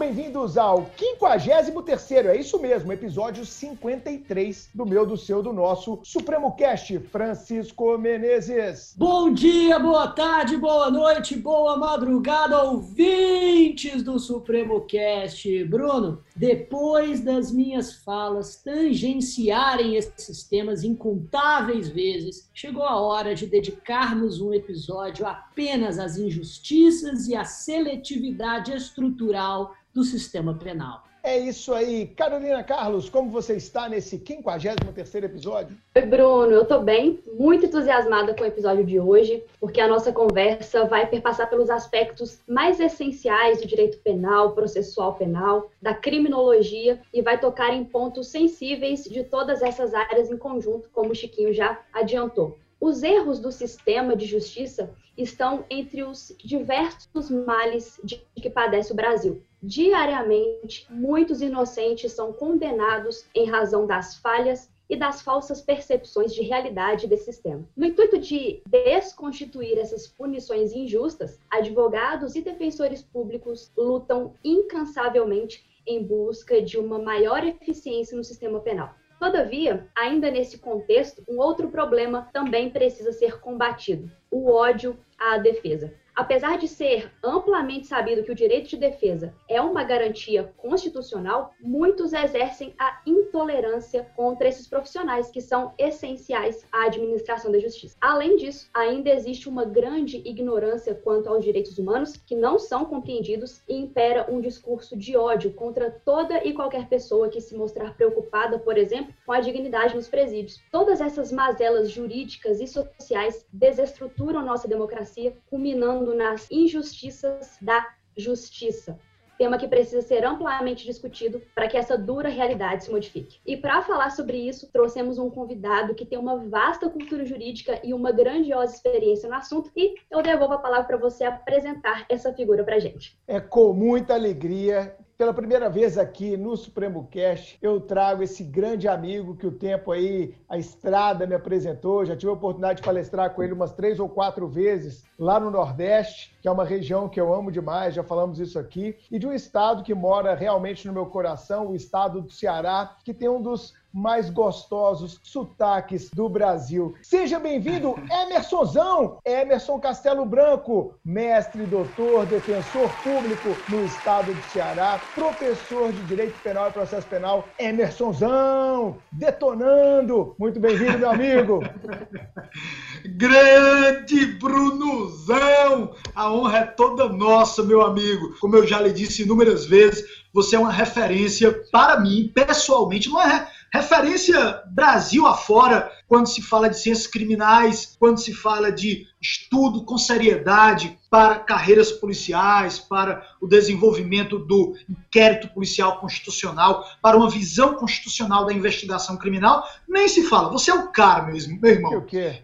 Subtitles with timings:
[0.00, 6.56] bem-vindos ao 53º, é isso mesmo, episódio 53 do meu, do seu, do nosso Supremo
[6.56, 8.94] Cast, Francisco Menezes.
[8.96, 15.64] Bom dia, boa tarde, boa noite, boa madrugada, ouvintes do Supremo Cast.
[15.64, 24.40] Bruno, depois das minhas falas tangenciarem esses temas incontáveis vezes, chegou a hora de dedicarmos
[24.40, 31.04] um episódio apenas às injustiças e à seletividade estrutural do sistema penal.
[31.22, 32.06] É isso aí.
[32.06, 35.76] Carolina Carlos, como você está nesse 53º episódio?
[35.94, 36.50] Oi, Bruno.
[36.50, 41.06] Eu estou bem, muito entusiasmada com o episódio de hoje, porque a nossa conversa vai
[41.06, 47.74] perpassar pelos aspectos mais essenciais do direito penal, processual penal, da criminologia e vai tocar
[47.74, 52.58] em pontos sensíveis de todas essas áreas em conjunto, como o Chiquinho já adiantou.
[52.80, 58.96] Os erros do sistema de justiça estão entre os diversos males de que padece o
[58.96, 59.42] Brasil.
[59.62, 67.06] Diariamente, muitos inocentes são condenados em razão das falhas e das falsas percepções de realidade
[67.06, 67.64] desse sistema.
[67.76, 76.60] No intuito de desconstituir essas punições injustas, advogados e defensores públicos lutam incansavelmente em busca
[76.60, 78.94] de uma maior eficiência no sistema penal.
[79.20, 85.92] Todavia, ainda nesse contexto, um outro problema também precisa ser combatido: o ódio à defesa.
[86.14, 92.12] Apesar de ser amplamente sabido que o direito de defesa é uma garantia constitucional, muitos
[92.12, 97.96] exercem a intolerância contra esses profissionais que são essenciais à administração da justiça.
[98.00, 103.62] Além disso, ainda existe uma grande ignorância quanto aos direitos humanos que não são compreendidos
[103.68, 108.58] e impera um discurso de ódio contra toda e qualquer pessoa que se mostrar preocupada,
[108.58, 110.60] por exemplo, com a dignidade nos presídios.
[110.70, 118.98] Todas essas mazelas jurídicas e sociais desestruturam nossa democracia, culminando nas injustiças da justiça.
[119.38, 123.40] Tema que precisa ser amplamente discutido para que essa dura realidade se modifique.
[123.46, 127.94] E para falar sobre isso, trouxemos um convidado que tem uma vasta cultura jurídica e
[127.94, 129.70] uma grandiosa experiência no assunto.
[129.74, 133.18] E eu devolvo a palavra para você apresentar essa figura para gente.
[133.26, 138.88] É com muita alegria pela primeira vez aqui no Supremo Cast, eu trago esse grande
[138.88, 142.06] amigo que o tempo aí, a estrada me apresentou.
[142.06, 145.50] Já tive a oportunidade de palestrar com ele umas três ou quatro vezes lá no
[145.50, 149.26] Nordeste, que é uma região que eu amo demais, já falamos isso aqui, e de
[149.26, 153.42] um estado que mora realmente no meu coração, o estado do Ceará, que tem um
[153.42, 156.94] dos mais gostosos sotaques do Brasil.
[157.02, 165.92] Seja bem-vindo, Emersonzão, Emerson Castelo Branco, mestre, doutor, defensor público no estado de Ceará, professor
[165.92, 170.34] de Direito Penal e Processo Penal, Emersonzão, detonando.
[170.38, 171.60] Muito bem-vindo, meu amigo.
[173.04, 175.94] Grande Brunozão!
[176.14, 178.36] A honra é toda nossa, meu amigo.
[178.40, 183.20] Como eu já lhe disse inúmeras vezes, você é uma referência para mim, pessoalmente, não
[183.20, 189.84] é referência Brasil afora quando se fala de ciências criminais, quando se fala de estudo
[189.84, 197.74] com seriedade para carreiras policiais, para o desenvolvimento do inquérito policial constitucional, para uma visão
[197.74, 200.50] constitucional da investigação criminal, nem se fala.
[200.50, 201.92] Você é o cara, meu, irmão.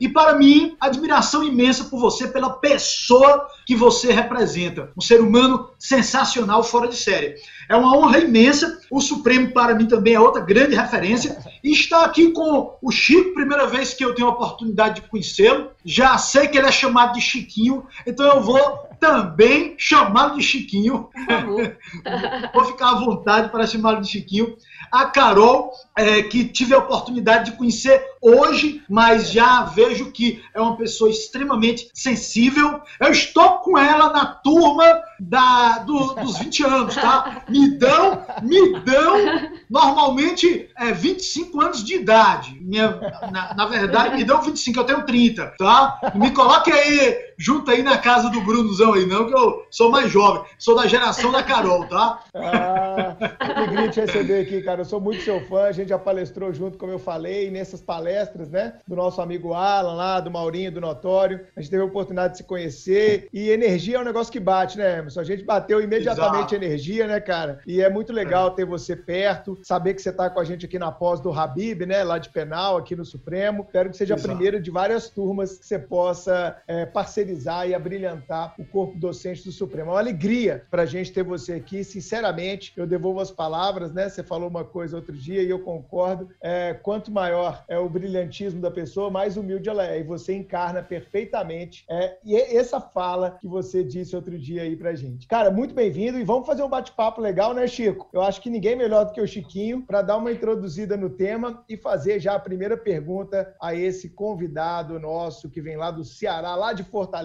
[0.01, 4.93] E para mim, admiração imensa por você, pela pessoa que você representa.
[4.97, 7.37] Um ser humano sensacional, fora de série.
[7.69, 8.81] É uma honra imensa.
[8.91, 11.39] O Supremo, para mim, também é outra grande referência.
[11.63, 15.71] E está aqui com o Chico, primeira vez que eu tenho a oportunidade de conhecê-lo.
[15.85, 21.09] Já sei que ele é chamado de Chiquinho, então eu vou também chamá-lo de Chiquinho.
[22.53, 24.57] vou ficar à vontade para chamá-lo de Chiquinho.
[24.91, 30.61] A Carol, é, que tive a oportunidade de conhecer hoje, mas já vejo que é
[30.61, 32.81] uma pessoa extremamente sensível.
[33.01, 34.85] Eu estou com ela na turma
[35.19, 37.43] da, do, dos 20 anos, tá?
[37.49, 42.59] Me dão, me dão normalmente é, 25 anos de idade.
[42.61, 42.99] Minha,
[43.31, 46.13] na, na verdade, me dão 25, eu tenho 30, tá?
[46.15, 50.11] Me coloque aí, junto aí na casa do Brunozão aí, não, que eu sou mais
[50.11, 50.43] jovem.
[50.59, 52.21] Sou da geração da Carol, tá?
[52.35, 54.81] Ah, alegria te receber aqui, cara.
[54.81, 58.51] Eu sou muito seu fã, a gente já palestrou junto, como eu falei, nessas palestras,
[58.51, 58.75] né?
[58.87, 61.41] Do nosso amigo Alan lá, do Maurinho, do Notório.
[61.57, 63.29] A gente teve a oportunidade de se conhecer.
[63.33, 65.21] E energia é um negócio que bate, né, Emerson?
[65.21, 66.55] A gente bateu imediatamente Exato.
[66.55, 67.61] energia, né, cara?
[67.67, 68.51] E é muito legal é.
[68.51, 71.87] ter você perto, saber que você tá com a gente aqui na pós do Habib,
[71.87, 72.03] né?
[72.03, 73.65] Lá de penal, aqui no Supremo.
[73.67, 74.31] Espero que seja Exato.
[74.31, 76.87] a primeira de várias turmas que você possa é,
[77.27, 79.91] parcerizar e abrilhantar o corpo docente do Supremo.
[79.91, 81.83] É uma alegria para a gente ter você aqui.
[81.83, 84.09] Sinceramente, eu devolvo as palavras, né?
[84.09, 86.29] Você falou uma coisa outro dia e eu concordo.
[86.41, 89.99] É, quanto maior é o brilhantismo da pessoa, mais humilde ela é.
[89.99, 91.85] E você encarna perfeitamente.
[91.91, 95.27] É, e essa fala que você disse outro dia aí pra gente.
[95.27, 98.09] Cara, muito bem-vindo e vamos fazer um bate-papo legal, né, Chico?
[98.13, 101.65] Eu acho que ninguém melhor do que o Chiquinho para dar uma introduzida no tema
[101.69, 106.55] e fazer já a primeira pergunta a esse convidado nosso que vem lá do Ceará,
[106.55, 107.16] lá de Fortaleza.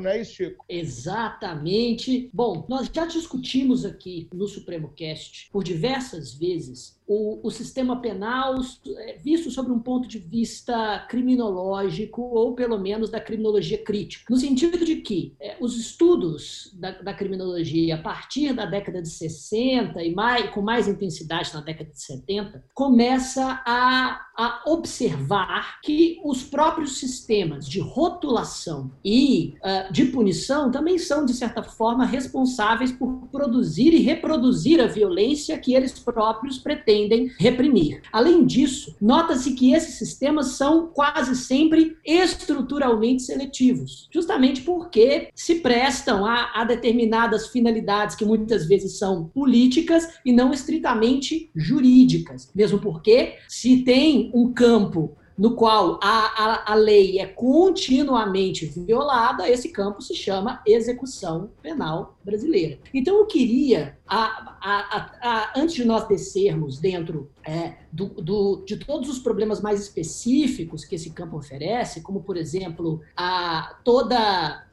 [0.00, 0.64] Não é isso, Chico?
[0.68, 2.30] Exatamente.
[2.32, 8.56] Bom, nós já discutimos aqui no Supremo Cast por diversas vezes o, o, sistema penal
[8.96, 14.38] é, visto sobre um ponto de vista criminológico, ou pelo menos da criminologia crítica, no
[14.38, 20.02] sentido de que é, os estudos da, da, criminologia a partir da década de 60
[20.02, 26.42] e mais, com mais intensidade na década de 70, começa a, a observar que os
[26.42, 33.28] próprios sistemas de rotulação e uh, de punição também são, de certa forma, responsáveis por
[33.30, 38.02] produzir e reproduzir a violência que eles próprios pretendem pretendem reprimir.
[38.12, 46.24] Além disso, nota-se que esses sistemas são quase sempre estruturalmente seletivos, justamente porque se prestam
[46.24, 52.50] a, a determinadas finalidades que muitas vezes são políticas e não estritamente jurídicas.
[52.54, 59.48] Mesmo porque, se tem um campo no qual a, a, a lei é continuamente violada,
[59.48, 62.78] esse campo se chama execução penal brasileira.
[62.92, 69.08] Então, eu queria, a, a, antes de nós descermos dentro é, do, do, de todos
[69.08, 74.16] os problemas mais específicos que esse campo oferece, como, por exemplo, a, toda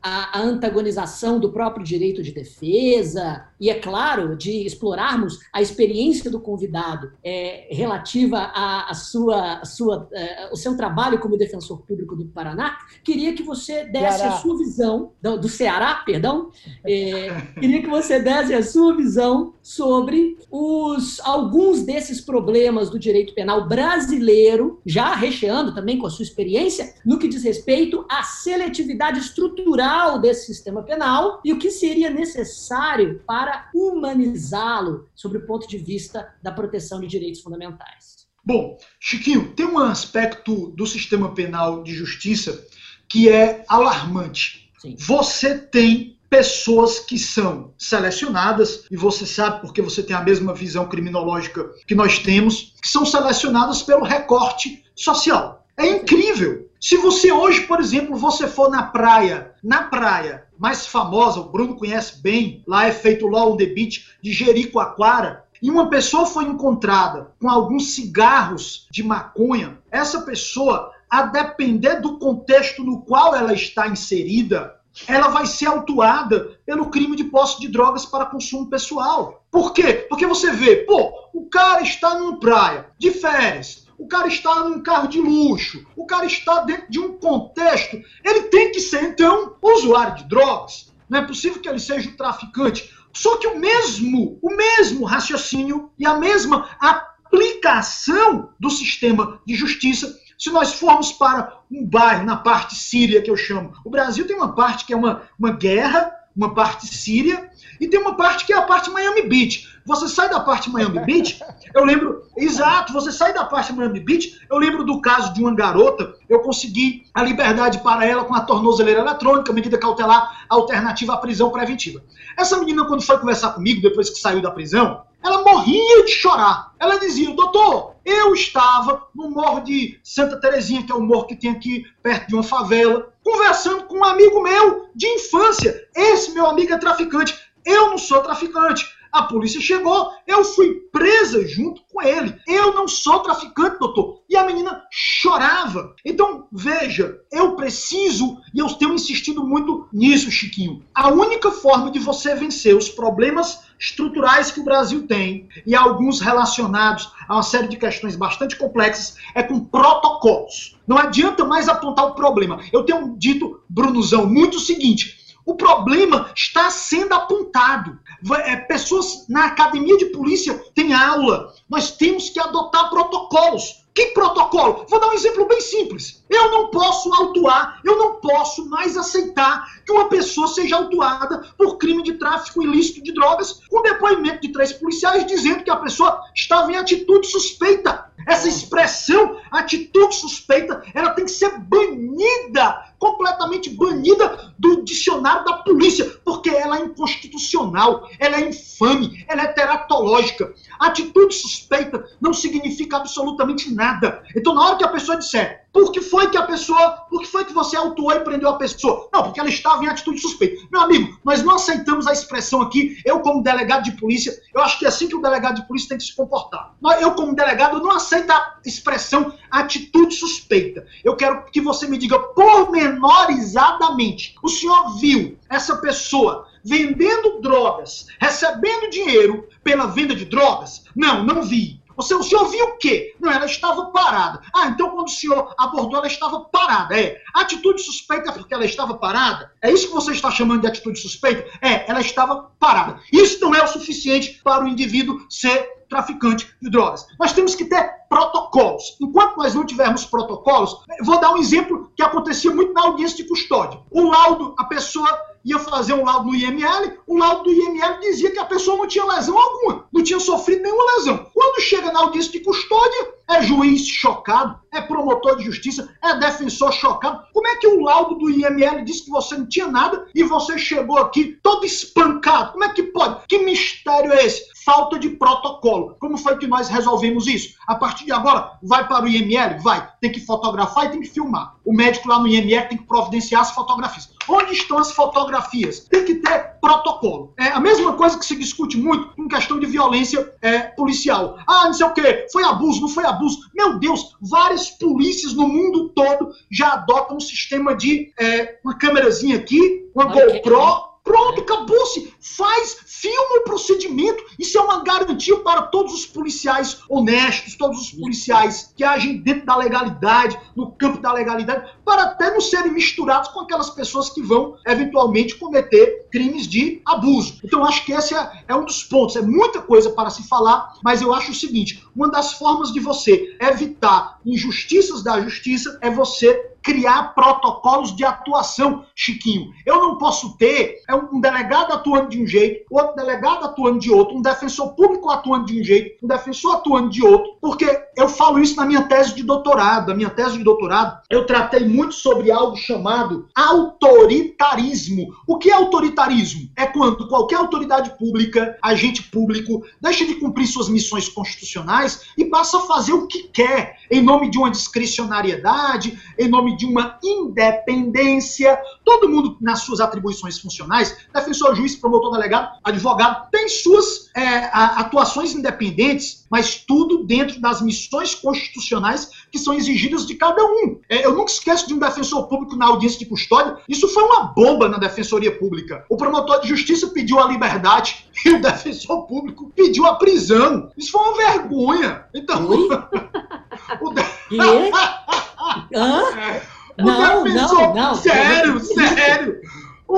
[0.01, 6.29] a, a, antagonização do próprio direito de defesa, e, é claro, de explorarmos a experiência
[6.29, 12.25] do convidado é, relativa à, sua, sua, é, o seu trabalho como defensor público do
[12.25, 14.33] Paraná, queria que você desse Ceará.
[14.35, 16.49] a sua visão, do, do Ceará, perdão,
[16.85, 17.29] é,
[17.59, 23.67] queria que você desse a sua visão sobre os, alguns desses problemas do direito penal
[23.67, 30.19] brasileiro, já recheando também com a sua experiência, no que diz respeito à seletividade estrutural
[30.19, 36.33] desse sistema penal e o que seria necessário para humanizá-lo sob o ponto de vista
[36.41, 38.18] da proteção de direitos fundamentais.
[38.49, 42.65] Bom, Chiquinho, tem um aspecto do sistema penal de justiça
[43.07, 44.71] que é alarmante.
[44.79, 44.95] Sim.
[44.97, 50.89] Você tem pessoas que são selecionadas, e você sabe porque você tem a mesma visão
[50.89, 55.63] criminológica que nós temos, que são selecionadas pelo recorte social.
[55.77, 56.67] É incrível.
[56.81, 61.75] Se você hoje, por exemplo, você for na praia, na praia mais famosa, o Bruno
[61.75, 66.25] conhece bem, lá é feito o Law on the Beach de Jericoacoara, e uma pessoa
[66.25, 73.35] foi encontrada com alguns cigarros de maconha, essa pessoa, a depender do contexto no qual
[73.35, 78.69] ela está inserida, ela vai ser autuada pelo crime de posse de drogas para consumo
[78.69, 79.43] pessoal.
[79.51, 80.05] Por quê?
[80.09, 84.81] Porque você vê, pô, o cara está numa praia de férias, o cara está num
[84.81, 89.55] carro de luxo, o cara está dentro de um contexto, ele tem que ser, então,
[89.61, 90.89] usuário de drogas.
[91.09, 92.93] Não é possível que ele seja um traficante.
[93.13, 100.17] Só que o mesmo, o mesmo raciocínio e a mesma aplicação do sistema de justiça
[100.39, 104.37] se nós formos para um bairro na parte síria, que eu chamo, o Brasil tem
[104.37, 108.53] uma parte que é uma, uma guerra, uma parte síria, e tem uma parte que
[108.53, 109.67] é a parte Miami Beach.
[109.89, 111.43] Você sai da parte Miami Beach,
[111.73, 115.51] eu lembro, exato, você sai da parte Miami Beach, eu lembro do caso de uma
[115.51, 121.17] garota, eu consegui a liberdade para ela com a tornozeleira eletrônica, medida cautelar alternativa à
[121.17, 122.03] prisão preventiva.
[122.37, 126.71] Essa menina, quando foi conversar comigo, depois que saiu da prisão, ela morria de chorar.
[126.79, 131.35] Ela dizia, doutor, eu estava no morro de Santa Terezinha, que é o morro que
[131.35, 135.81] tem aqui perto de uma favela, conversando com um amigo meu de infância.
[135.95, 137.35] Esse meu amigo é traficante.
[137.65, 138.98] Eu não sou traficante.
[139.11, 142.35] A polícia chegou, eu fui presa junto com ele.
[142.47, 144.21] Eu não sou traficante, doutor.
[144.29, 145.95] E a menina chorava.
[146.05, 150.83] Então, veja, eu preciso, e eu tenho insistido muito nisso, Chiquinho.
[150.93, 156.19] A única forma de você vencer os problemas estruturais que o Brasil tem, e alguns
[156.19, 160.77] relacionados a uma série de questões bastante complexas, é com protocolos.
[160.85, 162.59] Não adianta mais apontar o problema.
[162.71, 167.97] Eu tenho dito, Brunozão, muito o seguinte: o problema está sendo apontado.
[168.45, 171.53] É, pessoas na academia de polícia têm aula.
[171.69, 173.79] Nós temos que adotar protocolos.
[173.93, 174.85] Que protocolo?
[174.87, 176.23] Vou dar um exemplo bem simples.
[176.29, 181.77] Eu não posso autuar, eu não posso mais aceitar que uma pessoa seja autuada por
[181.77, 186.21] crime de tráfico ilícito de drogas, com depoimento de três policiais dizendo que a pessoa
[186.33, 188.09] estava em atitude suspeita.
[188.29, 196.05] Essa expressão, atitude suspeita, ela tem que ser banida, completamente banida do dicionário da polícia,
[196.23, 200.53] porque ela é inconstitucional, ela é infame, ela é teratológica.
[200.79, 204.21] Atitude suspeita não significa absolutamente nada.
[204.35, 207.27] Então, na hora que a pessoa disser, por que foi que a pessoa, por que
[207.27, 209.07] foi que você autuou e prendeu a pessoa?
[209.13, 210.67] Não, porque ela estava em atitude suspeita.
[210.71, 214.77] Meu amigo, nós não aceitamos a expressão aqui, eu como delegado de polícia, eu acho
[214.79, 216.73] que é assim que o delegado de polícia tem que se comportar.
[216.99, 220.85] Eu como delegado não aceito a expressão atitude suspeita.
[221.03, 224.35] Eu quero que você me diga pormenorizadamente.
[224.43, 230.83] O senhor viu essa pessoa vendendo drogas, recebendo dinheiro pela venda de drogas?
[230.95, 231.78] Não, não vi.
[231.99, 233.13] Você, o senhor viu o quê?
[233.19, 234.39] Não, ela estava parada.
[234.55, 236.97] Ah, então quando o senhor abordou, ela estava parada.
[236.97, 237.21] É.
[237.35, 239.51] Atitude suspeita porque ela estava parada?
[239.61, 241.45] É isso que você está chamando de atitude suspeita?
[241.61, 243.01] É, ela estava parada.
[243.11, 247.05] Isso não é o suficiente para o indivíduo ser traficante de drogas.
[247.19, 248.95] Nós temos que ter protocolos.
[249.01, 253.27] Enquanto nós não tivermos protocolos, vou dar um exemplo que acontecia muito na audiência de
[253.27, 253.81] custódia.
[253.91, 255.09] O laudo, a pessoa
[255.43, 258.87] ia fazer um laudo no IML, o laudo do IML dizia que a pessoa não
[258.87, 261.25] tinha lesão alguma, não tinha sofrido nenhuma lesão.
[261.33, 266.71] Quando chega na audiência de custódia, é juiz chocado, é promotor de justiça, é defensor
[266.71, 267.23] chocado.
[267.31, 270.57] Como é que o laudo do IML disse que você não tinha nada e você
[270.57, 272.53] chegou aqui todo espancado?
[272.53, 273.25] Como é que pode?
[273.27, 274.43] Que mistério é esse?
[274.65, 275.95] Falta de protocolo.
[275.99, 277.55] Como foi que nós resolvemos isso?
[277.67, 279.59] A partir de agora, vai para o IML?
[279.61, 279.87] Vai.
[280.01, 281.55] Tem que fotografar e tem que filmar.
[281.63, 284.09] O médico lá no IML tem que providenciar as fotografias.
[284.29, 285.79] Onde estão as fotografias?
[285.89, 287.33] Tem que ter protocolo.
[287.37, 291.37] É a mesma coisa que se discute muito em questão de violência é, policial.
[291.47, 293.39] Ah, não sei o quê, foi abuso, não foi abuso.
[293.55, 299.37] Meu Deus, várias polícias no mundo todo já adotam um sistema de é, uma câmerazinha
[299.37, 302.13] aqui, uma GoPro Pronto, acabou-se.
[302.19, 304.23] Faz, filma o procedimento.
[304.37, 309.43] Isso é uma garantia para todos os policiais honestos, todos os policiais que agem dentro
[309.47, 314.21] da legalidade, no campo da legalidade, para até não serem misturados com aquelas pessoas que
[314.21, 317.39] vão eventualmente cometer crimes de abuso.
[317.43, 319.15] Então, acho que esse é, é um dos pontos.
[319.15, 322.79] É muita coisa para se falar, mas eu acho o seguinte: uma das formas de
[322.79, 329.51] você evitar injustiças da justiça é você criar protocolos de atuação, Chiquinho.
[329.65, 333.91] Eu não posso ter é um delegado atuando de um jeito, outro delegado atuando de
[333.91, 337.65] outro, um defensor público atuando de um jeito, um defensor atuando de outro, porque
[337.97, 339.87] eu falo isso na minha tese de doutorado.
[339.87, 345.07] Na minha tese de doutorado, eu tratei muito sobre algo chamado autoritarismo.
[345.25, 346.51] O que é autoritarismo?
[346.55, 352.57] É quando qualquer autoridade pública, agente público, deixa de cumprir suas missões constitucionais e passa
[352.59, 358.59] a fazer o que quer, em nome de uma discricionariedade, em nome de uma independência.
[358.83, 365.33] Todo mundo, nas suas atribuições funcionais, defensor, juiz, promotor, delegado, advogado, tem suas é, atuações
[365.33, 370.79] independentes, mas tudo dentro das missões constitucionais que são exigidas de cada um.
[370.89, 373.57] É, eu nunca esqueço de um defensor público na audiência de custódia.
[373.67, 375.85] Isso foi uma bomba na defensoria pública.
[375.89, 380.69] O promotor de justiça pediu a liberdade e o defensor público pediu a prisão.
[380.77, 382.05] Isso foi uma vergonha.
[382.13, 382.49] Então.
[383.81, 384.01] o de...
[385.39, 386.41] Hã?
[386.77, 387.59] O não, defensor...
[387.59, 387.95] não, não.
[387.95, 389.41] Sério, sério.
[389.87, 389.97] O,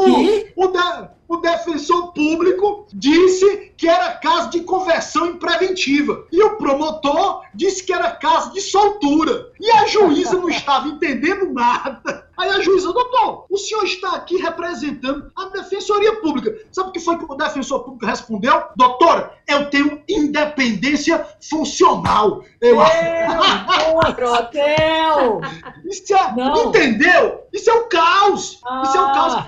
[0.56, 6.26] o, de, o, defensor público disse que era caso de conversão em preventiva.
[6.32, 9.52] E o promotor disse que era caso de soltura.
[9.60, 12.30] E a juíza não estava entendendo nada.
[12.42, 16.58] Aí a juíza, doutor, o senhor está aqui representando a Defensoria Pública.
[16.72, 18.64] Sabe o que foi que o defensor público respondeu?
[18.76, 22.44] Doutora, eu tenho independência funcional.
[22.60, 22.80] Eu...
[22.80, 25.42] Outro hotel!
[25.86, 26.70] Isso é, Não.
[26.70, 27.42] entendeu?
[27.54, 28.60] Isso é um caos.
[28.66, 28.82] Ah.
[28.86, 29.44] Isso é um caos.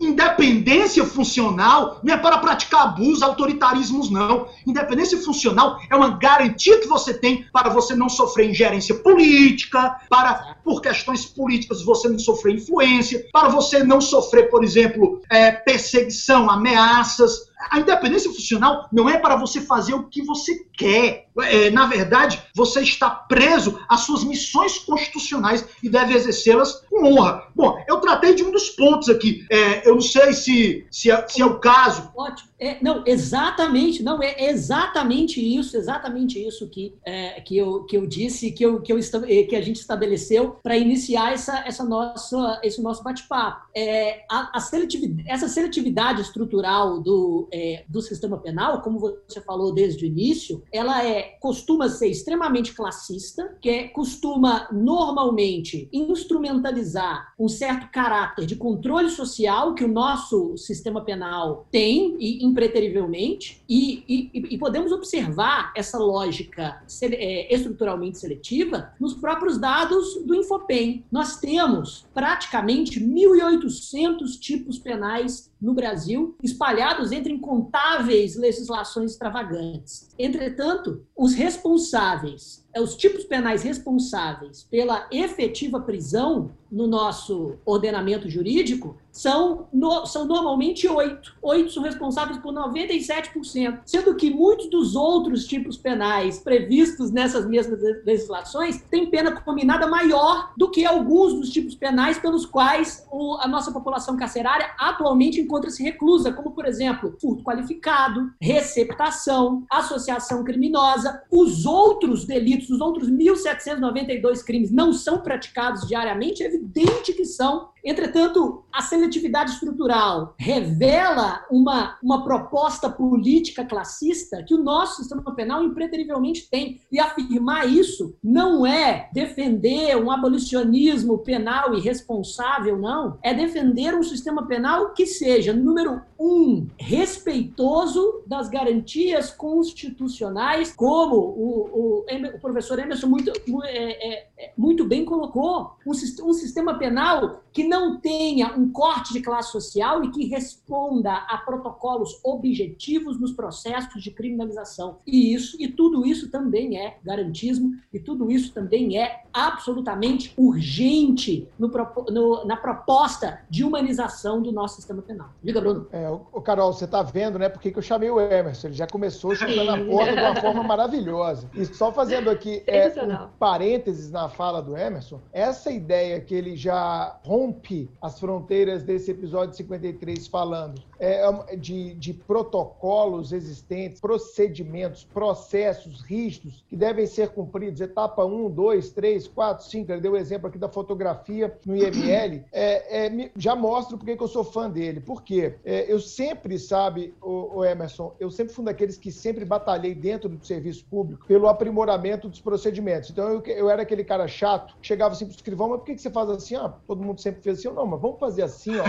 [0.00, 4.48] Independência funcional não é para praticar abusos, autoritarismos, não.
[4.66, 10.56] Independência funcional é uma garantia que você tem para você não sofrer ingerência política, para,
[10.64, 16.50] por questões políticas, você não sofrer influência, para você não sofrer, por exemplo, é, perseguição,
[16.50, 17.51] ameaças.
[17.70, 21.26] A independência funcional não é para você fazer o que você quer.
[21.40, 27.44] É, na verdade, você está preso às suas missões constitucionais e deve exercê-las com honra.
[27.54, 29.46] Bom, eu tratei de um dos pontos aqui.
[29.50, 32.10] É, eu não sei se, se, é, se é o caso.
[32.16, 32.52] Ótimo.
[32.62, 38.06] É, não, exatamente, não, é exatamente isso, exatamente isso que, é, que, eu, que eu
[38.06, 39.00] disse, que, eu, que, eu,
[39.48, 43.66] que a gente estabeleceu para iniciar essa, essa nossa, esse nosso bate-papo.
[43.74, 49.72] É, a, a seletividade, essa seletividade estrutural do, é, do sistema penal, como você falou
[49.72, 57.48] desde o início, ela é costuma ser extremamente classista, que é, costuma normalmente instrumentalizar um
[57.48, 64.54] certo caráter de controle social que o nosso sistema penal tem, e impreterivelmente, e, e,
[64.54, 71.04] e podemos observar essa lógica é, estruturalmente seletiva nos próprios dados do Infopem.
[71.10, 80.08] Nós temos praticamente 1.800 tipos penais no Brasil, espalhados entre incontáveis legislações extravagantes.
[80.18, 88.96] Entretanto, os responsáveis é, os tipos penais responsáveis pela efetiva prisão no nosso ordenamento jurídico
[89.12, 91.36] são, no, são normalmente oito.
[91.42, 97.78] Oito são responsáveis por 97%, sendo que muitos dos outros tipos penais previstos nessas mesmas
[98.04, 103.46] legislações têm pena combinada maior do que alguns dos tipos penais pelos quais o, a
[103.46, 111.22] nossa população carcerária atualmente encontra-se reclusa, como, por exemplo, furto qualificado, receptação, associação criminosa.
[111.30, 117.71] Os outros delitos os outros 1.792 crimes não são praticados diariamente, é evidente que são.
[117.84, 125.64] Entretanto, a seletividade estrutural revela uma, uma proposta política classista que o nosso sistema penal
[125.64, 126.80] impreterivelmente tem.
[126.90, 133.18] E afirmar isso não é defender um abolicionismo penal irresponsável, não.
[133.22, 142.04] É defender um sistema penal que seja, número um, respeitoso das garantias constitucionais, como o,
[142.04, 143.32] o, o professor Emerson muito,
[143.64, 149.14] é, é, é, muito bem colocou, um, um sistema penal que não tenha um corte
[149.14, 154.98] de classe social e que responda a protocolos objetivos nos processos de criminalização.
[155.06, 161.48] E isso e tudo isso também é garantismo e tudo isso também é absolutamente urgente
[161.58, 161.70] no,
[162.10, 165.30] no, na proposta de humanização do nosso sistema penal.
[165.42, 165.86] Diga, Bruno.
[165.92, 167.48] É, o, Carol, você está vendo, né?
[167.48, 168.66] Porque que eu chamei o Emerson?
[168.66, 171.48] Ele já começou chutando a porta de uma forma maravilhosa.
[171.54, 176.54] E só fazendo aqui é, um parênteses na fala do Emerson, essa ideia que ele
[176.54, 177.18] já
[177.62, 186.00] rompe as fronteiras desse episódio 53 falando é, é de, de protocolos existentes, procedimentos, processos
[186.00, 190.48] rígidos que devem ser cumpridos, etapa 1, 2, 3, 4, 5, ele deu o exemplo
[190.48, 195.00] aqui da fotografia no IML, é, é, já mostra porque que eu sou fã dele.
[195.00, 195.54] Por quê?
[195.64, 199.94] É, eu sempre, sabe, o, o, Emerson, eu sempre fui um daqueles que sempre batalhei
[199.94, 203.10] dentro do serviço público pelo aprimoramento dos procedimentos.
[203.10, 206.00] Então, eu, eu era aquele cara chato, chegava assim pro escrivão, mas por que, que
[206.00, 206.54] você faz assim?
[206.54, 207.68] Ah, todo mundo sempre fez assim.
[207.70, 208.84] não, mas vamos fazer assim, ó.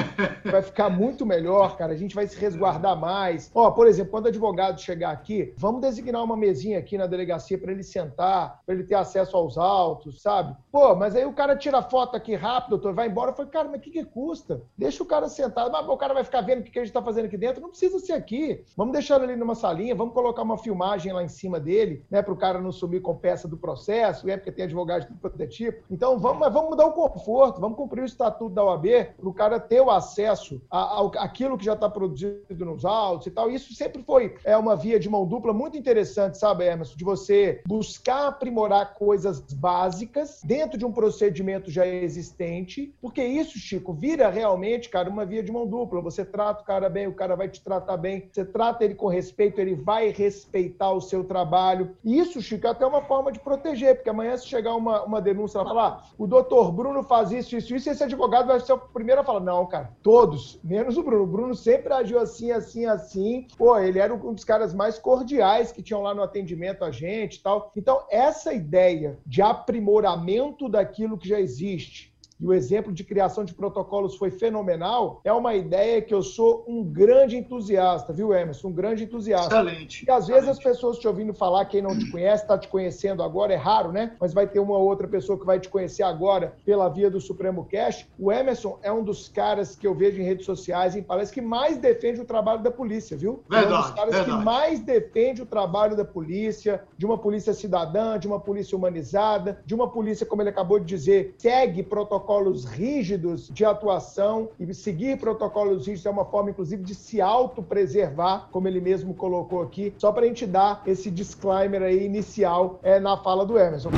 [0.49, 1.93] Vai ficar muito melhor, cara.
[1.93, 3.51] A gente vai se resguardar mais.
[3.53, 7.57] Ó, por exemplo, quando o advogado chegar aqui, vamos designar uma mesinha aqui na delegacia
[7.57, 10.55] para ele sentar, para ele ter acesso aos autos, sabe?
[10.71, 13.31] Pô, mas aí o cara tira foto aqui rápido, doutor, vai embora.
[13.31, 14.61] Eu falei, cara, mas o que, que custa?
[14.77, 15.71] Deixa o cara sentado.
[15.71, 17.61] Mas o cara vai ficar vendo o que a gente está fazendo aqui dentro.
[17.61, 18.63] Não precisa ser aqui.
[18.75, 22.33] Vamos deixar ele numa salinha, vamos colocar uma filmagem lá em cima dele, né, para
[22.33, 25.47] o cara não sumir com peça do processo, é porque tem advogado de tudo é
[25.47, 25.83] tipo.
[25.89, 28.85] Então, vamos, vamos mudar o conforto, vamos cumprir o estatuto da OAB
[29.17, 33.49] para o cara ter o acesso àquilo que já está produzido nos autos e tal.
[33.49, 36.95] Isso sempre foi é, uma via de mão dupla muito interessante, sabe, Emerson?
[36.95, 43.93] De você buscar aprimorar coisas básicas dentro de um procedimento já existente, porque isso, Chico,
[43.93, 46.01] vira realmente, cara, uma via de mão dupla.
[46.01, 49.07] Você trata o cara bem, o cara vai te tratar bem, você trata ele com
[49.07, 51.95] respeito, ele vai respeitar o seu trabalho.
[52.03, 55.21] E isso, Chico, é até uma forma de proteger, porque amanhã se chegar uma, uma
[55.21, 58.73] denúncia lá falar, ah, o doutor Bruno faz isso, isso, isso, esse advogado vai ser
[58.73, 61.23] o primeiro a falar, não, cara, todos, menos o Bruno.
[61.23, 63.47] O Bruno sempre agiu assim, assim, assim.
[63.57, 67.35] Pô, ele era um dos caras mais cordiais que tinham lá no atendimento a gente
[67.35, 67.71] e tal.
[67.75, 73.53] Então, essa ideia de aprimoramento daquilo que já existe, e o exemplo de criação de
[73.53, 78.69] protocolos foi fenomenal, é uma ideia que eu sou um grande entusiasta, viu, Emerson?
[78.69, 79.55] Um grande entusiasta.
[79.55, 80.05] Excelente.
[80.07, 83.23] E às vezes as pessoas te ouvindo falar, quem não te conhece, está te conhecendo
[83.23, 84.15] agora, é raro, né?
[84.19, 87.65] Mas vai ter uma outra pessoa que vai te conhecer agora pela via do Supremo
[87.65, 88.07] Cash.
[88.19, 91.41] O Emerson é um dos caras que eu vejo em redes sociais, em palestras, que
[91.41, 93.43] mais defende o trabalho da polícia, viu?
[93.49, 94.37] Verdade, é um dos caras verdade.
[94.37, 99.61] que mais defende o trabalho da polícia, de uma polícia cidadã, de uma polícia humanizada,
[99.65, 104.73] de uma polícia, como ele acabou de dizer, segue protocolos protocolos rígidos de atuação e
[104.73, 109.93] seguir protocolos rígidos é uma forma, inclusive, de se autopreservar, como ele mesmo colocou aqui,
[109.99, 113.91] só para a gente dar esse disclaimer aí inicial é, na fala do Emerson.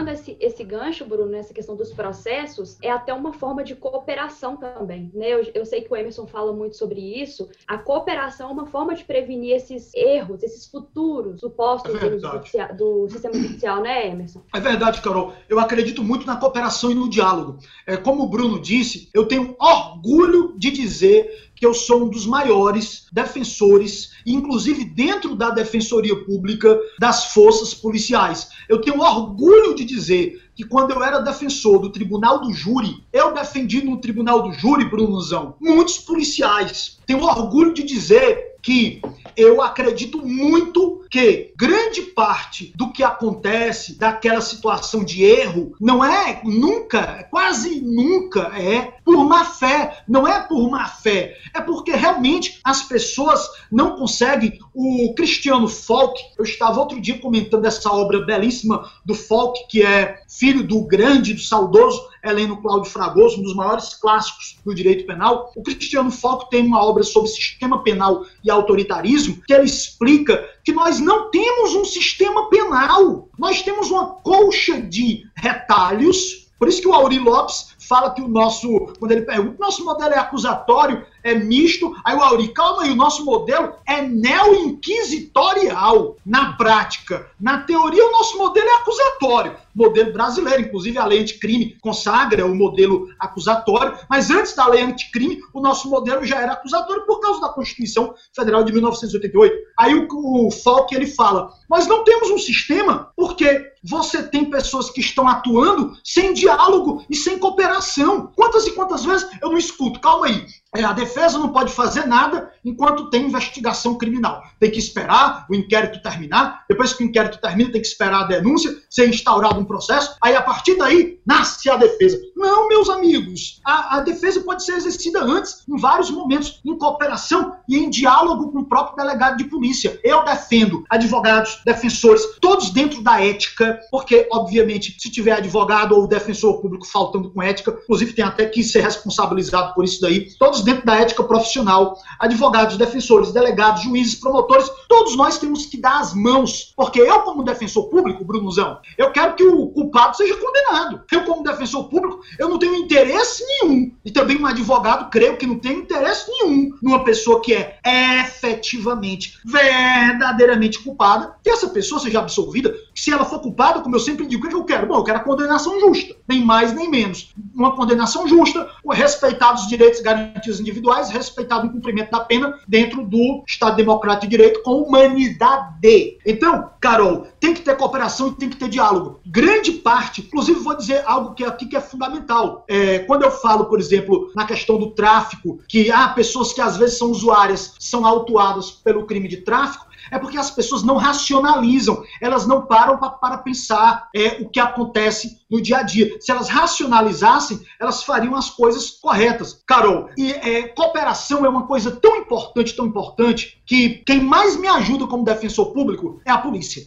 [0.00, 4.56] Pegando esse, esse gancho, Bruno, nessa questão dos processos, é até uma forma de cooperação
[4.56, 5.10] também.
[5.14, 5.28] Né?
[5.30, 7.48] Eu, eu sei que o Emerson fala muito sobre isso.
[7.66, 12.72] A cooperação é uma forma de prevenir esses erros, esses futuros supostos É erros judicia-
[12.72, 14.42] do sistema judicial, né, Emerson?
[14.54, 15.32] É verdade, Carol.
[15.48, 17.58] Eu acredito muito na cooperação e no diálogo.
[17.86, 22.24] É, como o Bruno disse, eu tenho orgulho de dizer que eu sou um dos
[22.24, 28.48] maiores defensores, inclusive dentro da Defensoria Pública, das forças policiais.
[28.66, 33.34] Eu tenho orgulho de dizer que quando eu era defensor do Tribunal do Júri, eu
[33.34, 36.98] defendi no Tribunal do Júri, Brunozão, muitos policiais.
[37.04, 39.00] Tenho orgulho de dizer que
[39.36, 46.40] eu acredito muito que grande parte do que acontece, daquela situação de erro, não é
[46.44, 50.04] nunca, quase nunca é por má fé.
[50.08, 51.36] Não é por má fé.
[51.54, 54.58] É porque realmente as pessoas não conseguem.
[54.72, 60.22] O Cristiano Falk, eu estava outro dia comentando essa obra belíssima do Falk, que é
[60.28, 65.52] filho do grande, do saudoso Heleno Cláudio Fragoso, um dos maiores clássicos do direito penal.
[65.56, 70.72] O Cristiano Falk tem uma obra sobre sistema penal e autoritarismo, que ele explica que
[70.72, 76.48] nós não temos um sistema penal, nós temos uma colcha de retalhos.
[76.58, 80.14] Por isso que o Auri Lopes fala que o nosso, quando ele pergunta, nosso modelo
[80.14, 81.94] é acusatório, é misto.
[82.04, 87.28] Aí o Auri, calma aí, o nosso modelo é neo-inquisitorial na prática.
[87.40, 89.56] Na teoria, o nosso modelo é acusatório.
[89.74, 95.40] Modelo brasileiro, inclusive a lei anticrime consagra o modelo acusatório, mas antes da lei anticrime,
[95.54, 99.54] o nosso modelo já era acusatório por causa da Constituição Federal de 1988.
[99.78, 104.90] Aí o, o Falk ele fala: nós não temos um sistema porque você tem pessoas
[104.90, 108.30] que estão atuando sem diálogo e sem cooperação.
[108.36, 110.00] Quantas e quantas vezes eu não escuto?
[110.00, 110.46] Calma aí.
[110.76, 114.40] É, a defesa não pode fazer nada enquanto tem investigação criminal.
[114.60, 116.64] Tem que esperar o inquérito terminar.
[116.68, 120.14] Depois que o inquérito termina, tem que esperar a denúncia, ser instaurado um processo.
[120.22, 122.20] Aí, a partir daí, nasce a defesa.
[122.36, 123.60] Não, meus amigos.
[123.64, 128.52] A, a defesa pode ser exercida antes, em vários momentos, em cooperação e em diálogo
[128.52, 129.98] com o próprio delegado de polícia.
[130.04, 136.60] Eu defendo advogados, defensores, todos dentro da ética, porque, obviamente, se tiver advogado ou defensor
[136.60, 140.84] público faltando com ética, inclusive tem até que ser responsabilizado por isso daí, todos dentro
[140.84, 146.72] da ética profissional, advogados, defensores, delegados, juízes, promotores, todos nós temos que dar as mãos,
[146.76, 151.02] porque eu, como defensor público, Brunozão, eu quero que o culpado seja condenado.
[151.10, 155.46] Eu, como defensor público, eu não tenho interesse nenhum, e também um advogado, creio que
[155.46, 157.78] não tem interesse nenhum numa pessoa que é
[158.20, 162.74] efetivamente, verdadeiramente culpada, que essa pessoa seja absolvida.
[162.94, 164.86] Se ela for culpada, como eu sempre digo, o que é eu quero?
[164.86, 167.32] Bom, eu quero a condenação justa, nem mais nem menos.
[167.54, 173.44] Uma condenação justa, respeitados os direitos garantidos individuais, respeitado o cumprimento da pena dentro do
[173.46, 176.18] Estado Democrático de Direito com humanidade.
[176.24, 179.20] Então, Carol, tem que ter cooperação e tem que ter diálogo.
[179.26, 182.64] Grande parte, inclusive vou dizer algo que aqui que é fundamental.
[182.68, 186.76] É, quando eu falo, por exemplo, na questão do tráfico, que há pessoas que às
[186.76, 192.02] vezes são usuárias, são autuadas pelo crime de tráfico, é porque as pessoas não racionalizam,
[192.20, 196.16] elas não param pra, para pensar é, o que acontece no dia a dia.
[196.20, 199.62] Se elas racionalizassem, elas fariam as coisas corretas.
[199.66, 204.68] Carol, e é, cooperação é uma coisa tão importante, tão importante, que quem mais me
[204.68, 206.82] ajuda como defensor público é a polícia.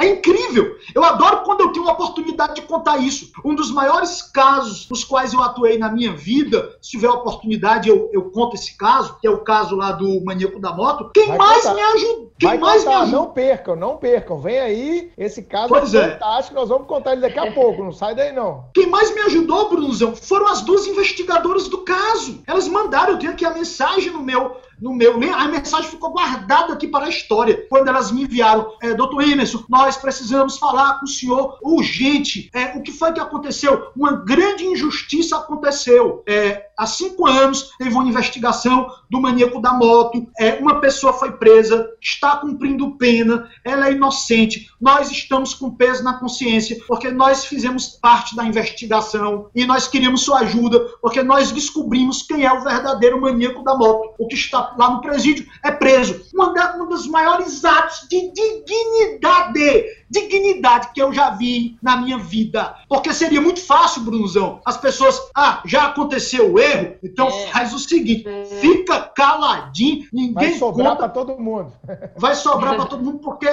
[0.00, 0.76] É incrível.
[0.94, 3.32] Eu adoro quando eu tenho a oportunidade de contar isso.
[3.44, 8.08] Um dos maiores casos nos quais eu atuei na minha vida, se tiver oportunidade, eu,
[8.12, 11.10] eu conto esse caso, que é o caso lá do maníaco da moto.
[11.12, 11.74] Quem Vai mais contar.
[11.74, 12.28] me ajuda?
[12.38, 13.16] Quem Vai mais contar, me ajuda?
[13.18, 14.40] não percam, não percam.
[14.40, 16.10] Vem aí, esse caso Pois é é.
[16.12, 18.66] fantástico, nós vamos contar ele daqui a pouco, não sai daí não.
[18.74, 22.40] Quem mais me ajudou, Brunozão, foram as duas investigadoras do caso.
[22.46, 24.56] Elas mandaram, eu tenho aqui a mensagem no meu.
[24.80, 27.66] No meu, a mensagem ficou guardada aqui para a história.
[27.68, 32.48] Quando elas me enviaram, é, doutor Emerson, nós precisamos falar com o senhor urgente.
[32.54, 33.90] É, o que foi que aconteceu?
[33.96, 36.22] Uma grande injustiça aconteceu.
[36.26, 40.26] É, há cinco anos teve uma investigação do maníaco da moto.
[40.38, 44.70] É, uma pessoa foi presa, está cumprindo pena, ela é inocente.
[44.80, 50.22] Nós estamos com peso na consciência, porque nós fizemos parte da investigação e nós queríamos
[50.22, 54.14] sua ajuda, porque nós descobrimos quem é o verdadeiro maníaco da moto.
[54.18, 56.26] O que está lá no presídio é preso.
[56.34, 62.74] Um dos maiores atos de dignidade, dignidade que eu já vi na minha vida.
[62.88, 67.46] Porque seria muito fácil, Brunozão, as pessoas, ah, já aconteceu o erro, então É.
[67.48, 68.44] faz o seguinte, É.
[68.44, 71.72] fica caladinho, ninguém Vai sobrar conta para todo mundo.
[72.16, 73.48] vai sobrar para todo mundo, porque,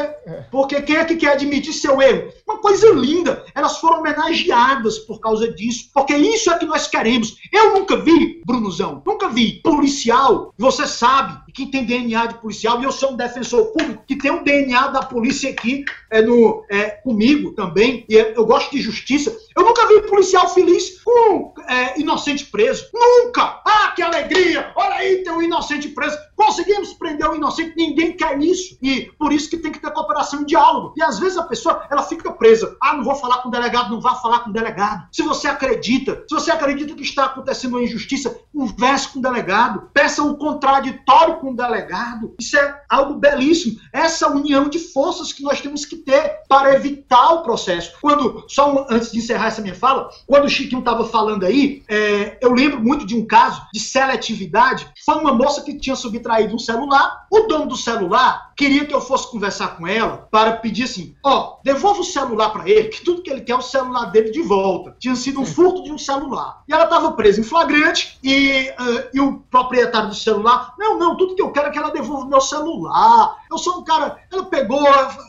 [0.52, 2.32] porque quem é que quer admitir seu erro?
[2.48, 3.44] Uma coisa linda.
[3.54, 7.36] Elas foram homenageadas por causa disso, porque isso é que nós queremos.
[7.52, 12.84] Eu nunca vi, Brunozão, nunca vi policial, você sabe, que tem DNA de policial, e
[12.84, 16.90] eu sou um defensor público que tem um DNA da polícia aqui é, no, é,
[16.90, 19.36] comigo também, e eu gosto de justiça.
[19.56, 22.88] Eu nunca vi policial feliz com é, inocente preso.
[22.94, 23.62] Nunca!
[23.66, 24.74] Ah, que alegria!
[24.76, 26.18] Olha aí, tem um inocente preso.
[26.36, 28.78] Conseguimos prender um inocente, ninguém quer isso.
[28.82, 30.94] E por isso que tem que ter cooperação e diálogo.
[30.98, 32.76] E às vezes a pessoa, ela fica presa.
[32.82, 35.08] Ah, não vou falar com o delegado, não vá falar com o delegado.
[35.12, 39.90] Se você acredita, se você acredita que está acontecendo uma injustiça, converse com o delegado,
[39.94, 42.36] peça um contraditório com o delegado.
[42.38, 43.80] Isso é algo belíssimo.
[43.94, 47.94] Essa união de forças que nós temos que ter para evitar o processo.
[48.02, 51.84] Quando, só um, antes de encerrar essa minha fala, quando o Chiquinho estava falando aí,
[51.88, 54.88] é, eu lembro muito de um caso de seletividade.
[55.06, 57.25] Foi uma moça que tinha subtraído um celular.
[57.36, 61.58] O dono do celular queria que eu fosse conversar com ela para pedir assim: ó,
[61.58, 64.32] oh, devolva o celular para ele, que tudo que ele quer é o celular dele
[64.32, 64.96] de volta.
[64.98, 66.64] Tinha sido um furto de um celular.
[66.66, 71.18] E ela estava presa em flagrante e, uh, e o proprietário do celular: não, não,
[71.18, 73.36] tudo que eu quero é que ela devolva o meu celular.
[73.52, 74.18] Eu sou um cara.
[74.32, 74.80] Ela pegou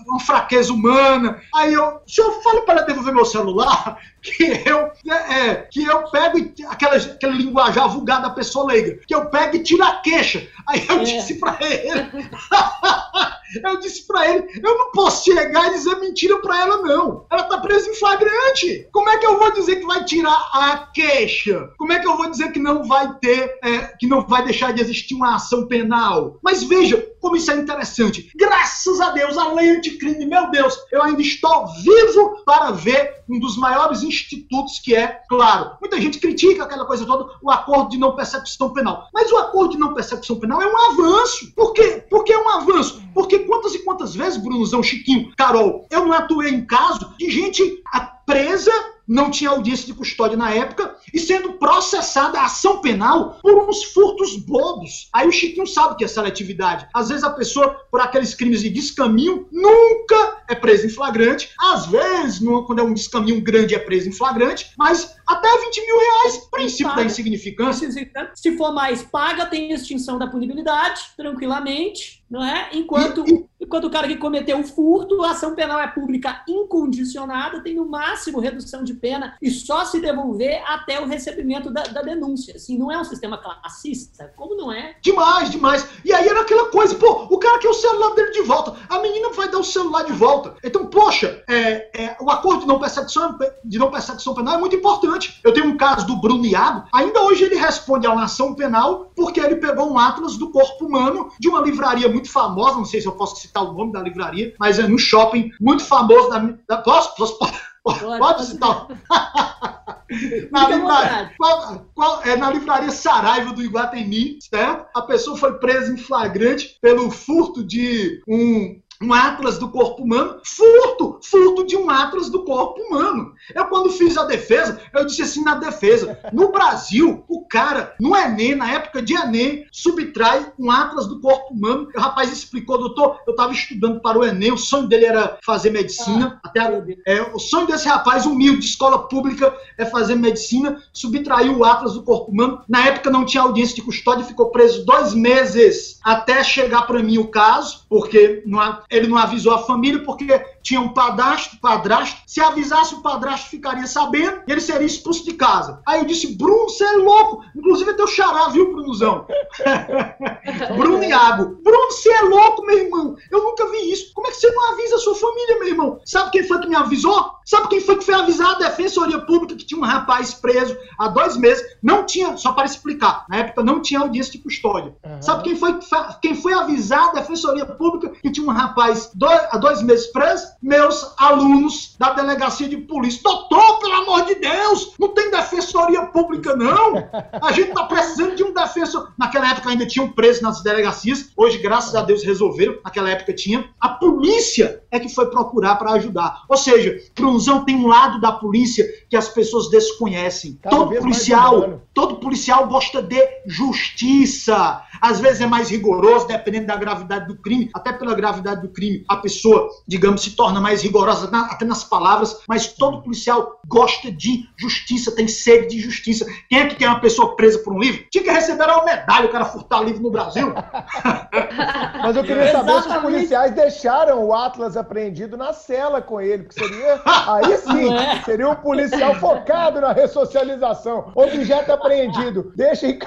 [0.06, 1.40] uma fraqueza humana.
[1.56, 6.02] Aí eu, se eu falo para ela devolver meu celular, que eu, é, que eu
[6.10, 9.96] pego e, aquela, aquele linguajar vulgar da pessoa leiga, que eu pego e tiro a
[9.96, 10.46] queixa.
[10.66, 11.04] Aí eu é.
[11.04, 12.10] disse para ele.
[13.62, 17.26] Eu disse para ele, eu não posso chegar e dizer mentira para ela, não.
[17.30, 18.88] Ela tá presa em flagrante.
[18.92, 21.70] Como é que eu vou dizer que vai tirar a queixa?
[21.76, 24.72] Como é que eu vou dizer que não vai ter, é, que não vai deixar
[24.72, 26.38] de existir uma ação penal?
[26.42, 28.30] Mas veja como isso é interessante.
[28.36, 33.40] Graças a Deus, a lei anticrime, meu Deus, eu ainda estou vivo para ver um
[33.40, 37.98] dos maiores institutos que é, claro, muita gente critica aquela coisa toda, o acordo de
[37.98, 39.08] não persecução penal.
[39.12, 41.52] Mas o acordo de não persecução penal é um avanço.
[41.54, 42.04] Por quê?
[42.08, 43.02] Porque é um avanço.
[43.16, 47.82] Porque quantas e quantas vezes, Brunozão, Chiquinho, Carol, eu não atuei em caso de gente
[48.26, 48.72] presa
[49.06, 53.84] não tinha audiência de custódia na época e sendo processada a ação penal por uns
[53.84, 55.08] furtos bobos.
[55.12, 56.88] Aí o Chiquinho sabe que é seletividade.
[56.92, 61.50] Às vezes a pessoa, por aqueles crimes de descaminho, nunca é presa em flagrante.
[61.60, 65.98] Às vezes, quando é um descaminho grande, é presa em flagrante, mas até 20 mil
[65.98, 67.02] reais, princípio paga.
[67.02, 67.88] da insignificância.
[68.34, 72.70] Se for mais paga, tem extinção da punibilidade, tranquilamente, não é?
[72.72, 73.55] Enquanto, e, e...
[73.66, 77.86] enquanto o cara que cometeu o furto, a ação penal é pública incondicionada, tem no
[77.86, 82.54] máximo redução de pena e só se devolver até o recebimento da, da denúncia.
[82.54, 84.32] Assim, não é um sistema classista?
[84.36, 84.96] Como não é?
[85.02, 85.86] Demais, demais.
[86.04, 89.00] E aí era aquela coisa, pô, o cara quer o celular dele de volta, a
[89.00, 90.54] menina vai dar o celular de volta.
[90.62, 94.76] Então, poxa, é, é, o acordo de não, persecução, de não persecução penal é muito
[94.76, 95.40] importante.
[95.42, 99.10] Eu tenho um caso do Bruno Iago, ainda hoje ele responde a uma ação penal
[99.16, 103.00] porque ele pegou um atlas do corpo humano de uma livraria muito famosa, não sei
[103.00, 106.38] se eu posso citar o nome da livraria, mas é no shopping muito famoso da...
[106.68, 107.14] da posso?
[107.16, 107.38] posso
[107.86, 108.88] Pode, pode citar.
[110.50, 114.88] na, livraria, qual, qual, é, na livraria Saraiva do Iguatemi, certo?
[114.92, 120.40] A pessoa foi presa em flagrante pelo furto de um um atlas do corpo humano,
[120.44, 123.34] furto, furto de um atlas do corpo humano.
[123.54, 128.16] Eu quando fiz a defesa, eu disse assim na defesa, no Brasil, o cara, no
[128.16, 131.88] Enem, na época de Enem, subtrai um atlas do corpo humano.
[131.94, 135.70] O rapaz explicou, doutor, eu estava estudando para o Enem, o sonho dele era fazer
[135.70, 136.60] medicina, ah, até
[137.06, 141.94] é, o sonho desse rapaz humilde de escola pública é fazer medicina, subtraiu o atlas
[141.94, 142.62] do corpo humano.
[142.68, 147.18] Na época não tinha audiência de custódia, ficou preso dois meses até chegar para mim
[147.18, 150.26] o caso, porque não há ele não avisou a família porque
[150.66, 152.22] tinha um padrasto, padrasto.
[152.26, 155.80] Se avisasse o padrasto, ficaria sabendo e ele seria expulso de casa.
[155.86, 157.44] Aí eu disse, Bruno, você é louco.
[157.54, 159.28] Inclusive é teu xará, viu, Brunozão?
[160.76, 161.60] Bruno Iago.
[161.62, 163.16] Bruno, você é louco, meu irmão.
[163.30, 164.12] Eu nunca vi isso.
[164.12, 166.00] Como é que você não avisa a sua família, meu irmão?
[166.04, 167.36] Sabe quem foi que me avisou?
[167.44, 171.06] Sabe quem foi que foi avisar a Defensoria Pública que tinha um rapaz preso há
[171.06, 171.64] dois meses?
[171.80, 174.96] Não tinha, só para explicar, na época não tinha audiência de custódia.
[175.04, 175.22] Uhum.
[175.22, 175.78] Sabe quem foi,
[176.20, 180.55] quem foi avisar a Defensoria Pública que tinha um rapaz dois, há dois meses preso?
[180.62, 183.20] Meus alunos da Delegacia de Polícia.
[183.22, 187.08] Doutor, pelo amor de Deus, não tem Defensoria Pública, não.
[187.40, 189.12] A gente tá precisando de um defensor.
[189.18, 192.78] Naquela época ainda tinham preso nas delegacias, hoje, graças a Deus, resolveram.
[192.84, 193.68] Naquela época tinha.
[193.80, 196.42] A polícia é que foi procurar para ajudar.
[196.48, 200.58] Ou seja, Brunzão tem um lado da polícia que as pessoas desconhecem.
[200.62, 204.82] Cada todo policial, todo policial gosta de justiça.
[205.00, 207.70] Às vezes é mais rigoroso, dependendo da gravidade do crime.
[207.74, 211.84] Até pela gravidade do crime, a pessoa, digamos, se torna mais rigorosa na, até nas
[211.84, 212.36] palavras.
[212.48, 216.26] Mas todo policial gosta de justiça, tem sede de justiça.
[216.48, 218.04] Quem é que tem uma pessoa presa por um livro?
[218.10, 220.52] Tinha que receber uma medalha o cara furtar livro no Brasil.
[222.02, 226.44] mas eu queria saber se os policiais deixaram o Atlas apreendido na cela com ele,
[226.44, 228.22] porque seria Aí sim, é?
[228.22, 231.12] seria um policial policial focado na ressocialização.
[231.14, 232.52] Objeto apreendido.
[232.56, 232.98] Deixa em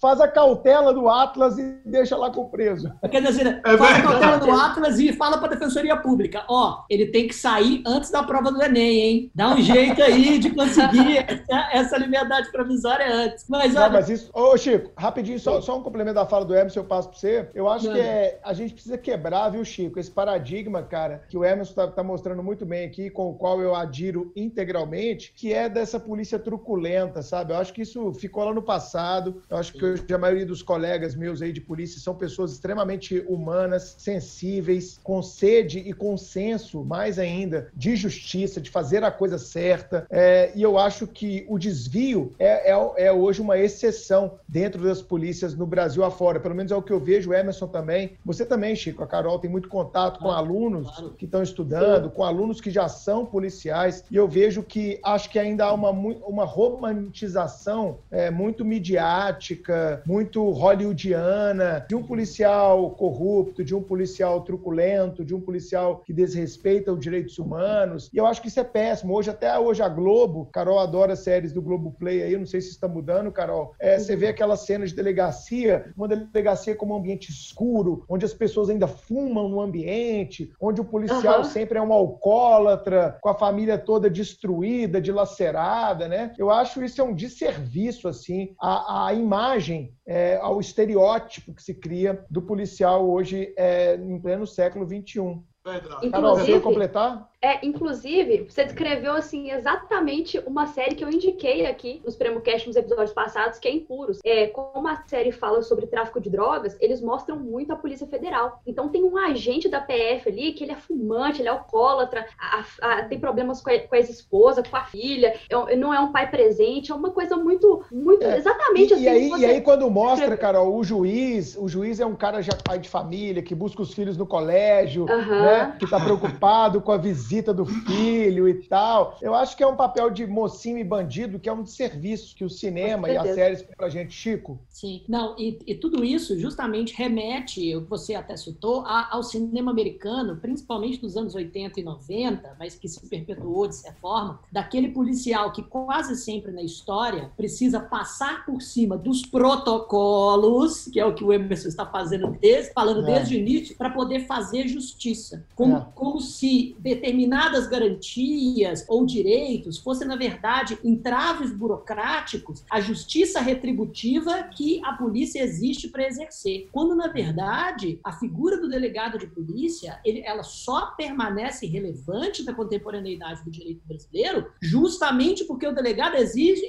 [0.00, 2.92] faz a cautela do Atlas e deixa lá com o preso.
[3.10, 6.44] Quer dizer, é faz a cautela do Atlas e fala para a Defensoria Pública.
[6.48, 9.30] Ó, ele tem que sair antes da prova do Enem, hein?
[9.34, 11.26] Dá um jeito aí de conseguir
[11.72, 13.44] essa liberdade provisória antes.
[13.48, 13.86] Mas, olha...
[13.86, 14.30] Não, mas isso...
[14.32, 17.48] Ô, Chico, rapidinho, só, só um complemento da fala do Emerson, eu passo para você.
[17.54, 17.94] Eu acho Não.
[17.94, 21.86] que é, a gente precisa quebrar, viu, Chico, esse paradigma, cara, que o Emerson está
[21.88, 26.38] tá mostrando muito bem aqui, com o qual eu adiro integralmente, que é dessa polícia
[26.38, 27.52] truculenta, sabe?
[27.52, 29.42] Eu acho que isso ficou lá no passado.
[29.48, 33.24] Eu acho que hoje a maioria dos colegas meus aí de polícia são pessoas extremamente
[33.28, 39.38] humanas, sensíveis, com sede e com senso, mais ainda, de justiça, de fazer a coisa
[39.38, 40.06] certa.
[40.10, 45.00] É, e eu acho que o desvio é, é, é, hoje uma exceção dentro das
[45.00, 46.40] polícias no Brasil afora.
[46.40, 48.12] Pelo menos é o que eu vejo, o Emerson também.
[48.24, 52.60] Você também, Chico, a Carol tem muito contato com alunos que estão estudando, com alunos
[52.60, 54.04] que já são policiais.
[54.10, 60.50] E eu vejo que acho que ainda há uma, uma romantização é, muito midiática, muito
[60.50, 66.98] hollywoodiana, de um policial corrupto, de um policial truculento, de um policial que desrespeita os
[66.98, 68.08] direitos humanos.
[68.14, 69.14] E eu acho que isso é péssimo.
[69.14, 72.70] Hoje, até hoje, a Globo, Carol adora séries do Globo Play aí, não sei se
[72.70, 73.74] está mudando, Carol.
[73.78, 78.32] É, você vê aquelas cenas de delegacia, uma delegacia como um ambiente escuro, onde as
[78.32, 81.44] pessoas ainda fumam no ambiente, onde o policial uhum.
[81.44, 86.32] sempre é um alcoólatra, com a família toda destruída, dilacerada, né?
[86.38, 91.74] Eu acho isso é um desserviço, assim, à, à imagem, é, ao estereótipo que se
[91.74, 95.40] cria do policial hoje é, em pleno século XXI.
[95.64, 96.10] Verdade.
[96.10, 97.29] Carol, você ia completar?
[97.42, 102.76] É, inclusive, você descreveu assim exatamente uma série que eu indiquei aqui nos Premocast nos
[102.76, 104.18] episódios passados, que é Impuros.
[104.22, 108.60] É, como a série fala sobre tráfico de drogas, eles mostram muito a Polícia Federal.
[108.66, 112.62] Então tem um agente da PF ali que ele é fumante, ele é alcoólatra, a,
[112.82, 116.12] a, tem problemas com a, com a ex-esposa, com a filha, é, não é um
[116.12, 118.36] pai presente, é uma coisa muito, muito é.
[118.36, 119.04] exatamente e, assim.
[119.04, 122.52] E aí, e aí quando mostra, Carol, o juiz, o juiz é um cara já
[122.62, 125.74] pai de família, que busca os filhos no colégio, né?
[125.78, 129.16] Que está preocupado com a visita visita do filho e tal.
[129.22, 132.44] Eu acho que é um papel de mocinho e bandido que é um serviço que
[132.44, 134.58] o cinema e as séries pra gente, Chico.
[134.68, 139.22] Sim, não, e, e tudo isso justamente remete, o que você até citou, a, ao
[139.22, 144.40] cinema americano, principalmente dos anos 80 e 90, mas que se perpetuou de certa forma,
[144.50, 151.06] daquele policial que quase sempre na história precisa passar por cima dos protocolos, que é
[151.06, 153.14] o que o Emerson está fazendo desde, falando é.
[153.14, 155.44] desde o início, para poder fazer justiça.
[155.54, 155.86] Como, é.
[155.94, 164.44] como se determinados determinadas garantias ou direitos fossem, na verdade, entraves burocráticos à justiça retributiva
[164.44, 166.68] que a polícia existe para exercer.
[166.72, 172.54] Quando, na verdade, a figura do delegado de polícia ele, ela só permanece relevante na
[172.54, 176.62] contemporaneidade do direito brasileiro justamente porque o delegado exige,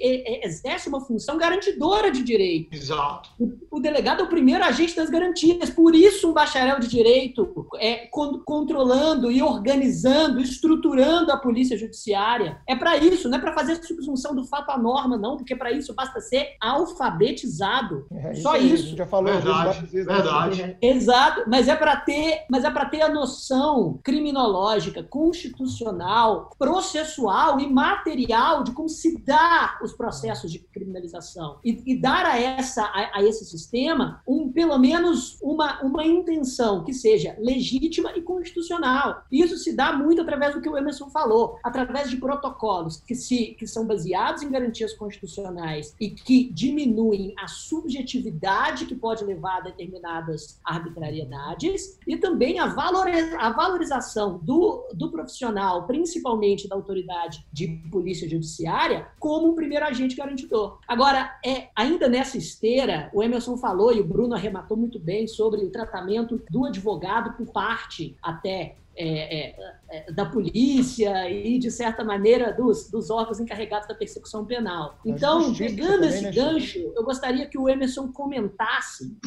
[0.43, 2.73] exerce uma função garantidora de direito.
[2.73, 3.29] Exato.
[3.39, 5.69] O, o delegado é o primeiro agente das garantias.
[5.69, 8.07] Por isso, um bacharel de direito é
[8.45, 12.61] controlando e organizando estruturando a polícia judiciária.
[12.67, 15.71] É para isso, não é para fazer subsunção do fato à norma, não, porque para
[15.71, 18.05] isso basta ser alfabetizado.
[18.11, 18.85] É, Só isso.
[18.85, 18.93] isso.
[18.93, 20.77] A já falou verdade, vezes, verdade.
[20.81, 27.67] Exato, mas é para ter, mas é para ter a noção criminológica, constitucional, processual e
[27.67, 33.19] material de como se dá os processos de criminalização e, e dar a essa a,
[33.19, 39.23] a, esse sistema um pelo menos uma uma intenção que seja legítima e constitucional.
[39.31, 43.47] Isso se dá muito através do que o Emerson falou, através de protocolos que, se,
[43.59, 49.61] que são baseados em garantias constitucionais e que diminuem a subjetividade que pode levar a
[49.61, 57.67] determinadas arbitrariedades e também a, valoriza, a valorização do, do profissional, principalmente da autoridade de
[57.91, 60.79] polícia judiciária, como um primeiro agente garantidor.
[60.87, 65.65] Agora, é ainda nessa esteira, o Emerson falou e o Bruno arrematou muito bem sobre
[65.65, 69.55] o tratamento do advogado por parte até é, é,
[69.89, 74.99] é, da polícia e, de certa maneira, dos, dos órgãos encarregados da persecução penal.
[75.05, 79.17] Então, pegando esse né, gancho, eu gostaria que o Emerson comentasse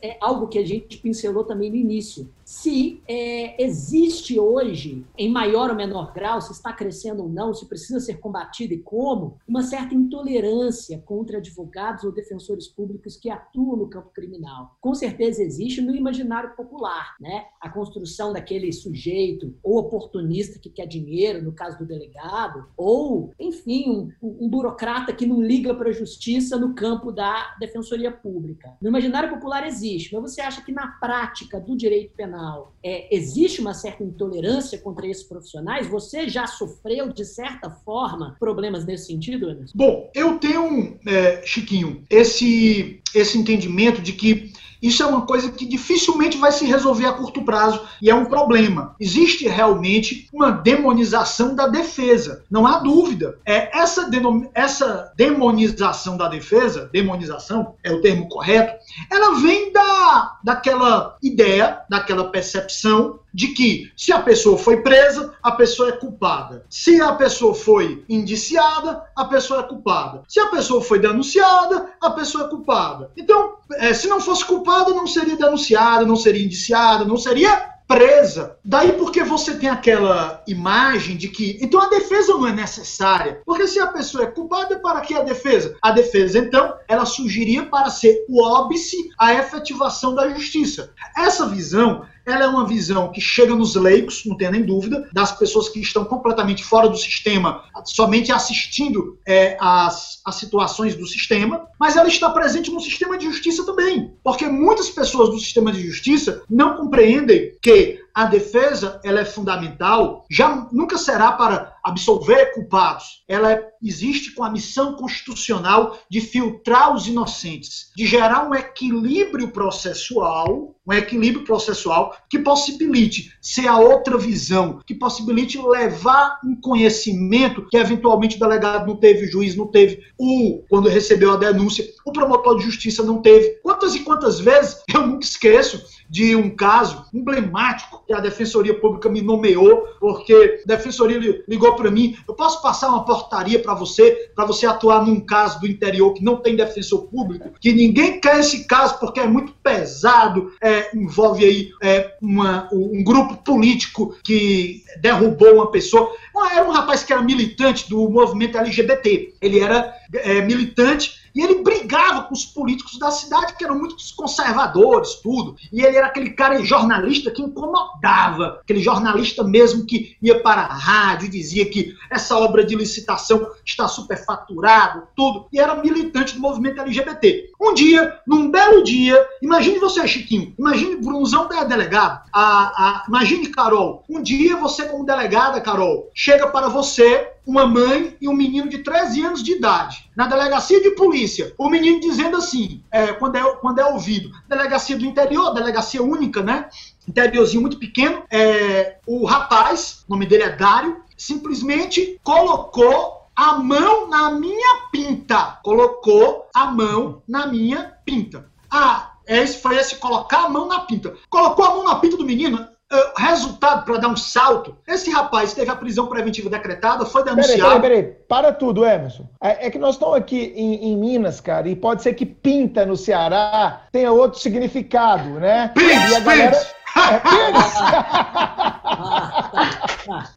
[0.00, 2.32] é, algo que a gente pincelou também no início.
[2.48, 7.68] Se é, existe hoje, em maior ou menor grau, se está crescendo ou não, se
[7.68, 13.76] precisa ser combatido e como, uma certa intolerância contra advogados ou defensores públicos que atuam
[13.76, 14.76] no campo criminal.
[14.80, 17.44] Com certeza existe no imaginário popular, né?
[17.60, 23.32] A construção daquele sujeito sujeito, ou oportunista que quer dinheiro, no caso do delegado, ou,
[23.38, 28.74] enfim, um, um burocrata que não liga para a justiça no campo da defensoria pública.
[28.80, 33.14] No imaginário popular existe, mas você acha que na prática do direito penal penal, é,
[33.14, 35.88] existe uma certa intolerância contra esses profissionais?
[35.88, 39.72] Você já sofreu, de certa forma, problemas nesse sentido, Anderson?
[39.76, 45.66] Bom, eu tenho, é, Chiquinho, esse, esse entendimento de que isso é uma coisa que
[45.66, 48.94] dificilmente vai se resolver a curto prazo e é um problema.
[49.00, 53.38] Existe realmente uma demonização da defesa, não há dúvida.
[53.44, 54.08] É essa,
[54.54, 58.74] essa demonização da defesa, demonização é o termo correto,
[59.10, 65.52] ela vem da daquela ideia, daquela percepção de que se a pessoa foi presa, a
[65.52, 66.64] pessoa é culpada.
[66.68, 70.22] Se a pessoa foi indiciada, a pessoa é culpada.
[70.28, 73.10] Se a pessoa foi denunciada, a pessoa é culpada.
[73.16, 78.58] Então, é, se não fosse culpada, não seria denunciada, não seria indiciada, não seria presa.
[78.62, 83.40] Daí porque você tem aquela imagem de que então a defesa não é necessária.
[83.46, 85.74] Porque se a pessoa é culpada, para que a defesa?
[85.80, 90.92] A defesa, então, ela surgiria para ser o óbice à efetivação da justiça.
[91.16, 95.32] Essa visão ela é uma visão que chega nos leigos, não tem nem dúvida, das
[95.32, 101.66] pessoas que estão completamente fora do sistema, somente assistindo é, as, as situações do sistema,
[101.78, 105.84] mas ela está presente no sistema de justiça também, porque muitas pessoas do sistema de
[105.86, 113.22] justiça não compreendem que a defesa ela é fundamental, já nunca será para absolver culpados.
[113.28, 120.74] Ela existe com a missão constitucional de filtrar os inocentes, de gerar um equilíbrio processual,
[120.84, 127.76] um equilíbrio processual que possibilite ser a outra visão, que possibilite levar um conhecimento que
[127.76, 132.12] eventualmente o delegado não teve, o juiz não teve, o quando recebeu a denúncia, o
[132.12, 133.60] promotor de justiça não teve.
[133.62, 139.08] Quantas e quantas vezes eu nunca esqueço de um caso emblemático que a Defensoria Pública
[139.08, 144.30] me nomeou, porque a Defensoria ligou para mim, eu posso passar uma portaria para você,
[144.34, 148.40] para você atuar num caso do interior que não tem defensor público, que ninguém quer
[148.40, 154.82] esse caso porque é muito pesado, é, envolve aí é, uma, um grupo político que
[155.00, 156.10] derrubou uma pessoa.
[156.52, 159.34] Era um rapaz que era militante do movimento LGBT.
[159.40, 164.10] Ele era é, militante e ele brigava com os políticos da cidade, que eram muitos
[164.10, 165.54] conservadores, tudo.
[165.72, 170.74] E ele era aquele cara jornalista que incomodava, aquele jornalista mesmo que ia para a
[170.74, 175.46] rádio e dizia que essa obra de licitação está superfaturado, tudo.
[175.52, 177.52] E era militante do movimento LGBT.
[177.60, 183.48] Um dia, num belo dia, imagine você, Chiquinho, imagine Brunzão da delegado, a, a, imagine
[183.48, 188.68] Carol, um dia você como delegada, Carol, chega para você uma mãe e um menino
[188.68, 190.08] de 13 anos de idade.
[190.14, 194.96] Na delegacia de polícia, o menino dizendo assim, é, quando, é, quando é ouvido, delegacia
[194.96, 196.68] do interior, delegacia única, né?
[197.08, 204.08] Interiorzinho muito pequeno, é, o rapaz, o nome dele é Dário, simplesmente colocou a mão
[204.08, 205.60] na minha pinta.
[205.62, 208.46] Colocou a mão na minha pinta.
[208.68, 211.14] Ah, esse foi esse colocar a mão na pinta.
[211.30, 214.74] Colocou a mão na pinta do menino, Uh, resultado para dar um salto.
[214.88, 217.60] Esse rapaz teve a prisão preventiva decretada, foi denunciado.
[217.60, 218.16] Peraí, peraí, peraí.
[218.26, 219.28] Para tudo, Emerson.
[219.42, 222.86] É, é que nós estamos aqui em, em, Minas, cara, e pode ser que pinta
[222.86, 225.70] no Ceará tenha outro significado, né?
[225.74, 226.66] Pins, e a galera...
[226.96, 227.74] É, pins!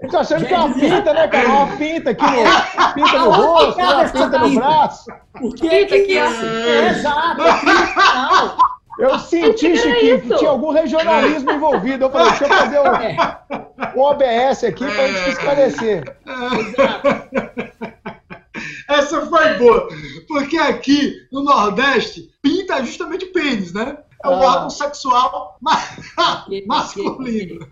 [0.01, 1.49] Eu tô achando que é uma pinta, né, cara?
[1.49, 5.05] Uma pinta aqui no, pinta no rosto, uma pinta no braço.
[5.33, 6.45] Por que que é assim?
[6.45, 8.57] É, exato, é pinta,
[8.99, 12.05] eu senti, Chiquinho, que tinha algum regionalismo envolvido.
[12.05, 16.03] Eu falei, deixa eu fazer um, um OBS aqui para a gente esclarecer.
[18.87, 19.87] Essa foi boa,
[20.27, 23.97] porque aqui no Nordeste pinta é justamente pênis, né?
[24.23, 24.39] É o ah.
[24.39, 25.57] órgão sexual
[26.67, 27.67] masculino.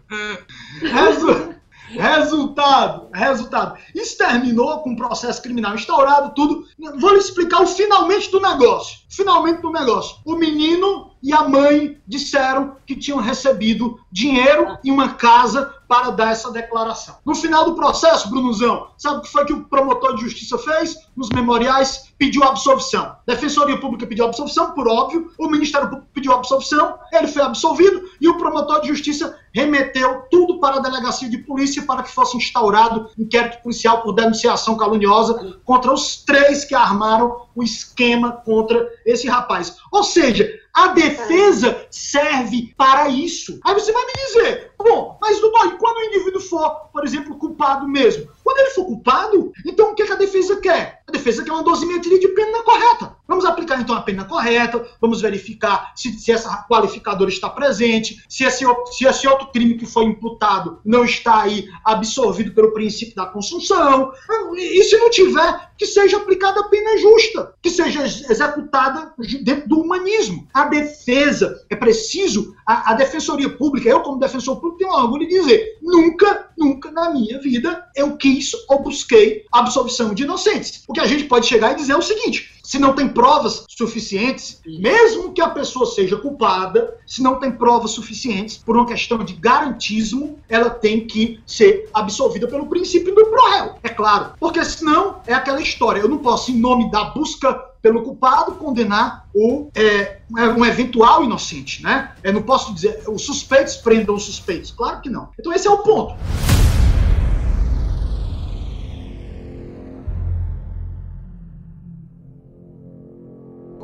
[0.81, 1.59] Resu
[1.91, 3.77] Resultado, resultado.
[3.95, 6.65] Isso terminou com um processo criminal instaurado, tudo.
[6.99, 8.99] Vou lhe explicar o finalmente do negócio.
[9.09, 10.17] Finalmente do negócio.
[10.23, 16.31] O menino e a mãe disseram que tinham recebido dinheiro e uma casa para dar
[16.31, 17.17] essa declaração.
[17.25, 20.95] No final do processo, Brunuzão, sabe o que foi que o promotor de justiça fez?
[21.17, 23.15] Nos memoriais, pediu absolvição.
[23.29, 28.27] Defensoria Pública pediu absolvição, por óbvio, o Ministério Público pediu absolvição, ele foi absolvido e
[28.27, 33.07] o promotor de justiça remeteu tudo para a delegacia de polícia para que fosse instaurado
[33.19, 39.77] inquérito policial por denunciação caluniosa contra os três que armaram o esquema contra esse rapaz.
[39.91, 43.59] Ou seja, a defesa serve para isso.
[43.63, 47.37] Aí você vai me dizer, bom, mas Dudó, e quando o indivíduo for, por exemplo,
[47.37, 48.27] culpado mesmo?
[48.43, 51.03] Quando ele for culpado, então o que, a defesa quer?
[51.07, 53.18] A defesa quer uma dosimetria de pena correta.
[53.29, 58.43] Vamos aplicar então a pena correta, vamos verificar se, se essa qualificadora está presente, se
[58.43, 63.27] esse, se esse outro crime que foi imputado não está aí absorvido pelo princípio da
[63.27, 64.11] consunção.
[64.57, 69.13] E se não tiver, que seja aplicada a pena justa, que seja executada
[69.43, 70.47] dentro do humanismo.
[70.51, 75.39] A defesa, é preciso, a, a defensoria pública, eu como defensor público tenho orgulho de
[75.39, 80.83] dizer, nunca, nunca na minha vida eu quis ou busquei absolvição de inocentes.
[80.87, 83.65] O que a gente pode chegar e dizer é o seguinte, se não tem provas
[83.67, 89.17] suficientes, mesmo que a pessoa seja culpada, se não tem provas suficientes, por uma questão
[89.23, 94.33] de garantismo, ela tem que ser absolvida pelo princípio do pro É claro.
[94.39, 95.99] Porque senão é aquela história.
[95.99, 100.19] Eu não posso, em nome da busca pelo culpado, condenar o, é,
[100.55, 102.11] um eventual inocente, né?
[102.21, 104.69] Eu não posso dizer, os suspeitos prendam os suspeitos.
[104.69, 105.29] Claro que não.
[105.39, 106.13] Então esse é o ponto.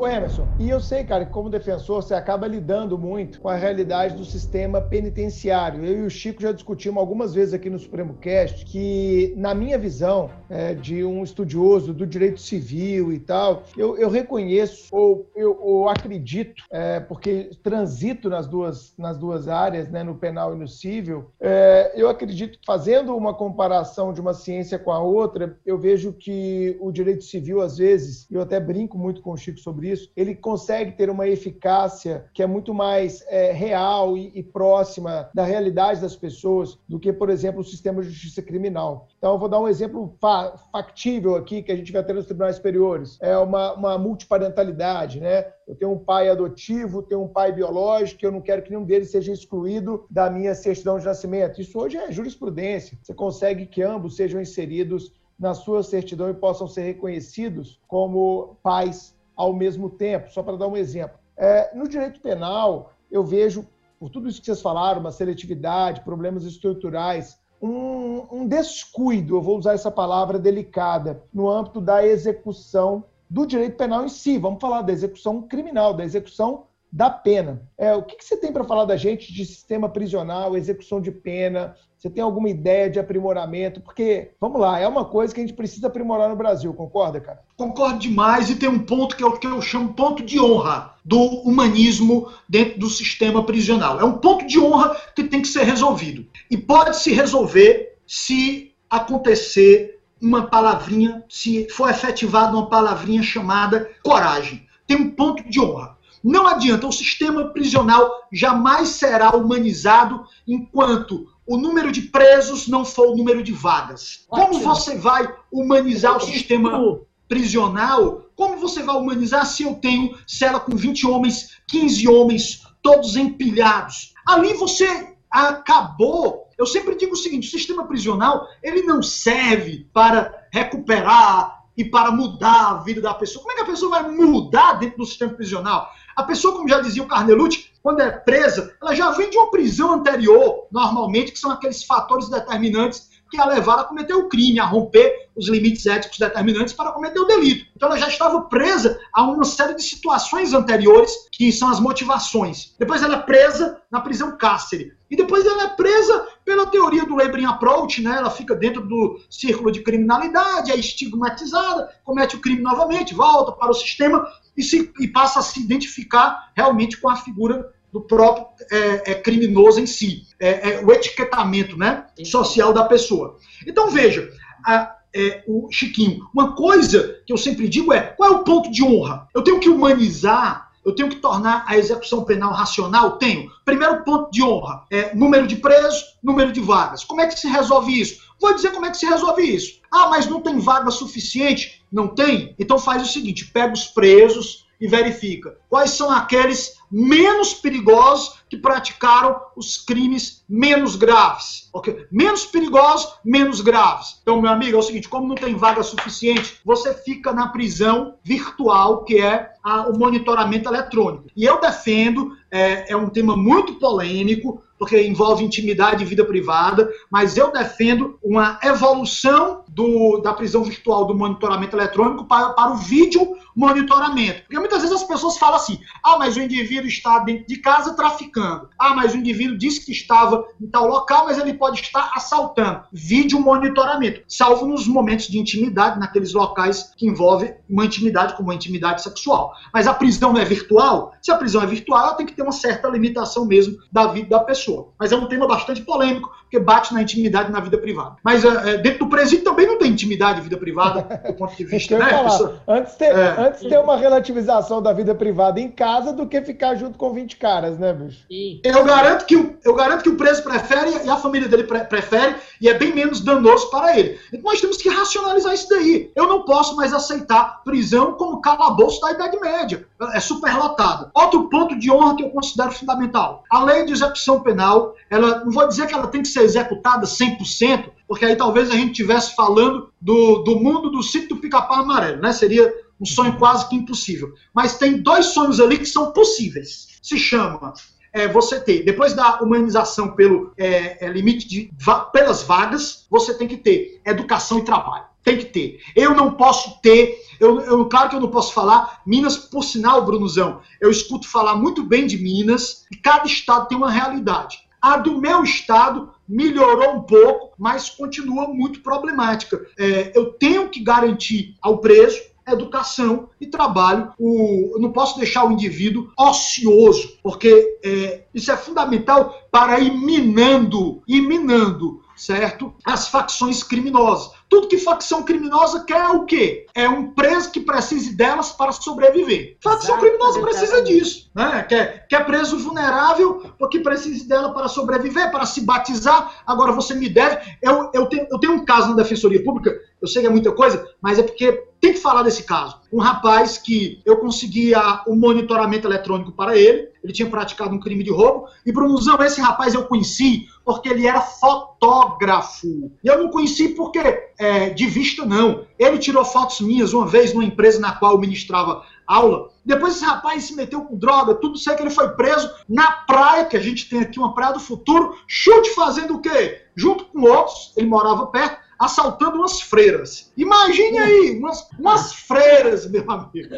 [0.07, 4.15] Emerson, e eu sei, cara, que como defensor você acaba lidando muito com a realidade
[4.15, 5.83] do sistema penitenciário.
[5.83, 9.77] Eu e o Chico já discutimos algumas vezes aqui no Supremo Cast que, na minha
[9.77, 15.57] visão, é, de um estudioso do direito civil e tal, eu, eu reconheço ou eu
[15.61, 20.67] ou acredito, é, porque transito nas duas, nas duas áreas, né, no penal e no
[20.67, 25.77] civil, é, eu acredito que fazendo uma comparação de uma ciência com a outra, eu
[25.77, 29.89] vejo que o direito civil, às vezes, eu até brinco muito com o Chico sobre
[29.89, 35.29] isso, ele consegue ter uma eficácia que é muito mais é, real e, e, próxima
[35.33, 39.07] da realidade das pessoas do que, por exemplo, o sistema de justiça criminal.
[39.17, 42.25] Então, eu vou dar um exemplo fa factível aqui que a gente vai ter nos
[42.25, 43.17] tribunais superiores.
[43.21, 45.45] É uma, uma multiparentalidade, né?
[45.67, 49.11] Eu tenho um pai adotivo, tenho um pai biológico, eu não quero que nenhum deles
[49.11, 51.59] seja excluído da minha certidão de nascimento.
[51.59, 52.97] Isso hoje é jurisprudência.
[53.01, 59.14] Você consegue que ambos sejam inseridos na sua certidão e possam ser reconhecidos como pais
[59.35, 61.17] ao mesmo tempo, só para dar um exemplo.
[61.37, 63.67] É, no direito penal, eu vejo,
[63.99, 69.57] por tudo isso que vocês falaram, uma seletividade, problemas estruturais, um, um descuido, eu vou
[69.57, 74.37] usar essa palavra delicada, no âmbito da execução do direito penal em si.
[74.37, 76.65] Vamos falar da execução criminal, da execução
[76.95, 77.61] da pena.
[77.77, 81.11] É, o que, que você tem para falar da gente de sistema prisional, execução de
[81.11, 81.75] pena?
[81.97, 83.81] Você tem alguma ideia de aprimoramento?
[83.81, 87.41] Porque, vamos lá, é uma coisa que a gente precisa aprimorar no Brasil, concorda, cara?
[87.57, 90.93] Concordo demais e tem um ponto que é o que eu chamo ponto de honra
[91.03, 93.99] do humanismo dentro do sistema prisional.
[93.99, 96.25] É um ponto de honra que tem que ser resolvido.
[96.49, 104.65] E pode se resolver se acontecer uma palavrinha, se for efetivada uma palavrinha chamada coragem.
[104.87, 105.94] Tem um ponto de honra.
[106.25, 113.09] Não adianta, o sistema prisional jamais será humanizado enquanto o número de presos não for
[113.09, 114.25] o número de vagas.
[114.27, 118.23] Como você vai humanizar o sistema prisional?
[118.35, 124.11] Como você vai humanizar se eu tenho cela com 20 homens, 15 homens, todos empilhados?
[124.27, 126.49] Ali você acabou.
[126.57, 132.09] Eu sempre digo o seguinte: o sistema prisional ele não serve para recuperar e para
[132.09, 133.43] mudar a vida da pessoa.
[133.43, 135.91] Como é que a pessoa vai mudar dentro do sistema prisional?
[136.15, 139.51] A pessoa, como já dizia o Carnelucci, quando é presa, ela já vem de uma
[139.51, 144.59] prisão anterior, normalmente, que são aqueles fatores determinantes que a levaram a cometer o crime,
[144.59, 147.65] a romper os limites éticos determinantes para cometer o delito.
[147.75, 152.73] Então ela já estava presa a uma série de situações anteriores, que são as motivações.
[152.79, 154.93] Depois ela é presa na prisão cárcere.
[155.09, 158.15] E depois ela é presa pela teoria do Laboring Approach, né?
[158.17, 163.71] Ela fica dentro do círculo de criminalidade, é estigmatizada, comete o crime novamente, volta para
[163.71, 164.25] o sistema
[164.55, 169.15] e, se, e passa a se identificar realmente com a figura do próprio é, é,
[169.15, 173.37] criminoso em si, é, é o etiquetamento né, social da pessoa.
[173.65, 174.29] Então veja,
[174.65, 178.69] a, é, o Chiquinho, uma coisa que eu sempre digo é qual é o ponto
[178.69, 179.29] de honra?
[179.33, 183.17] Eu tenho que humanizar, eu tenho que tornar a execução penal racional?
[183.17, 183.49] Tenho.
[183.65, 187.03] Primeiro ponto de honra é número de presos, número de vagas.
[187.03, 188.23] Como é que se resolve isso?
[188.39, 189.79] Vou dizer como é que se resolve isso.
[189.91, 191.83] Ah, mas não tem vaga suficiente?
[191.91, 192.53] Não tem?
[192.59, 198.55] Então faz o seguinte: pega os presos e verifica quais são aqueles menos perigosos que
[198.55, 201.69] praticaram os crimes menos graves.
[201.73, 202.05] Okay?
[202.09, 204.17] Menos perigosos, menos graves.
[204.21, 208.15] Então, meu amigo, é o seguinte: como não tem vaga suficiente, você fica na prisão
[208.23, 211.25] virtual, que é a, o monitoramento eletrônico.
[211.35, 216.89] E eu defendo, é, é um tema muito polêmico, porque envolve intimidade e vida privada,
[217.11, 222.77] mas eu defendo uma evolução do, da prisão virtual do monitoramento eletrônico para, para o
[222.77, 224.41] vídeo monitoramento.
[224.43, 227.93] Porque muitas vezes as pessoas falam assim: ah, mas o indivíduo está dentro de casa
[227.93, 228.69] traficando.
[228.79, 232.83] Ah, mas o indivíduo disse que estava em tal local, mas ele pode estar assaltando.
[232.91, 238.55] Vídeo monitoramento, salvo nos momentos de intimidade, naqueles locais que envolvem uma intimidade como a
[238.55, 239.53] intimidade sexual.
[239.73, 241.13] Mas a prisão não é virtual?
[241.21, 244.29] Se a prisão é virtual, ela tem que ter uma certa limitação mesmo da vida
[244.29, 244.93] da pessoa.
[244.99, 248.15] Mas é um tema bastante polêmico, porque bate na intimidade e na vida privada.
[248.23, 251.65] Mas é, dentro do presídio também não tem intimidade e vida privada, do ponto de
[251.65, 251.97] vista.
[251.97, 252.61] né, pessoa...
[252.67, 253.35] antes, ter, é...
[253.37, 257.35] antes ter uma relativização da vida privada em casa do que ficar junto com 20
[257.37, 258.25] caras, né, bicho?
[258.63, 261.79] Eu garanto que o, eu garanto que o preso prefere e a família dele pre
[261.85, 264.17] prefere, e é bem menos danoso para ele.
[264.33, 266.11] Então nós temos que racionalizar isso daí.
[266.15, 269.85] Eu não posso mais aceitar prisão como calabouço da Idade Média.
[270.13, 271.09] É superlotada.
[271.13, 273.43] Outro ponto de honra que eu considero fundamental.
[273.49, 277.05] A lei de execução penal, ela não vou dizer que ela tem que ser executada
[277.05, 281.79] 100%, porque aí talvez a gente estivesse falando do, do mundo do sítio do pica-pau
[281.79, 282.31] amarelo, né?
[282.31, 284.33] Seria um sonho quase que impossível.
[284.53, 286.87] Mas tem dois sonhos ali que são possíveis.
[287.01, 287.73] Se chama
[288.15, 291.69] é, você ter, depois da humanização pelo é, é, limite de
[292.13, 295.03] pelas vagas, você tem que ter educação e trabalho.
[295.21, 295.81] Tem que ter.
[295.95, 300.05] Eu não posso ter, eu, eu, claro que eu não posso falar, Minas, por sinal,
[300.05, 304.59] Brunuzão, eu escuto falar muito bem de Minas, e cada estado tem uma realidade.
[304.81, 309.65] A do meu estado melhorou um pouco, mas continua muito problemática.
[309.77, 314.13] É, eu tenho que garantir ao preso educação e trabalho.
[314.19, 319.91] O, eu não posso deixar o indivíduo ocioso, porque é, isso é fundamental para ir
[319.91, 322.73] minando, ir minando, certo?
[322.85, 324.31] As facções criminosas.
[324.47, 326.67] Tudo que facção criminosa quer é o quê?
[326.73, 329.57] É um preso que precise delas para sobreviver.
[329.59, 331.29] Facção criminosa precisa disso.
[331.33, 331.63] Né?
[331.67, 336.43] Quer, quer preso vulnerável porque precise dela para sobreviver, para se batizar.
[336.45, 337.37] Agora você me deve.
[337.61, 339.75] Eu, eu, tenho, eu tenho um caso na Defensoria Pública,
[340.05, 341.51] eu sei que é muita coisa, mas é porque
[341.81, 342.79] tem que falar desse caso.
[342.93, 347.79] Um rapaz que eu conseguia o um monitoramento eletrônico para ele, ele tinha praticado um
[347.79, 352.91] crime de roubo, e Brunuzão, esse rapaz eu conheci porque ele era fotógrafo.
[353.03, 353.99] E eu não conheci porque
[354.37, 355.65] é, de vista, não.
[355.77, 359.49] Ele tirou fotos minhas uma vez numa empresa na qual eu ministrava aula.
[359.63, 363.45] Depois esse rapaz se meteu com droga, tudo sei que ele foi preso na praia,
[363.45, 366.61] que a gente tem aqui uma praia do futuro, chute fazendo o quê?
[366.75, 370.31] Junto com outros, ele morava perto, assaltando umas freiras.
[370.37, 373.55] Imagine aí, umas, umas freiras, meu amigo.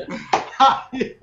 [0.59, 1.18] Aí,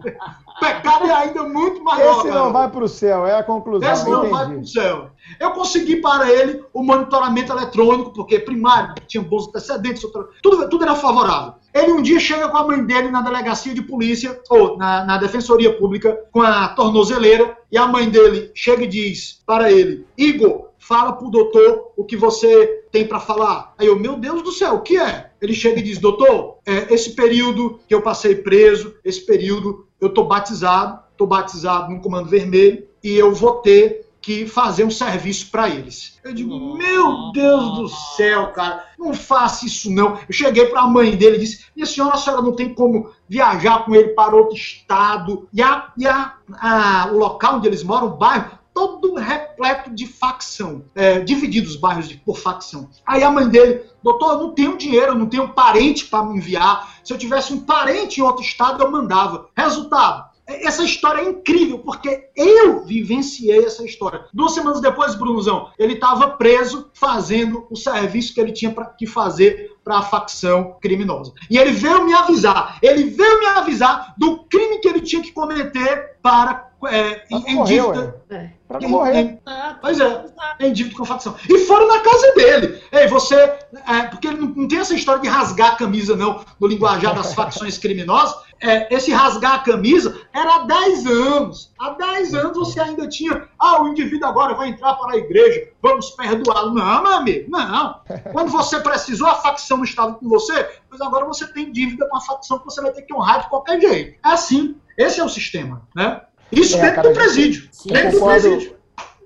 [0.60, 2.18] pecado é ainda muito maior.
[2.18, 3.92] Esse não vai para o céu, é a conclusão.
[3.92, 5.10] Esse não vai para o céu.
[5.40, 10.02] Eu consegui para ele o monitoramento eletrônico, porque primário, tinha bons antecedentes,
[10.42, 11.54] tudo, tudo era favorável.
[11.72, 15.18] Ele um dia chega com a mãe dele na delegacia de polícia, ou na, na
[15.18, 20.68] defensoria pública, com a tornozeleira, e a mãe dele chega e diz para ele: Igor,
[20.86, 23.74] fala pro doutor o que você tem para falar.
[23.78, 25.30] Aí eu, meu Deus do céu, o que é?
[25.40, 30.10] Ele chega e diz, doutor, é, esse período que eu passei preso, esse período eu
[30.10, 35.50] tô batizado, tô batizado no comando vermelho e eu vou ter que fazer um serviço
[35.50, 36.18] para eles.
[36.22, 40.18] Eu digo, meu Deus do céu, cara, não faça isso não.
[40.28, 43.10] Eu cheguei para a mãe dele e disse, minha senhora, a senhora não tem como
[43.28, 45.48] viajar com ele para outro estado.
[45.52, 50.06] E, a, e a, a, o local onde eles moram, o bairro, todo repleto de
[50.06, 52.90] facção, é, dividido os bairros de, por facção.
[53.06, 56.36] Aí a mãe dele, doutor, eu não tenho dinheiro, eu não tenho parente para me
[56.36, 56.98] enviar.
[57.04, 59.48] Se eu tivesse um parente em outro estado, eu mandava.
[59.56, 64.26] Resultado, essa história é incrível, porque eu vivenciei essa história.
[64.32, 69.06] Duas semanas depois, Brunozão, ele estava preso fazendo o serviço que ele tinha pra, que
[69.06, 71.32] fazer para a facção criminosa.
[71.50, 75.32] E ele veio me avisar, ele veio me avisar do crime que ele tinha que
[75.32, 78.22] cometer para é, em, em dívida.
[78.28, 78.50] É.
[78.68, 79.16] Pra não morrer.
[79.16, 79.40] Em,
[79.80, 80.24] pois é,
[80.60, 81.34] em dívida com a facção.
[81.48, 82.82] E foram na casa dele.
[82.92, 83.34] Ei, você.
[83.34, 87.32] É, porque não, não, tem essa história de rasgar a camisa, não, no linguajar das
[87.32, 88.36] facções criminosas.
[88.60, 91.72] É, esse rasgar a camisa era há 10 anos.
[91.78, 93.48] Há 10 anos você ainda tinha.
[93.58, 96.74] Ah, o indivíduo agora vai entrar para a igreja, vamos perdoá-lo.
[96.74, 98.00] Não, meu amigo, não.
[98.32, 102.20] Quando você precisou, a facção estava com você, mas agora você tem dívida com a
[102.20, 104.18] facção que você vai ter que honrar de qualquer jeito.
[104.24, 104.76] É assim.
[104.96, 106.22] Esse é o sistema, né?
[106.52, 107.68] Isso é, dentro cara, do presídio.
[107.72, 108.76] Sim, dentro do presídio.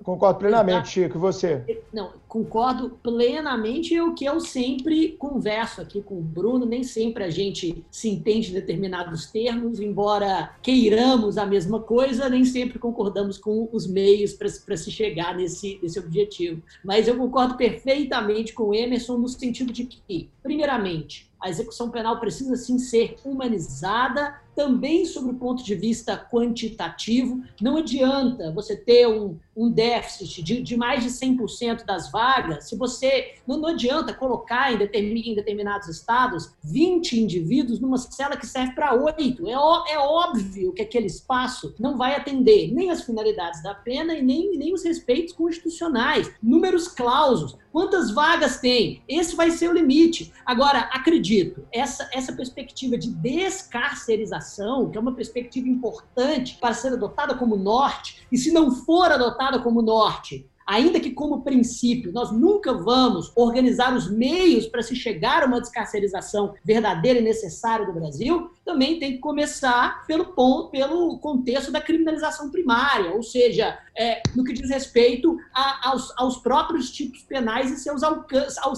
[0.09, 1.17] Concordo plenamente, Chico.
[1.17, 1.81] E você?
[1.93, 3.93] Não, concordo plenamente.
[3.93, 6.65] É o que eu sempre converso aqui com o Bruno.
[6.65, 12.43] Nem sempre a gente se entende em determinados termos, embora queiramos a mesma coisa, nem
[12.43, 16.63] sempre concordamos com os meios para se chegar nesse, nesse objetivo.
[16.83, 22.19] Mas eu concordo perfeitamente com o Emerson no sentido de que, primeiramente, A execução penal
[22.19, 27.41] precisa sim ser humanizada, também sobre o ponto de vista quantitativo.
[27.61, 32.75] Não adianta você ter um, um déficit de, de, mais de 100% das vagas se
[32.75, 33.35] você.
[33.47, 38.93] Não, não adianta colocar em, em, determinados estados 20 indivíduos numa cela que serve para
[38.93, 39.47] oito.
[39.47, 44.21] É, é óbvio que aquele espaço não vai atender nem as finalidades da pena e
[44.21, 46.29] nem, nem os respeitos constitucionais.
[46.43, 47.55] Números clausos.
[47.71, 49.03] Quantas vagas tem?
[49.07, 50.33] Esse vai ser o limite.
[50.45, 57.35] Agora, acredito, essa, essa perspectiva de descarcerização, que é uma perspectiva importante para ser adotada
[57.35, 62.71] como norte, e se não for adotada como norte, ainda que como princípio nós nunca
[62.71, 68.51] vamos organizar os meios para se chegar a uma descarcerização verdadeira e necessária do Brasil,
[68.63, 74.43] também tem que começar pelo ponto, pelo contexto da criminalização primária, ou seja, é, no
[74.43, 78.01] que diz respeito a, aos, aos, próprios tipos penais e seus,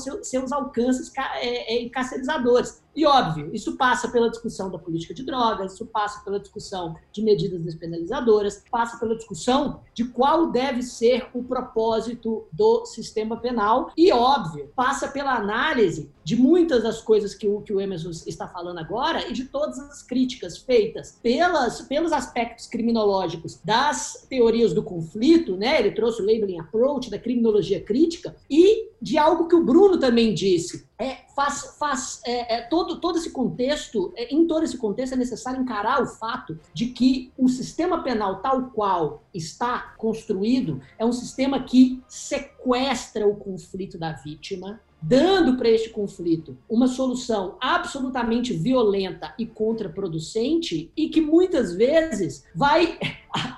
[0.01, 2.81] seus, seus alcances é, é, carcerizadores.
[2.95, 7.21] E óbvio, isso passa pela discussão da política de drogas, isso passa pela discussão de
[7.21, 14.11] medidas despenalizadoras, passa pela discussão de qual deve ser o propósito do sistema penal e,
[14.11, 18.79] óbvio, passa pela análise de muitas das coisas que o, que o Emerson está falando
[18.79, 25.55] agora e de todas as críticas feitas pelas, pelos aspectos criminológicos das teorias do conflito,
[25.55, 25.79] né?
[25.79, 30.33] ele trouxe o labeling approach da criminologia crítica, e de algo que o Bruno também
[30.33, 30.87] disse.
[30.99, 35.17] É, faz, faz é, é, todo, todo esse contexto, é, em todo esse contexto, é
[35.17, 41.11] necessário encarar o fato de que o sistema penal tal qual está construído é um
[41.11, 49.33] sistema que sequestra o conflito da vítima, dando para este conflito uma solução absolutamente violenta
[49.39, 52.99] e contraproducente e que muitas vezes vai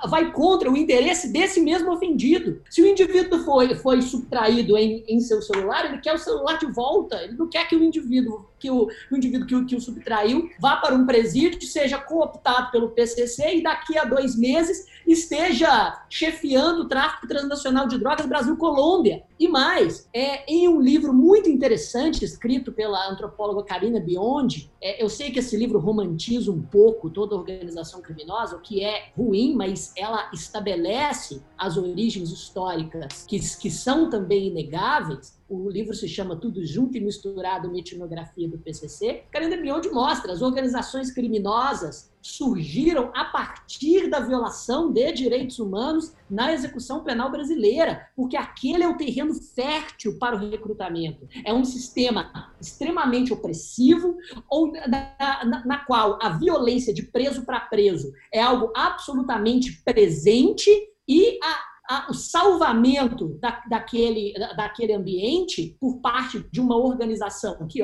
[0.07, 2.61] vai contra o interesse desse mesmo ofendido.
[2.69, 6.67] Se o indivíduo foi, foi subtraído em, em seu celular, ele quer o celular de
[6.67, 7.21] volta.
[7.24, 10.49] Ele não quer que o indivíduo que o, o indivíduo que o, que o subtraiu
[10.57, 16.84] vá para um presídio, seja cooptado pelo PCC e daqui a dois meses esteja chefiando
[16.84, 19.24] o tráfico transnacional de drogas Brasil-Colômbia.
[19.38, 25.09] E mais, é, em um livro muito interessante escrito pela antropóloga Karina Biondi, é, eu
[25.09, 29.53] sei que esse livro romantiza um pouco toda a organização criminosa, o que é ruim,
[29.64, 36.36] mas ela estabelece as origens históricas que, que são também inegáveis o livro se chama
[36.36, 39.24] Tudo Junto e Misturado, uma etnografia do PCC.
[39.32, 46.53] Karina Biondi mostra as organizações criminosas surgiram a partir da violação de direitos humanos na
[46.53, 51.28] execução penal brasileira, porque aquele é o terreno fértil para o recrutamento.
[51.45, 54.16] É um sistema extremamente opressivo,
[54.49, 60.72] ou na, na, na qual a violência de preso para preso é algo absolutamente presente
[61.08, 67.80] e a a, o salvamento da, daquele, daquele ambiente por parte de uma organização que,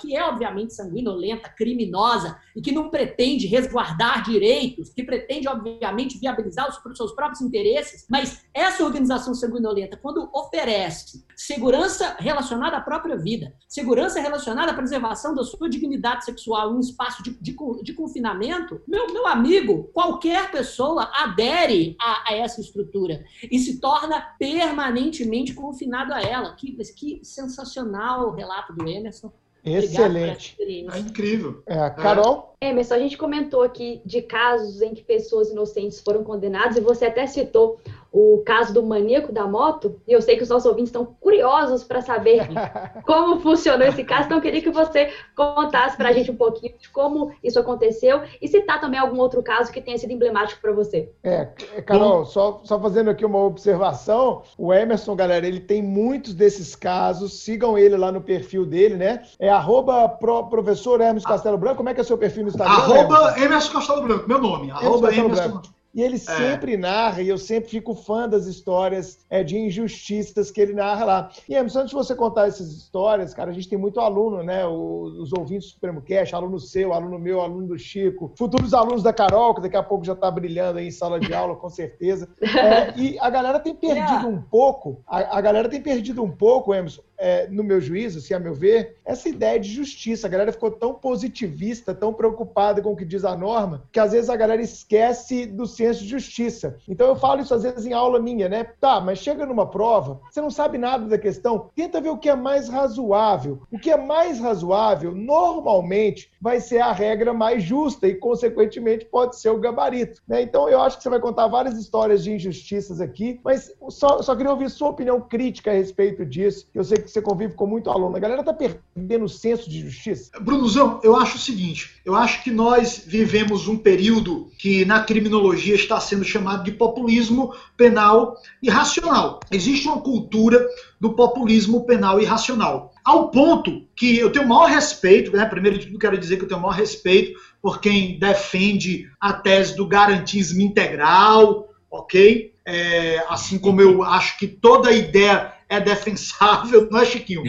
[0.00, 6.68] que é obviamente sanguinolenta, criminosa e que não pretende resguardar direitos, que pretende, obviamente, viabilizar
[6.68, 13.52] os seus próprios interesses, mas essa organização sanguinolenta, quando oferece segurança relacionada à própria vida,
[13.68, 18.80] segurança relacionada à preservação da sua dignidade sexual em um espaço de, de, de confinamento,
[18.86, 26.12] meu, meu amigo, qualquer pessoa adere a, a essa estrutura e se torna permanentemente confinado
[26.12, 26.54] a ela.
[26.54, 29.32] Que, que sensacional o relato do Emerson.
[29.64, 30.56] Excelente.
[30.60, 31.62] É incrível.
[31.66, 32.54] É, Carol?
[32.60, 32.70] É.
[32.70, 37.06] Emerson, a gente comentou aqui de casos em que pessoas inocentes foram condenadas, e você
[37.06, 37.80] até citou
[38.12, 41.82] o caso do maníaco da moto, e eu sei que os nossos ouvintes estão curiosos
[41.82, 42.46] para saber
[43.06, 46.74] como funcionou esse caso, então eu queria que você contasse para a gente um pouquinho
[46.78, 50.72] de como isso aconteceu e citar também algum outro caso que tenha sido emblemático para
[50.72, 51.10] você.
[51.22, 51.46] É,
[51.86, 57.40] Carol, só, só fazendo aqui uma observação, o Emerson, galera, ele tem muitos desses casos,
[57.40, 59.22] sigam ele lá no perfil dele, né?
[59.38, 62.48] É arroba pro, professor Hermes Castelo Branco, como é que é o seu perfil no
[62.50, 62.74] Instagram?
[62.74, 65.71] Arroba Emerson Castelo Branco, meu nome, arroba Emerson Branco.
[65.94, 66.18] E ele é.
[66.18, 71.04] sempre narra, e eu sempre fico fã das histórias é, de injustiças que ele narra
[71.04, 71.30] lá.
[71.48, 74.66] E Emerson, antes de você contar essas histórias, cara, a gente tem muito aluno, né?
[74.66, 79.12] os ouvintes do Supremo Cash, aluno seu, aluno meu, aluno do Chico, futuros alunos da
[79.12, 82.28] Carol, que daqui a pouco já está brilhando aí em sala de aula, com certeza.
[82.40, 86.74] É, e a galera tem perdido um pouco, a, a galera tem perdido um pouco,
[86.74, 90.26] Emerson, é, no meu juízo, assim, a meu ver, essa ideia de justiça.
[90.26, 94.10] A galera ficou tão positivista, tão preocupada com o que diz a norma, que às
[94.10, 96.76] vezes a galera esquece do senso de justiça.
[96.88, 98.64] Então eu falo isso às vezes em aula minha, né?
[98.80, 102.28] Tá, mas chega numa prova, você não sabe nada da questão, tenta ver o que
[102.28, 103.62] é mais razoável.
[103.70, 109.38] O que é mais razoável, normalmente, vai ser a regra mais justa e, consequentemente, pode
[109.38, 110.20] ser o gabarito.
[110.26, 110.42] Né?
[110.42, 114.34] Então, eu acho que você vai contar várias histórias de injustiças aqui, mas só, só
[114.34, 116.66] queria ouvir sua opinião crítica a respeito disso.
[116.74, 118.16] Eu sei que você convive com muito aluno.
[118.16, 120.32] A galera está perdendo o senso de justiça?
[120.40, 125.76] Brunozão, eu acho o seguinte: eu acho que nós vivemos um período que na criminologia
[125.76, 129.38] está sendo chamado de populismo penal irracional.
[129.48, 130.66] Existe uma cultura
[131.00, 132.91] do populismo penal irracional.
[133.04, 135.44] Ao ponto que eu tenho o maior respeito, né?
[135.44, 139.32] primeiro de tudo quero dizer que eu tenho o maior respeito por quem defende a
[139.32, 142.52] tese do garantismo integral, ok?
[142.64, 147.42] É, assim como eu acho que toda ideia é defensável, não é, Chiquinho?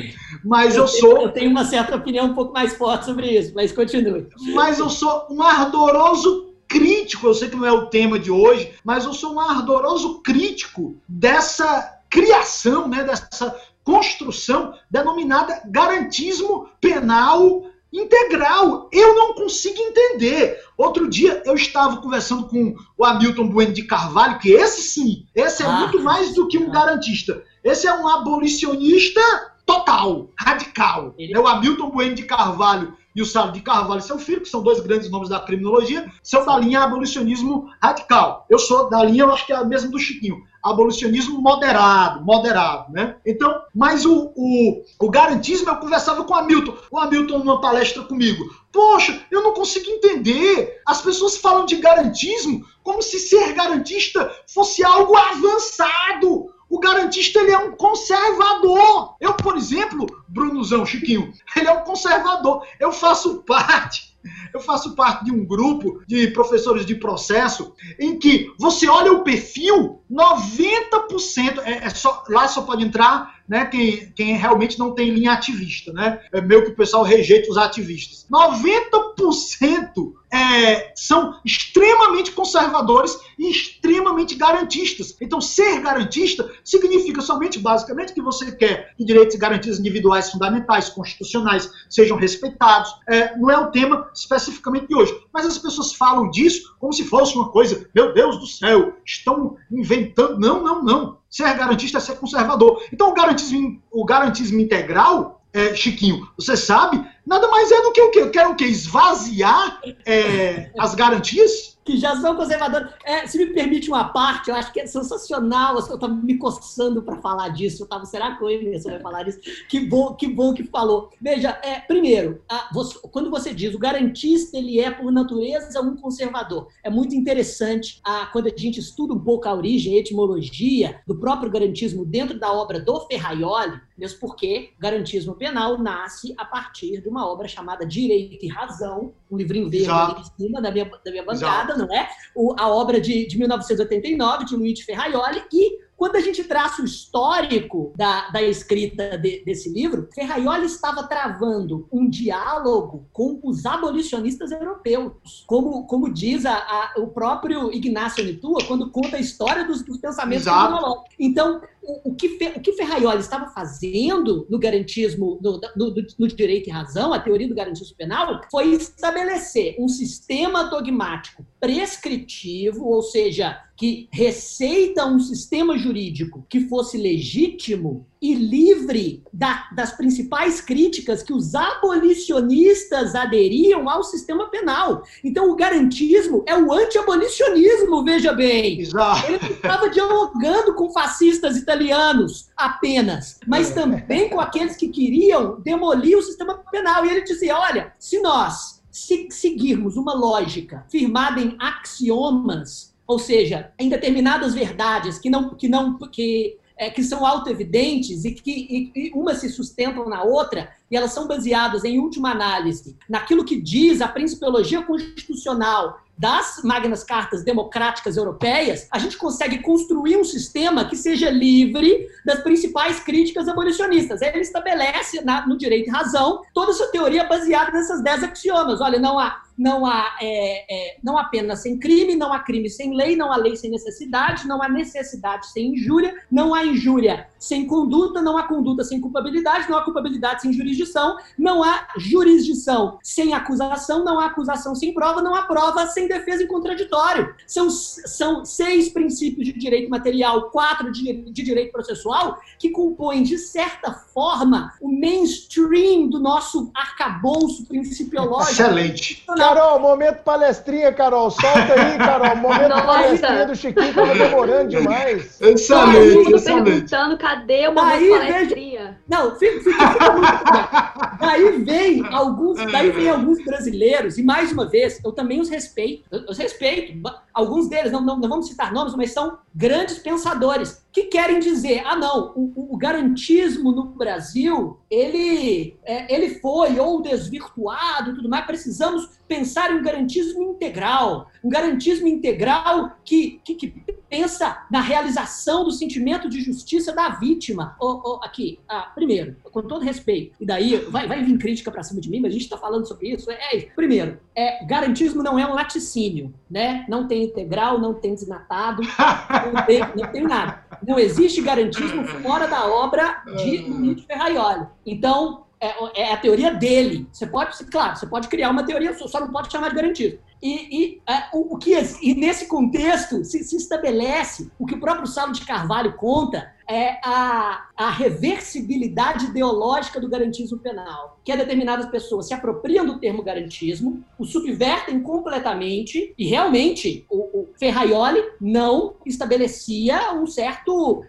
[0.44, 1.22] Mas eu, eu sou.
[1.24, 4.28] Eu tenho uma certa opinião um pouco mais forte sobre isso, mas continue.
[4.54, 8.72] Mas eu sou um ardoroso crítico, eu sei que não é o tema de hoje,
[8.84, 17.64] mas eu sou um ardoroso crítico dessa criação, né, dessa construção denominada garantismo penal
[17.94, 18.90] integral.
[18.92, 20.60] Eu não consigo entender.
[20.76, 25.62] Outro dia eu estava conversando com o Hamilton Bueno de Carvalho, que esse sim, esse
[25.62, 27.44] é ah, muito mais do que um garantista.
[27.64, 29.22] Esse é um abolicionista
[29.66, 31.14] total, radical.
[31.18, 31.34] Ele...
[31.34, 34.64] É o Hamilton Bueno de Carvalho e o Salo de Carvalho, seu filho, que são
[34.64, 38.46] dois grandes nomes da criminologia, são da linha abolicionismo radical.
[38.50, 42.92] Eu sou da linha, eu acho que é a mesma do Chiquinho, abolicionismo moderado, moderado,
[42.92, 43.18] né?
[43.26, 48.04] Então, mas o, o, o garantismo, eu conversava com o Hamilton, o Hamilton numa palestra
[48.04, 48.44] comigo.
[48.72, 50.82] Poxa, eu não consigo entender.
[50.88, 56.54] As pessoas falam de garantismo como se ser garantista fosse algo avançado.
[56.70, 59.16] O garantista ele é um conservador.
[59.20, 62.66] Eu, por exemplo, Brunozão, Chiquinho, ele é um conservador.
[62.80, 64.14] Eu faço parte
[64.54, 69.24] eu faço parte de um grupo de professores de processo em que você olha o
[69.24, 75.10] perfil, 90% é, é só lá só pode entrar né, quem, quem realmente não tem
[75.10, 76.22] linha ativista, né?
[76.32, 78.26] É meio que o pessoal rejeita os ativistas.
[78.32, 85.16] 90% é, são extremamente conservadores e extremamente garantistas.
[85.22, 90.90] Então, ser garantista significa somente, basicamente, que você quer que direitos e garantias individuais fundamentais,
[90.90, 92.92] constitucionais, sejam respeitados.
[93.08, 95.14] É, não é o tema especificamente de hoje.
[95.34, 99.58] Mas as pessoas falam disso como se fosse uma coisa, meu Deus do céu, estão
[99.72, 100.40] inventando.
[100.40, 101.18] Não, não, não.
[101.30, 102.84] Ser garantista é ser conservador.
[102.94, 108.02] Então, o garantismo, o garantismo integral, é, Chiquinho, você sabe, nada mais é do que
[108.02, 108.22] o quê?
[108.22, 108.66] Eu quero o quê?
[108.66, 111.73] Esvaziar é, as garantias?
[111.84, 112.90] Que já são conservadores.
[113.04, 115.76] É, se me permite uma parte, eu acho que é sensacional.
[115.76, 117.84] Eu estava me coçando para falar disso.
[117.84, 119.40] Eu estava, será que o Emerson vai falar isso?
[119.68, 121.10] Que bom, que bom que falou.
[121.22, 125.96] Veja, é, primeiro, a, você, quando você diz o garantista, ele é, por natureza, um
[125.96, 126.68] conservador.
[126.84, 131.16] É muito interessante a, quando a gente estuda um pouco a origem, a etimologia do
[131.16, 137.10] próprio garantismo dentro da obra do Ferraioli, mesmo porque garantismo penal nasce a partir de
[137.10, 141.12] uma obra chamada Direito e Razão, um livrinho verde ali em cima da minha, da
[141.12, 141.88] minha bancada, Exato.
[141.88, 142.10] não é?
[142.36, 146.86] O, a obra de, de 1989, de Luigi Ferraioli, e quando a gente traça o
[146.86, 154.52] histórico da, da escrita de, desse livro, Ferraioli estava travando um diálogo com os abolicionistas
[154.52, 159.82] europeus, como, como diz a, a, o próprio Ignacio Nitua quando conta a história dos,
[159.82, 161.16] dos pensamentos criminologicos.
[161.18, 166.68] Então, o, o, que, o que Ferraioli estava fazendo no garantismo, no, no, no, direito
[166.68, 173.58] e razão, a teoria do garantismo penal, foi estabelecer um sistema dogmático prescritivo, ou seja,
[173.76, 181.34] que receita um sistema jurídico que fosse legítimo e livre da, das principais críticas que
[181.34, 185.04] os abolicionistas aderiam ao sistema penal.
[185.24, 188.80] Então, o garantismo é o anti-abolicionismo, veja bem.
[188.80, 189.26] Exato.
[189.28, 193.74] Ele estava dialogando com fascistas italianos apenas, mas é.
[193.74, 197.06] também com aqueles que queriam demolir o sistema penal.
[197.06, 203.72] E ele dizia: olha, se nós se seguirmos uma lógica firmada em axiomas ou seja,
[203.78, 208.92] em determinadas verdades que não que não que é, que são autoevidentes e que e,
[208.96, 213.62] e uma se sustentam na outra, e elas são baseadas, em última análise, naquilo que
[213.62, 220.86] diz a principiologia constitucional das magnas cartas democráticas europeias, a gente consegue construir um sistema
[220.86, 224.22] que seja livre das principais críticas abolicionistas.
[224.22, 228.80] Ele estabelece na, no direito e razão toda essa teoria baseada nessas dez axiomas.
[228.80, 232.70] Olha, não há não há, é, é, não há pena sem crime, não há crime
[232.70, 237.28] sem lei, não há lei sem necessidade, não há necessidade sem injúria, não há injúria
[237.38, 242.98] sem conduta, não há conduta sem culpabilidade, não há culpabilidade sem jurisdição, não há jurisdição
[243.04, 247.36] sem acusação, não há acusação sem prova, não há prova sem defesa em contraditório.
[247.46, 253.38] São, são seis princípios de direito material, quatro de, de direito processual, que compõem, de
[253.38, 258.52] certa forma, o mainstream do nosso arcabouço principiológico.
[258.52, 259.24] Excelente.
[259.44, 261.30] Carol, momento palestrinha, Carol.
[261.30, 262.36] Solta aí, Carol.
[262.38, 262.86] Momento Nossa.
[262.86, 265.42] palestrinha do Chiquinho, tava demorando demais.
[265.42, 266.64] Excelente, excelente.
[266.64, 268.84] perguntando cadê o momento daí palestrinha.
[268.86, 268.98] Vem...
[269.10, 274.66] Não, fica, fica, fica muito Daí vem alguns, daí vem alguns brasileiros, e mais uma
[274.66, 276.08] vez, eu também os respeito.
[276.10, 277.02] Eu, os respeito.
[277.34, 281.82] Alguns deles, não, não, não vamos citar nomes, mas são grandes pensadores que querem dizer,
[281.86, 288.30] ah não, o, o garantismo no Brasil, ele, é, ele foi ou desvirtuado e tudo
[288.30, 293.74] mais, precisamos pensar em um garantismo integral, um garantismo integral que, que, que
[294.08, 297.76] pensa na realização do sentimento de justiça da vítima.
[297.80, 301.82] Oh, oh, aqui, ah, primeiro, com todo respeito, e daí vai, vai vir crítica para
[301.82, 303.32] cima de mim, mas a gente está falando sobre isso.
[303.32, 306.86] É, é, primeiro, é, garantismo não é um laticínio, né?
[306.88, 308.84] Não tem integral, não tem desnatado,
[309.52, 310.64] não tem, não nada.
[310.86, 314.68] Não existe garantismo fora da obra de Luiz Ferraioli.
[314.86, 317.08] Então, é, é, a teoria dele.
[317.12, 320.20] Você pode, claro, você pode criar uma teoria, só não pode chamar de garantismo.
[320.44, 325.08] E, e é, o, que, e nesse contexto se, se, estabelece o que o próprio
[325.08, 331.86] Saulo de Carvalho conta, é a, a reversibilidade ideológica do garantismo penal, que é determinadas
[331.86, 338.96] pessoas se apropriam do termo garantismo, o subvertem completamente, e realmente o, o Ferraioli não
[339.06, 341.04] estabelecia um certo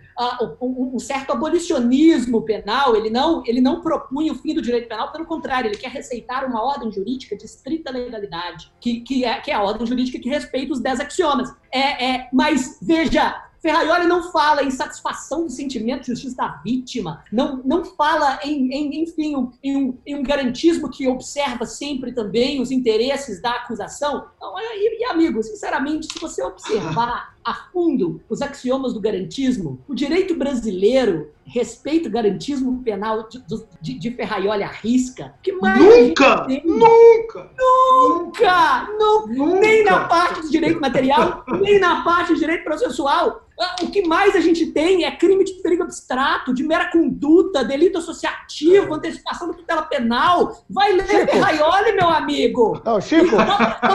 [0.61, 5.25] um, certo abolicionismo penal, ele não, ele não propunha o fim do direito penal, pelo
[5.25, 9.55] contrário, ele quer receitar uma ordem jurídica de estrita legalidade, que, que, é, que é
[9.55, 11.53] a ordem jurídica que respeita os dez axiomas.
[11.73, 17.25] É, é, mas, veja, Ferraioli não fala em satisfação do sentimento de justiça da vítima,
[17.33, 22.13] não, não fala em, em enfim, um, em, um, em um garantismo que observa sempre
[22.13, 24.29] também os interesses da acusação.
[24.37, 29.95] Então, e, e amigo, sinceramente, se você observar a fundo os axiomas do garantismo, o
[29.95, 33.43] direito brasileiro respeita o garantismo penal de,
[33.81, 35.35] de, de Ferraioli à risca.
[35.43, 42.33] Que mais nunca, nunca, nunca, nunca, nem na parte do direito material, nem na parte
[42.33, 43.45] do direito processual.
[43.61, 47.63] Ah, o que mais a gente tem é crime de perigo abstrato, de mera conduta,
[47.65, 50.65] delito associativo, antecipação da tutela penal.
[50.69, 51.33] Vai ler Chico.
[51.33, 52.83] Ferraioli, meu amigo.
[52.85, 53.27] Não, Chico,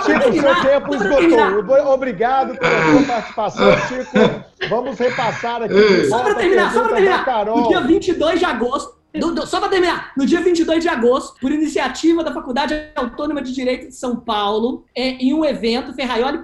[0.06, 1.94] Chico, seu tempo esgotou.
[1.94, 3.39] Obrigado pela sua participação,
[3.88, 4.70] Chico.
[4.70, 6.06] Vamos repassar aqui.
[6.10, 7.46] Só para terminar, só para terminar.
[7.46, 11.40] No dia 22 de agosto, do, do, só para terminar, no dia 22 de agosto,
[11.40, 16.40] por iniciativa da Faculdade Autônoma de Direito de São Paulo, é, em um evento, Ferraioli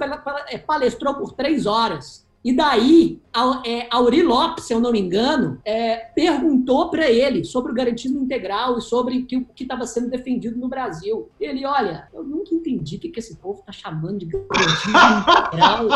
[0.49, 3.19] é, palestrou por três horas e daí,
[3.65, 8.21] é, Auri Lopes, se eu não me engano, é, perguntou para ele sobre o garantismo
[8.21, 11.27] integral e sobre o que estava sendo defendido no Brasil.
[11.41, 14.91] E ele, olha, eu nunca entendi o que, que esse povo está chamando de garantismo
[15.47, 15.87] integral.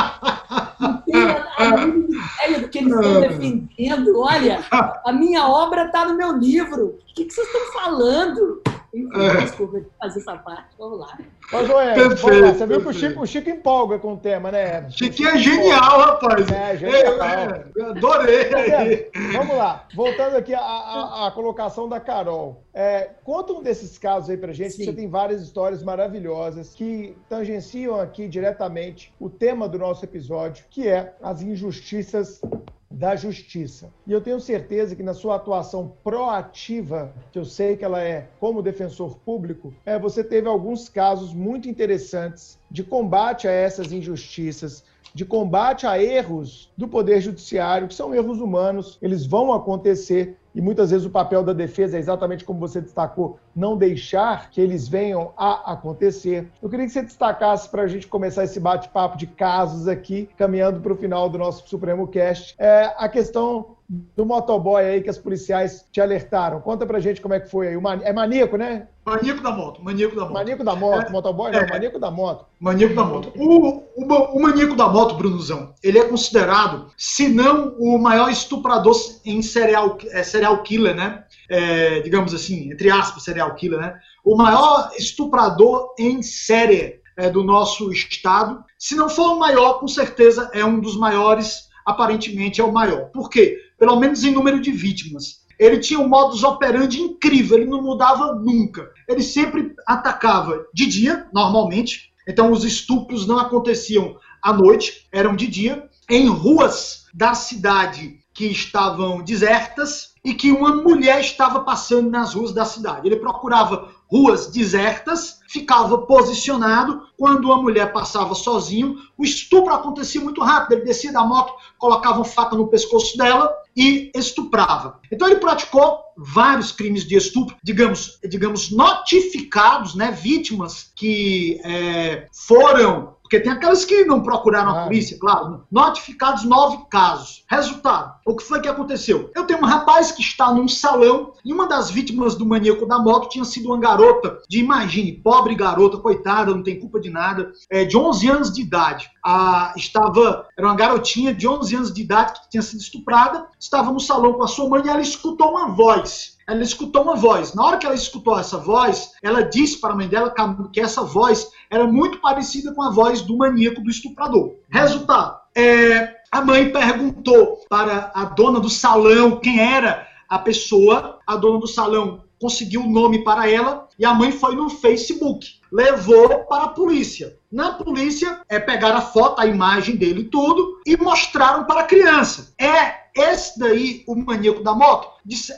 [0.80, 4.20] Não tenho a, a ideia do que eles estão defendendo.
[4.20, 4.66] Olha,
[5.06, 6.98] a minha obra está no meu livro.
[7.10, 8.62] O que, que vocês estão falando?
[8.94, 9.42] É.
[9.42, 10.76] Desculpa fazer essa parte.
[10.78, 11.18] Vamos lá.
[11.52, 12.54] Mas, ué, perfeito, lá.
[12.54, 14.90] Você viu que o Chico, o Chico empolga com o tema, né?
[14.90, 16.52] Chiquinho é genial, rapaz.
[16.52, 17.04] É, genial.
[17.04, 19.12] Eu, eu adorei.
[19.34, 19.86] Vamos lá.
[19.96, 22.64] Voltando aqui à, à, à colocação da Carol.
[22.74, 24.74] É, conta um desses casos aí pra gente.
[24.74, 24.86] Sim.
[24.86, 30.88] Você tem várias histórias maravilhosas que tangenciam aqui diretamente o tema do nosso episódio, que
[30.88, 32.42] é as injustiças
[32.90, 33.92] da justiça.
[34.08, 38.28] E eu tenho certeza que na sua atuação proativa, que eu sei que ela é
[38.40, 44.84] como defensor público, é, você teve alguns casos muito interessantes de combate a essas injustiças,
[45.14, 50.62] de combate a erros do Poder Judiciário, que são erros humanos, eles vão acontecer e
[50.62, 54.88] muitas vezes o papel da defesa é exatamente como você destacou, não deixar que eles
[54.88, 56.50] venham a acontecer.
[56.62, 60.80] Eu queria que você destacasse para a gente começar esse bate-papo de casos aqui, caminhando
[60.80, 65.18] para o final do nosso Supremo Cast, é, a questão do motoboy aí que as
[65.18, 66.62] policiais te alertaram.
[66.62, 67.76] Conta pra gente como é que foi aí.
[68.04, 68.88] É maníaco, né?
[69.04, 70.34] Maníaco da moto, maníaco da moto.
[70.34, 72.46] Maníaco da moto, é, motoboy não, é, maníaco da moto.
[72.60, 73.34] Maníaco da moto.
[73.36, 78.96] O, o, o maníaco da moto, Brunozão, ele é considerado, se não o maior estuprador
[79.26, 81.24] em serial, é, serial killer, né?
[81.50, 84.00] É, digamos assim, entre aspas, serial killer, né?
[84.24, 88.64] O maior estuprador em série é, do nosso estado.
[88.78, 93.10] Se não for o maior, com certeza é um dos maiores, aparentemente é o maior.
[93.12, 93.58] Por quê?
[93.80, 95.40] pelo menos em número de vítimas.
[95.58, 98.90] ele tinha um modus operandi incrível, ele não mudava nunca.
[99.08, 105.48] Ele sempre atacava de dia, normalmente, então os estupros não aconteciam à noite, eram de
[105.48, 112.34] dia, em ruas da cidade que estavam desertas e que uma mulher estava passando nas
[112.34, 113.08] ruas da cidade.
[113.08, 117.04] Ele procurava ruas desertas, ficava posicionado.
[117.18, 120.74] Quando a mulher passava sozinho, o estupro acontecia muito rápido.
[120.74, 125.00] Ele descia da moto, colocava uma faca no pescoço dela e estuprava.
[125.12, 133.16] Então ele praticou vários crimes de estupro, digamos, digamos notificados, né, vítimas que é, foram
[133.30, 135.64] porque tem aquelas que não procuraram a polícia, claro.
[135.72, 137.46] Notificados nove casos.
[137.48, 139.30] Resultado: o que foi que aconteceu?
[139.36, 142.98] Eu tenho um rapaz que está num salão e uma das vítimas do maníaco da
[142.98, 147.52] moto tinha sido uma garota de, imagine, pobre garota, coitada, não tem culpa de nada,
[147.70, 149.12] é, de 11 anos de idade.
[149.24, 153.92] A, estava, era uma garotinha de 11 anos de idade que tinha sido estuprada, estava
[153.92, 157.54] no salão com a sua mãe e ela escutou uma voz ela escutou uma voz.
[157.54, 160.34] Na hora que ela escutou essa voz, ela disse para a mãe dela
[160.74, 164.56] que essa voz era muito parecida com a voz do maníaco do estuprador.
[164.70, 171.20] Resultado: é, a mãe perguntou para a dona do salão quem era a pessoa.
[171.26, 175.46] A dona do salão conseguiu o nome para ela e a mãe foi no Facebook.
[175.72, 177.38] Levou para a polícia.
[177.52, 181.86] Na polícia, é, pegaram a foto, a imagem dele e tudo, e mostraram para a
[181.86, 182.54] criança.
[182.60, 185.10] É esse daí, o maníaco da moto?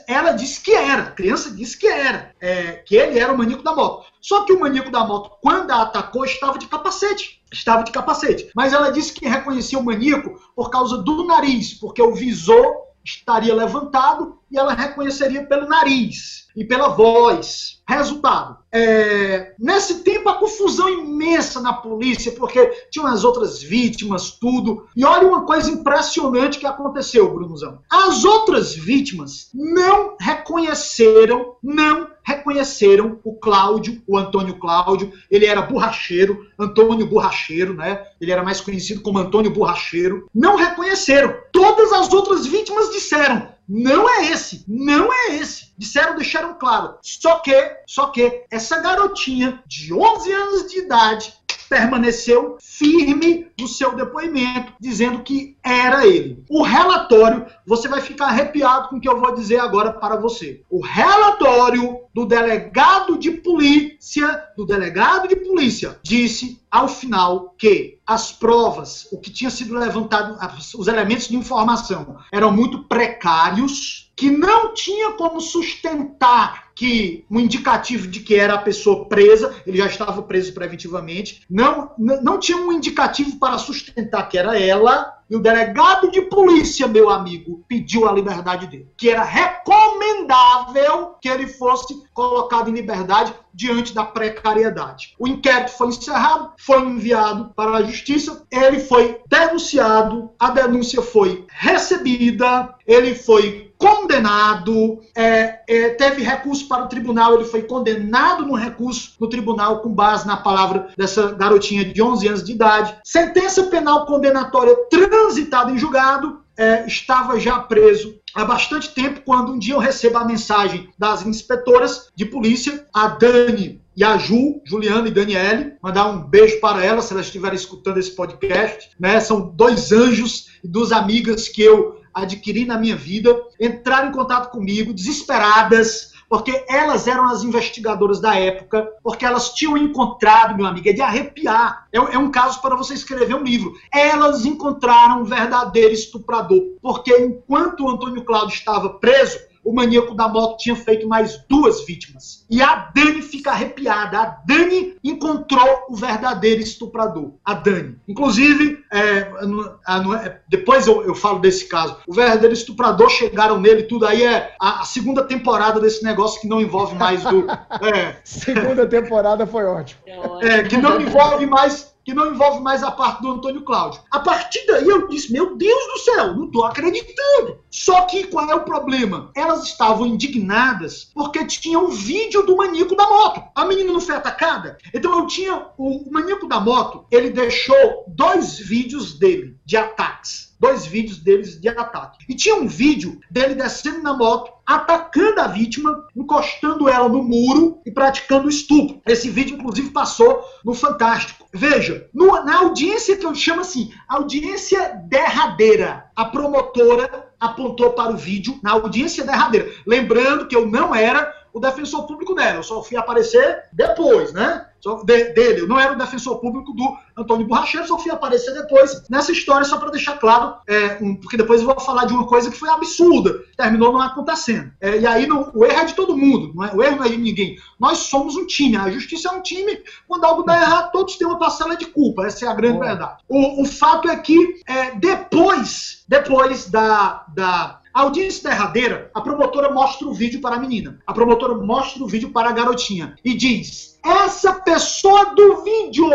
[0.06, 3.62] Ela disse que era, a criança disse que era, é, que ele era o maníaco
[3.62, 4.06] da moto.
[4.20, 7.42] Só que o maníaco da moto, quando a atacou, estava de capacete.
[7.52, 8.50] Estava de capacete.
[8.54, 13.54] Mas ela disse que reconhecia o maníaco por causa do nariz, porque o visor estaria
[13.54, 17.80] levantado e ela reconheceria pelo nariz e pela voz.
[17.88, 24.86] Resultado: é, nesse tempo a confusão imensa na polícia, porque tinham as outras vítimas, tudo.
[24.96, 27.80] E olha uma coisa impressionante que aconteceu, Brunozão.
[27.90, 35.12] As outras vítimas não reconheceram, não reconheceram o Cláudio, o Antônio Cláudio.
[35.30, 38.06] Ele era borracheiro, Antônio Borracheiro, né?
[38.20, 40.28] Ele era mais conhecido como Antônio Borracheiro.
[40.34, 41.34] Não reconheceram.
[41.52, 45.72] Todas as outras vítimas disseram: não é esse, não é esse.
[45.78, 46.98] Disseram, deixaram claro.
[47.00, 47.54] Só que,
[47.86, 51.32] só que essa garotinha de 11 anos de idade
[51.72, 56.44] permaneceu firme no seu depoimento, dizendo que era ele.
[56.50, 60.60] O relatório, você vai ficar arrepiado com o que eu vou dizer agora para você.
[60.68, 68.30] O relatório do delegado de polícia, do delegado de polícia, disse ao final que as
[68.30, 70.38] provas, o que tinha sido levantado,
[70.76, 78.06] os elementos de informação eram muito precários, que não tinha como sustentar que um indicativo
[78.06, 82.72] de que era a pessoa presa, ele já estava preso preventivamente, não, não tinha um
[82.72, 88.12] indicativo para sustentar que era ela, e o delegado de polícia, meu amigo, pediu a
[88.12, 88.88] liberdade dele.
[88.98, 95.14] Que era recomendável que ele fosse colocado em liberdade diante da precariedade.
[95.18, 101.46] O inquérito foi encerrado, foi enviado para a justiça, ele foi denunciado, a denúncia foi
[101.48, 108.54] recebida, ele foi condenado, é, é, teve recurso para o tribunal, ele foi condenado no
[108.54, 112.94] recurso no tribunal com base na palavra dessa garotinha de 11 anos de idade.
[113.02, 119.58] Sentença penal condenatória transitada em julgado, é, estava já preso há bastante tempo, quando um
[119.58, 125.08] dia eu recebo a mensagem das inspetoras de polícia, a Dani e a Ju, Juliana
[125.08, 129.20] e Daniele, mandar um beijo para elas, se elas estiverem escutando esse podcast, né?
[129.20, 134.50] São dois anjos e duas amigas que eu adquiri na minha vida, entraram em contato
[134.50, 140.88] comigo, desesperadas, porque elas eram as investigadoras da época, porque elas tinham encontrado, meu amigo,
[140.88, 141.86] é de arrepiar.
[141.92, 143.74] É, é um caso para você escrever um livro.
[143.92, 150.28] Elas encontraram um verdadeiro estuprador, porque enquanto o Antônio Cláudio estava preso, o maníaco da
[150.28, 152.44] moto tinha feito mais duas vítimas.
[152.50, 154.18] E a Dani fica arrepiada.
[154.18, 157.32] A Dani encontrou o verdadeiro estuprador.
[157.44, 157.96] A Dani.
[158.08, 161.96] Inclusive, é, é, depois eu, eu, falo desse caso.
[162.06, 166.48] O verdadeiro estuprador chegaram nele, tudo aí é a, a segunda temporada desse negócio que
[166.48, 167.46] não envolve mais do.
[167.50, 170.00] É, segunda temporada foi ótimo.
[170.42, 174.00] É, que não envolve mais que não envolve mais a parte do Antônio Cláudio.
[174.10, 177.60] A partir daí eu disse, meu Deus do céu, não estou acreditando.
[177.72, 179.30] Só que qual é o problema?
[179.34, 183.42] Elas estavam indignadas porque tinha um vídeo do maníaco da moto.
[183.54, 184.76] A menina não foi atacada?
[184.92, 190.86] Então eu tinha o maníaco da moto, ele deixou dois vídeos dele de ataques dois
[190.86, 192.24] vídeos deles de ataque.
[192.28, 197.80] E tinha um vídeo dele descendo na moto, atacando a vítima, encostando ela no muro
[197.84, 199.02] e praticando estupro.
[199.04, 201.48] Esse vídeo, inclusive, passou no Fantástico.
[201.52, 208.16] Veja, no, na audiência que eu chamo assim, audiência derradeira, a promotora apontou para o
[208.16, 209.68] vídeo na audiência derradeira.
[209.84, 214.66] Lembrando que eu não era o defensor público dela, eu só fui aparecer depois, né?
[215.04, 219.08] De, dele, eu não era o defensor público do Antônio Borracheiro, só fui aparecer depois
[219.08, 222.26] nessa história, só para deixar claro, é, um, porque depois eu vou falar de uma
[222.26, 224.72] coisa que foi absurda, terminou não acontecendo.
[224.80, 226.74] É, e aí no, o erro é de todo mundo, não é?
[226.74, 227.56] o erro não é de ninguém.
[227.78, 229.78] Nós somos um time, a justiça é um time,
[230.08, 233.22] quando algo dá errado, todos têm uma parcela de culpa, essa é a grande verdade.
[233.28, 234.36] O, o fato é que
[234.66, 240.58] é, depois, depois da, da a audiência derradeira, a promotora mostra o vídeo para a
[240.58, 240.98] menina.
[241.06, 246.08] A promotora mostra o vídeo para a garotinha e diz: essa pessoa do vídeo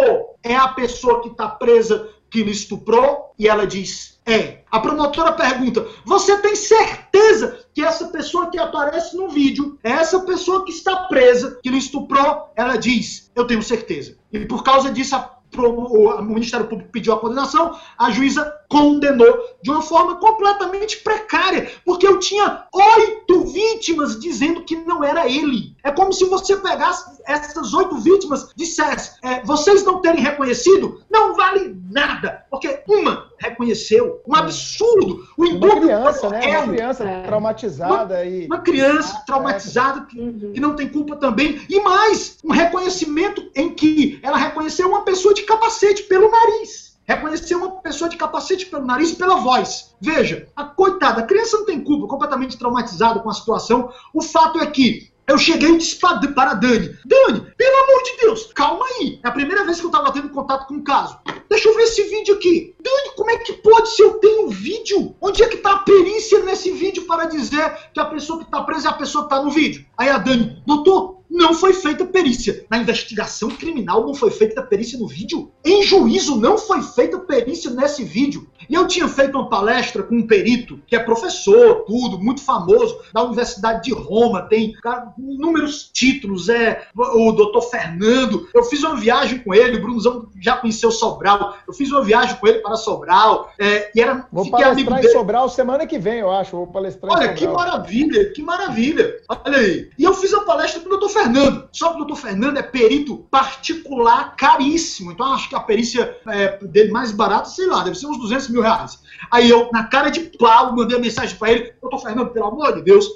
[0.44, 3.34] é a pessoa que está presa que lhe estuprou?
[3.38, 4.64] E ela diz: é.
[4.70, 10.20] A promotora pergunta: você tem certeza que essa pessoa que aparece no vídeo é essa
[10.22, 12.52] pessoa que está presa, que lhe estuprou?
[12.56, 14.18] Ela diz: eu tenho certeza.
[14.32, 19.72] E por causa disso, a o Ministério Público pediu a condenação, a juíza condenou de
[19.72, 25.76] uma forma completamente precária, porque eu tinha oito vítimas dizendo que não era ele.
[25.84, 31.02] É como se você pegasse essas oito vítimas e dissesse: é, vocês não terem reconhecido
[31.10, 34.22] não vale nada, porque uma reconheceu.
[34.28, 35.28] Um absurdo.
[35.38, 36.48] O uma criança, né?
[36.48, 37.22] Uma criança é.
[37.24, 38.46] traumatizada uma, e.
[38.46, 40.52] Uma criança traumatizada que, uhum.
[40.54, 41.62] que não tem culpa também.
[41.70, 46.98] E mais, um reconhecimento em que ela reconheceu uma pessoa de capacete pelo nariz.
[47.08, 49.96] Reconheceu uma pessoa de capacete pelo nariz e pela voz.
[50.02, 53.90] Veja, a coitada, a criança não tem culpa, completamente traumatizada com a situação.
[54.14, 58.52] O fato é que eu cheguei e disse para Dani: Dani, pelo amor de Deus,
[58.54, 59.20] calma aí.
[59.24, 61.20] É a primeira vez que eu tava tendo contato com o caso.
[61.50, 62.76] Deixa eu ver esse vídeo aqui.
[62.82, 65.16] Dani, como é que pode se eu tenho um vídeo?
[65.22, 68.62] Onde é que tá a perícia nesse vídeo para dizer que a pessoa que tá
[68.64, 69.86] presa é a pessoa que tá no vídeo?
[69.98, 72.66] Aí a Dani, doutor, não foi feita perícia.
[72.70, 75.52] Na investigação criminal não foi feita perícia no vídeo.
[75.64, 78.48] Em juízo não foi feita perícia nesse vídeo.
[78.70, 83.00] E eu tinha feito uma palestra com um perito, que é professor, tudo, muito famoso,
[83.14, 88.50] da Universidade de Roma, tem cara, inúmeros títulos, é o doutor Fernando.
[88.54, 91.58] Eu fiz uma viagem com ele, o Brunozão já conheceu Sobral.
[91.68, 93.52] Eu fiz uma viagem com ele para Sobral.
[93.60, 96.56] É, e era, Vou palestrar em Sobral semana que vem, eu acho.
[96.56, 99.16] Vou palestrar Olha, que maravilha, que maravilha.
[99.30, 99.90] Olha aí.
[99.98, 101.68] E eu fiz a palestra com o doutor Fernando.
[101.72, 105.12] Só que o doutor Fernando é perito particular caríssimo.
[105.12, 108.50] Então acho que a perícia é, dele mais barata, sei lá, deve ser uns 200
[108.50, 109.00] mil reais.
[109.32, 112.76] Aí eu, na cara de pau, mandei a mensagem para ele: Doutor Fernando, pelo amor
[112.76, 113.08] de Deus,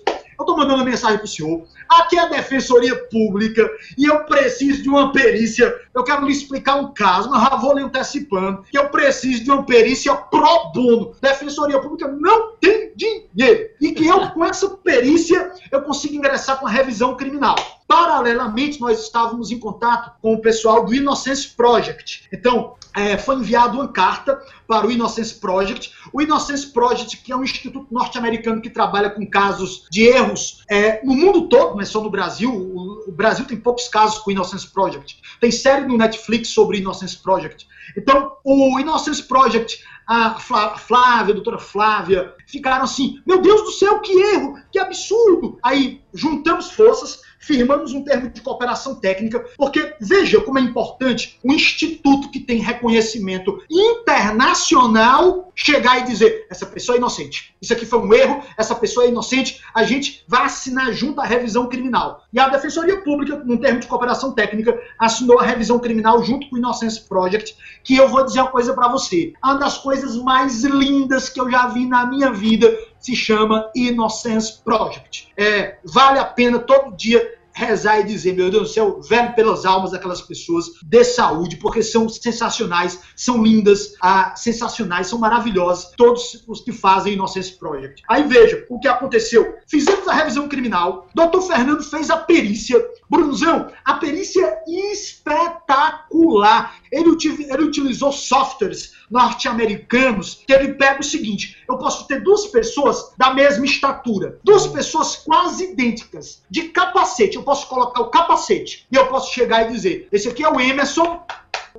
[0.41, 1.63] eu estou mandando mensagem para o senhor.
[1.89, 5.73] Aqui é a Defensoria Pública e eu preciso de uma perícia.
[5.93, 9.51] Eu quero lhe explicar um caso, mas já vou lhe antecipando que eu preciso de
[9.51, 11.13] uma perícia pro bono.
[11.22, 13.69] Defensoria Pública não tem dinheiro.
[13.80, 17.55] E que eu, com essa perícia, eu consigo ingressar com a revisão criminal.
[17.88, 22.27] Paralelamente, nós estávamos em contato com o pessoal do Innocence Project.
[22.31, 25.93] Então, é, foi enviado uma carta para o Innocence Project.
[26.11, 31.03] O Innocence Project, que é um instituto norte-americano que trabalha com casos de erros é,
[31.05, 32.53] no mundo todo, não é só no Brasil.
[32.53, 35.22] O, o, Brasil tem poucos casos com o Innocence Project.
[35.39, 37.68] Tem série no Netflix sobre o Innocence Project.
[37.97, 43.99] Então, o Innocence Project, a Flávia, a doutora Flávia, ficaram assim: meu Deus do céu,
[43.99, 45.57] que erro, que absurdo.
[45.63, 51.51] Aí juntamos forças firmamos um termo de cooperação técnica, porque veja como é importante um
[51.51, 57.99] instituto que tem reconhecimento internacional chegar e dizer: essa pessoa é inocente, isso aqui foi
[57.99, 62.23] um erro, essa pessoa é inocente, a gente vai assinar junto a revisão criminal.
[62.31, 66.55] E a Defensoria Pública, num termo de cooperação técnica, assinou a revisão criminal junto com
[66.55, 70.63] o Innocence Project, que eu vou dizer uma coisa para você: uma das coisas mais
[70.63, 72.72] lindas que eu já vi na minha vida
[73.02, 75.30] se chama Innocence Project.
[75.36, 79.65] É, vale a pena todo dia rezar e dizer, meu Deus do céu, velho pelas
[79.65, 86.44] almas daquelas pessoas, dê saúde, porque são sensacionais, são lindas, ah, sensacionais, são maravilhosas, todos
[86.48, 88.03] os que fazem Innocence Project.
[88.07, 89.56] Aí veja o que aconteceu.
[89.68, 91.41] Fizemos a revisão criminal, Dr.
[91.41, 92.82] Fernando fez a perícia.
[93.12, 96.76] Brunzão, a perícia espetacular.
[96.90, 97.10] Ele,
[97.50, 103.34] ele utilizou softwares norte-americanos que ele pega o seguinte: eu posso ter duas pessoas da
[103.34, 107.36] mesma estatura, duas pessoas quase idênticas, de capacete.
[107.36, 110.62] Eu posso colocar o capacete e eu posso chegar e dizer: esse aqui é o
[110.62, 111.22] Emerson,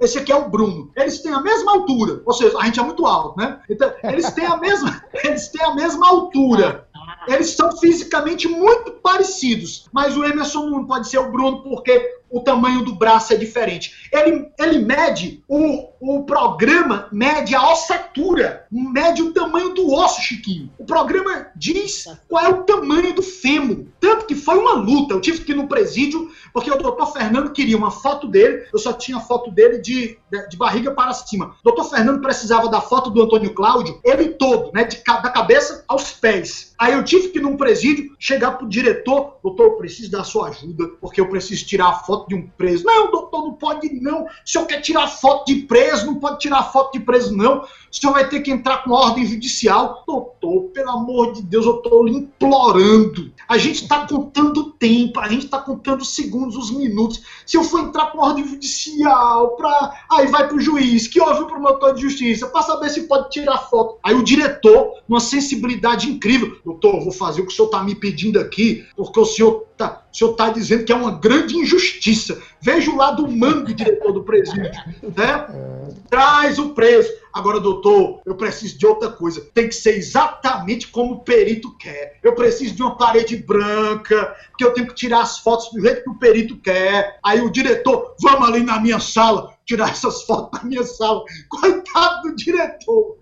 [0.02, 0.90] esse aqui é o Bruno.
[0.94, 3.58] Eles têm a mesma altura, ou seja, a gente é muito alto, né?
[3.70, 6.86] Então, eles têm a mesma, eles têm a mesma altura.
[7.26, 12.40] Eles são fisicamente muito parecidos, mas o Emerson não pode ser o Bruno porque o
[12.40, 14.08] tamanho do braço é diferente.
[14.10, 20.70] Ele, ele mede, o, o programa mede a ossatura, mede o tamanho do osso, Chiquinho.
[20.78, 23.84] O programa diz qual é o tamanho do fêmur.
[24.00, 25.14] Tanto que foi uma luta.
[25.14, 28.78] Eu tive que ir no presídio, porque o doutor Fernando queria uma foto dele, eu
[28.78, 31.54] só tinha foto dele de, de, de barriga para cima.
[31.60, 35.84] O doutor Fernando precisava da foto do Antônio Cláudio, ele todo, né, de, da cabeça
[35.86, 36.74] aos pés.
[36.78, 40.48] Aí eu tive que ir num presídio, chegar pro diretor, doutor, eu preciso da sua
[40.48, 42.84] ajuda, porque eu preciso tirar a foto de um preso.
[42.84, 44.24] Não, doutor, não pode não.
[44.24, 47.60] O senhor quer tirar foto de preso, não pode tirar foto de preso, não.
[47.60, 50.02] O senhor vai ter que entrar com ordem judicial.
[50.06, 53.32] Doutor, pelo amor de Deus, eu estou lhe implorando.
[53.46, 57.22] A gente está contando o tempo, a gente está contando os segundos, os minutos.
[57.44, 59.94] Se eu for entrar com ordem judicial, pra...
[60.10, 63.58] aí vai pro juiz, que ouve o promotor de justiça, para saber se pode tirar
[63.58, 63.98] foto.
[64.02, 67.94] Aí o diretor, numa sensibilidade incrível, doutor, vou fazer o que o senhor está me
[67.94, 72.40] pedindo aqui, porque o senhor está o senhor está dizendo que é uma grande injustiça.
[72.60, 74.70] Veja o lado humano do diretor do presídio.
[75.02, 75.94] Né?
[76.10, 77.10] Traz o preso.
[77.32, 79.40] Agora, doutor, eu preciso de outra coisa.
[79.54, 82.18] Tem que ser exatamente como o perito quer.
[82.22, 86.04] Eu preciso de uma parede branca, porque eu tenho que tirar as fotos do jeito
[86.04, 87.18] que o perito quer.
[87.24, 91.22] Aí o diretor, vamos ali na minha sala, tirar essas fotos da minha sala.
[91.48, 93.16] Coitado do diretor.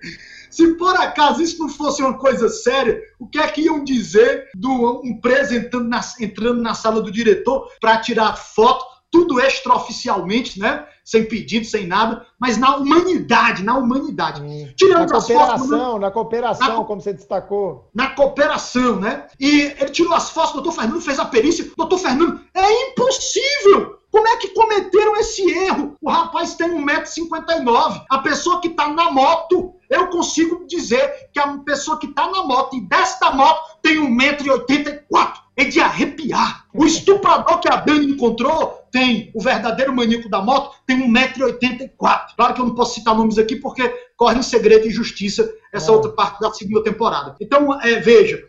[0.51, 4.51] Se por acaso isso não fosse uma coisa séria, o que é que iam dizer
[4.55, 10.59] do um preso entrando na, entrando na sala do diretor para tirar foto, tudo extraoficialmente,
[10.59, 10.87] né?
[11.05, 14.41] Sem pedido, sem nada, mas na humanidade, na humanidade.
[14.41, 14.69] Hum.
[14.77, 17.91] Tirando na cooperação, fotos, na cooperação, na, como você destacou.
[17.93, 19.27] Na cooperação, né?
[19.39, 21.69] E ele tirou as fotos, o doutor Fernando fez a perícia.
[21.77, 23.99] Doutor Fernando, é impossível!
[24.11, 25.97] Como é que cometeram esse erro?
[26.01, 28.05] O rapaz tem 1,59m.
[28.11, 32.45] A pessoa que está na moto eu consigo dizer que a pessoa que está na
[32.45, 35.33] moto e desta moto tem 1,84m.
[35.57, 36.65] É de arrepiar.
[36.73, 41.91] O estuprador que a Dani encontrou tem, o verdadeiro maníaco da moto, tem 1,84m.
[41.99, 45.91] Claro que eu não posso citar nomes aqui porque corre em segredo e justiça essa
[45.91, 45.95] é.
[45.95, 47.37] outra parte da segunda temporada.
[47.41, 48.45] Então, é, veja,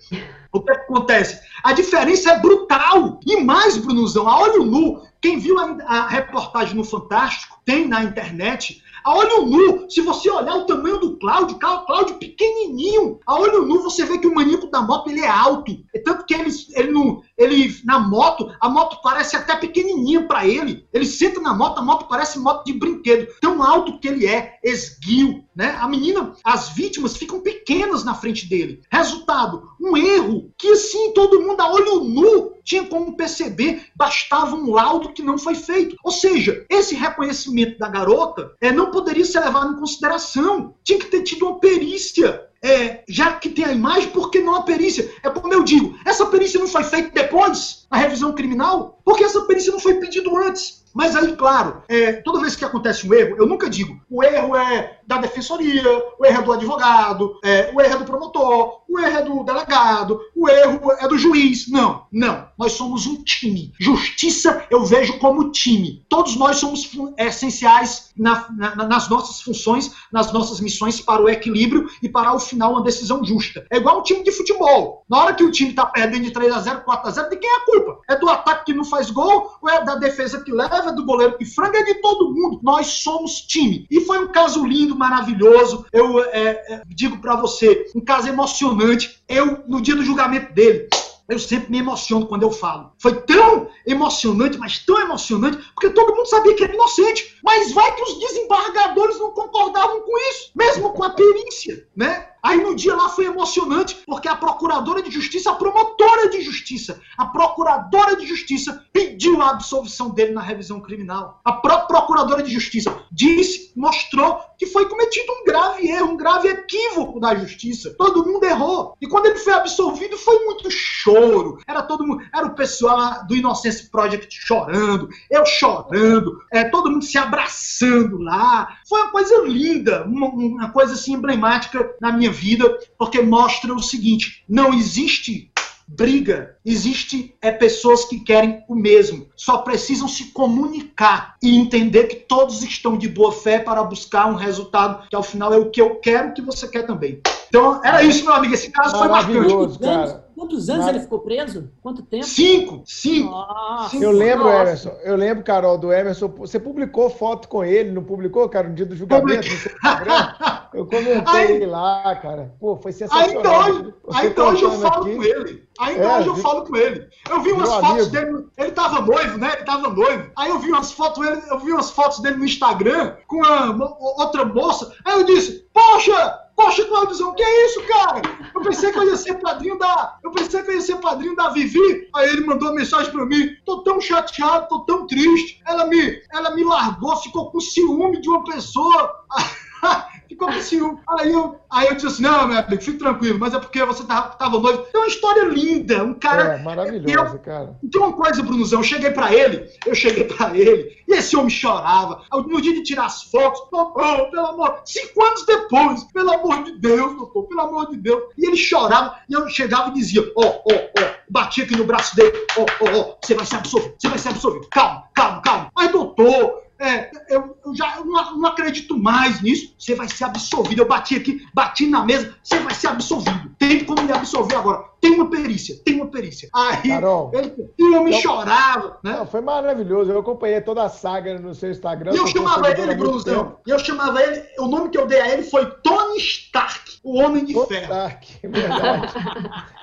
[0.53, 1.39] o que acontece?
[1.63, 3.19] A diferença é brutal.
[3.25, 8.03] E mais, Brunuzão, a olho nu, quem viu a, a reportagem no Fantástico, tem na
[8.03, 13.65] internet, a olho nu, se você olhar o tamanho do Cláudio, Cláudio pequenininho, a olho
[13.65, 15.71] nu você vê que o maníaco da moto ele é alto.
[15.93, 20.45] É tanto que ele, ele, não, ele na moto, a moto parece até pequenininha para
[20.45, 20.87] ele.
[20.93, 23.27] Ele senta na moto, a moto parece moto de brinquedo.
[23.41, 25.77] Tão alto que ele é, esguio, né?
[25.79, 28.81] A menina, as vítimas ficam pequenas na frente dele.
[28.91, 34.71] Resultado, um erro que assim todo mundo a olho nu tinha como perceber, bastava um
[34.71, 35.95] laudo que não foi feito.
[36.03, 40.75] Ou seja, esse reconhecimento da garota é, não poderia ser levado em consideração.
[40.83, 42.47] Tinha que ter tido uma perícia.
[42.63, 45.11] É, já que tem a imagem, por que não a perícia?
[45.23, 49.01] É como eu digo, essa perícia não foi feita depois, na revisão criminal?
[49.03, 50.81] Porque essa perícia não foi pedido antes.
[50.93, 54.55] Mas aí, claro, é, toda vez que acontece um erro, eu nunca digo o erro
[54.57, 55.83] é da defensoria,
[56.19, 59.43] o erro é do advogado, é, o erro é do promotor, o erro é do
[59.43, 61.69] delegado, o erro é do juiz.
[61.69, 62.47] Não, não.
[62.57, 63.73] Nós somos um time.
[63.79, 66.05] Justiça eu vejo como time.
[66.09, 71.89] Todos nós somos essenciais na, na, nas nossas funções, nas nossas missões para o equilíbrio
[72.03, 73.65] e para o final uma decisão justa.
[73.69, 75.05] É igual um time de futebol.
[75.09, 77.37] Na hora que o time está perdendo de 3 a 0 4 a 0 de
[77.37, 77.80] quem é a culpa?
[78.09, 80.71] É do ataque que não faz gol ou é da defesa que leva?
[80.71, 82.59] raiva do goleiro que franga é de todo mundo.
[82.63, 83.85] Nós somos time.
[83.91, 85.85] E foi um caso lindo, maravilhoso.
[85.91, 89.21] Eu é, é, digo para você, um caso emocionante.
[89.27, 90.87] Eu, no dia do julgamento dele,
[91.29, 92.91] eu sempre me emociono quando eu falo.
[92.99, 97.37] Foi tão emocionante, mas tão emocionante, porque todo mundo sabia que era inocente.
[97.43, 102.30] Mas vai que os desembargadores não concordavam com isso, mesmo com a perícia, né?
[102.43, 106.99] Aí no dia lá foi emocionante, porque a procuradora de justiça, a promotora de justiça,
[107.17, 111.39] a procuradora de justiça pediu a absolvição dele na revisão criminal.
[111.45, 116.47] A própria procuradora de justiça disse, mostrou que foi cometido um grave erro, um grave
[116.47, 117.93] equívoco da justiça.
[117.97, 118.95] Todo mundo errou.
[119.01, 121.59] E quando ele foi absolvido, foi muito choro.
[121.67, 127.05] Era todo mundo, era o pessoal do Innocence Project chorando, eu chorando, é, todo mundo
[127.05, 128.77] se abraçando lá.
[128.87, 133.81] Foi uma coisa linda, uma, uma coisa assim emblemática na minha vida, porque mostra o
[133.81, 135.51] seguinte: não existe
[135.87, 136.55] briga.
[136.65, 139.27] Existe é, pessoas que querem o mesmo.
[139.35, 144.35] Só precisam se comunicar e entender que todos estão de boa fé para buscar um
[144.35, 147.21] resultado que ao final é o que eu quero, que você quer também.
[147.51, 148.53] Então, era isso, meu amigo.
[148.53, 149.33] Esse caso foi marcante.
[149.37, 150.31] Maravilhoso, cara.
[150.33, 151.69] Quantos anos ele ficou preso?
[151.83, 152.25] Quanto tempo?
[152.25, 153.29] Cinco, cinco.
[153.29, 153.95] Nossa.
[153.97, 154.61] Eu lembro, Nossa.
[154.61, 156.29] Emerson, eu lembro, Carol, do Emerson.
[156.37, 159.47] Você publicou foto com ele, não publicou, cara, no dia do julgamento?
[160.73, 162.53] Eu comentei lá, cara.
[162.57, 163.61] Pô, foi sensacional.
[163.63, 165.15] Ainda hoje, ainda hoje eu contando falo aqui.
[165.17, 165.63] com ele.
[165.81, 167.07] Ainda É, hoje eu vi- falo com ele.
[167.29, 168.09] Eu vi umas Meu fotos amigo.
[168.31, 168.47] dele.
[168.57, 169.51] Ele tava noivo, né?
[169.53, 170.31] Ele tava noivo.
[170.37, 173.73] Aí eu vi umas fotos dele, eu vi umas fotos dele no Instagram com uma,
[173.73, 174.93] mo- outra moça.
[175.03, 176.39] Aí eu disse: Poxa!
[176.61, 178.21] Poxa, Claudiozão, que é isso, cara?
[178.53, 180.19] Eu pensei que eu ia ser padrinho da.
[180.23, 182.07] Eu pensei que eu ia ser padrinho da Vivi.
[182.15, 185.59] Aí ele mandou uma mensagem pra mim: tô tão chateado, tô tão triste.
[185.65, 189.25] Ela me, ela me largou, ficou com ciúme de uma pessoa.
[190.41, 190.99] Ficou com ciúme.
[191.07, 194.03] Aí eu, aí eu disse assim: não, meu amigo, fique tranquilo, mas é porque você
[194.03, 194.87] tava, tava noivo.
[194.91, 196.03] É uma história linda.
[196.03, 196.55] Um cara.
[196.55, 197.77] É, maravilhoso, cara.
[197.91, 201.49] Tem uma coisa, Brunozão, eu cheguei pra ele, eu cheguei pra ele, e esse homem
[201.49, 202.23] chorava.
[202.31, 206.79] No dia de tirar as fotos, doutor, pelo amor, cinco anos depois, pelo amor de
[206.79, 208.23] Deus, doutor, pelo amor de Deus.
[208.37, 212.15] E ele chorava, e eu chegava e dizia, ó, ó, ó, batia aqui no braço
[212.15, 215.71] dele, ó, ó, ó, você vai ser absolvido, você vai ser absolvido, calma, calma, calma.
[215.75, 219.73] Mas, doutor, é, eu, eu já eu não, não acredito mais nisso.
[219.77, 220.81] Você vai ser absolvido.
[220.81, 222.35] Eu bati aqui, bati na mesa.
[222.43, 223.51] Você vai ser absolvido.
[223.57, 224.90] Tem como me absolver agora.
[225.01, 226.47] Tem uma perícia, tem uma perícia.
[226.53, 227.31] Aí Carol.
[227.33, 228.21] ele, e o homem Não.
[228.21, 229.17] chorava, né?
[229.17, 230.11] Não, foi maravilhoso.
[230.11, 232.13] Eu acompanhei toda a saga no seu Instagram.
[232.13, 233.59] E eu chamava ele, tempo.
[233.65, 237.17] E eu chamava ele, o nome que eu dei a ele foi Tony Stark, o
[237.17, 237.83] Homem de Tony Ferro.
[237.85, 239.13] Stark, verdade.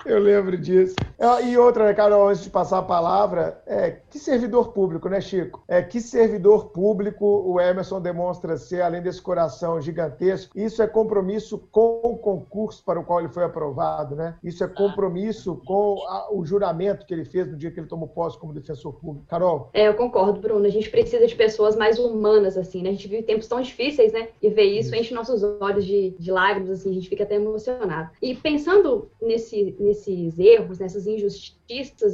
[0.07, 0.95] Eu lembro disso.
[1.45, 5.65] E outra, né, Carol, antes de passar a palavra, é, que servidor público, né, Chico?
[5.67, 10.57] É, que servidor público o Emerson demonstra ser, além desse coração gigantesco.
[10.57, 14.37] Isso é compromisso com o concurso para o qual ele foi aprovado, né?
[14.45, 15.08] Isso é compromisso
[15.65, 18.93] com a- o juramento que ele fez no dia que ele tomou posse como defensor
[18.95, 19.27] público.
[19.27, 19.71] Carol?
[19.73, 20.67] É, eu concordo, Bruno.
[20.67, 22.91] A gente precisa de pessoas mais humanas, assim, né?
[22.91, 24.29] A gente vive tempos tão difíceis, né?
[24.43, 28.11] E ver isso enche nossos olhos de, de lágrimas, assim, a gente fica até emocionado.
[28.23, 31.58] E pensando nesse, nesses erros, nessas injustiças,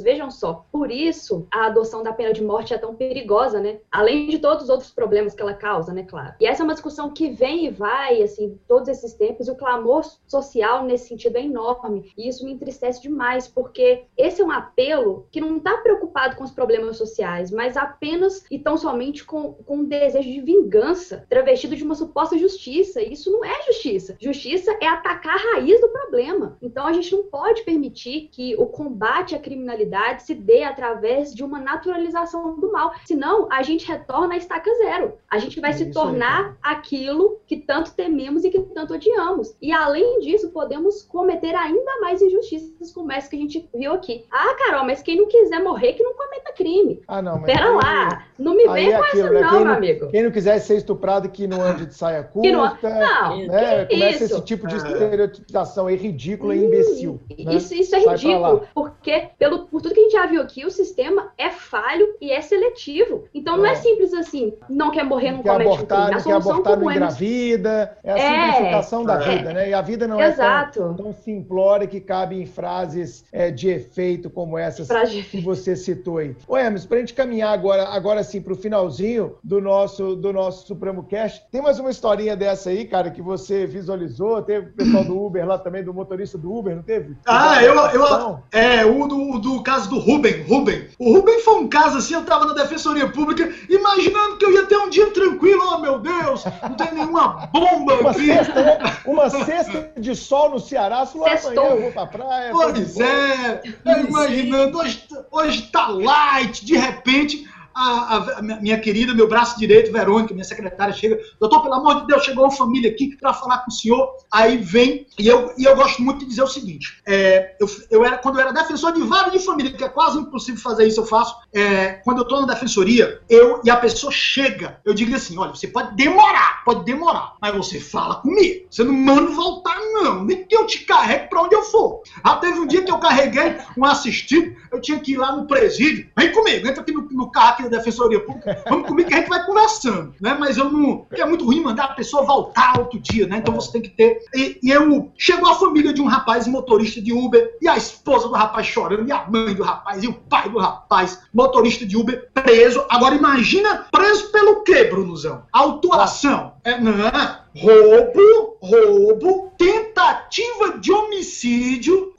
[0.03, 3.79] vejam só, por isso a adoção da pena de morte é tão perigosa, né?
[3.91, 6.33] Além de todos os outros problemas que ela causa, né, claro.
[6.39, 9.55] E essa é uma discussão que vem e vai, assim, todos esses tempos, e o
[9.55, 12.11] clamor social nesse sentido é enorme.
[12.17, 16.43] E isso me entristece demais, porque esse é um apelo que não está preocupado com
[16.43, 21.75] os problemas sociais, mas apenas e tão somente com, com um desejo de vingança, travestido
[21.75, 23.01] de uma suposta justiça.
[23.01, 24.15] E isso não é justiça.
[24.19, 26.57] Justiça é atacar a raiz do problema.
[26.61, 31.43] Então a gente não pode permitir que o combate à criminalidade se dê através de
[31.43, 32.91] uma naturalização do mal.
[33.05, 35.13] Senão, a gente retorna à estaca zero.
[35.31, 38.93] A gente vai É se isso aí, tornar aquilo que tanto tememos e que tanto
[38.95, 39.55] odiamos.
[39.61, 44.25] E além disso, podemos cometer ainda mais injustiças como essa que a gente viu aqui.
[44.31, 47.01] Ah, Carol, mas quem não quiser morrer, que não cometa crime.
[47.07, 47.45] Ah, não, mas.
[47.45, 49.41] Pera aí- lá, não me vem é com aquilo, essa né?
[49.41, 50.07] não, Quem meu não- amigo.
[50.09, 52.47] Quem não quiser ser estuprado, que não ande de saia curta.
[52.47, 53.85] Que não- Não, né?
[53.85, 54.35] que Começa isso?
[54.35, 54.77] esse tipo de É.
[54.77, 57.19] estereotipização aí ridícula e imbecil.
[57.29, 57.53] né?
[57.55, 60.65] Isso, isso é Sai ridículo, porque pelo, por tudo que a gente já viu aqui,
[60.65, 63.25] o sistema é falho e é seletivo.
[63.33, 63.75] Então não é, É.
[63.75, 66.13] simples assim, não quer morrer, não Não quer comete um abortar, crime.
[66.13, 67.97] A não quer solução abortar, não como é engravida.
[68.03, 68.51] É a É.
[68.51, 69.37] simplificação da É.
[69.37, 69.69] vida, né?
[69.69, 70.79] E a vida não é Exato.
[70.79, 75.75] tão, tão simplória que cabe em frases é, de efeito como essas Frase que você
[75.75, 76.35] citou aí.
[76.47, 81.03] Ô, Hermes, pra gente caminhar agora, agora sim pro finalzinho do nosso, do nosso Supremo
[81.03, 84.41] Cast, tem mais uma historinha dessa aí, cara, que você visualizou?
[84.41, 87.15] Teve o pessoal do Uber lá também, do motorista do Uber, não teve?
[87.25, 90.87] Ah, eu, eu, é, o do, o do caso do Ruben, Ruben.
[90.99, 94.65] O Ruben foi um caso assim, eu tava na Defensoria Pública, imaginando que eu ia
[94.65, 98.27] ter um dia tranquilo, oh meu Deus, não tem nenhuma bomba Uma aqui.
[98.27, 98.97] cesta, né?
[99.05, 102.51] Uma cesta de sol no Ceará, se amanhã eu vou pra praia.
[102.51, 109.27] Pois é, eu imaginando, hoje, hoje tá light, de repente, a, a- minha- querida, meu
[109.27, 113.15] braço direito, Verônica, minha secretária, chega, doutor, pelo amor de Deus, chegou uma família aqui
[113.17, 116.43] para falar com o senhor, aí vem, e eu, e eu gosto muito de dizer
[116.43, 119.83] o seguinte, é, eu, eu era, quando eu era defensor de vara de família, que
[119.83, 123.69] é quase impossível fazer isso, eu faço, é, quando eu tô na defensoria, eu, e
[123.69, 128.15] a pessoa chega, eu digo assim, olha, você pode demorar, pode demorar, mas você fala
[128.15, 132.01] comigo, você não manda voltar não, nem que eu te carregue para onde eu for.
[132.23, 135.47] Ah, teve um dia que eu carreguei um assistido, eu tinha que ir lá no
[135.47, 136.09] presídio.
[136.17, 139.17] Vem comigo, entra aqui no, no carro aqui da Defensoria Pública, vamos comigo que a
[139.17, 140.35] gente vai conversando, né?
[140.39, 141.05] Mas eu não.
[141.11, 143.37] É muito ruim mandar a pessoa voltar outro dia, né?
[143.37, 144.19] Então você tem que ter.
[144.33, 145.11] E, e eu.
[145.17, 149.07] Chegou a família de um rapaz motorista de Uber, e a esposa do rapaz chorando,
[149.07, 152.85] e a mãe do rapaz, e o pai do rapaz, motorista de Uber, preso.
[152.89, 155.43] Agora imagina preso pelo quê, Brunozão?
[155.51, 156.53] Autuação.
[156.63, 157.44] É, não.
[157.57, 162.13] Roubo, roubo, tentativa de homicídio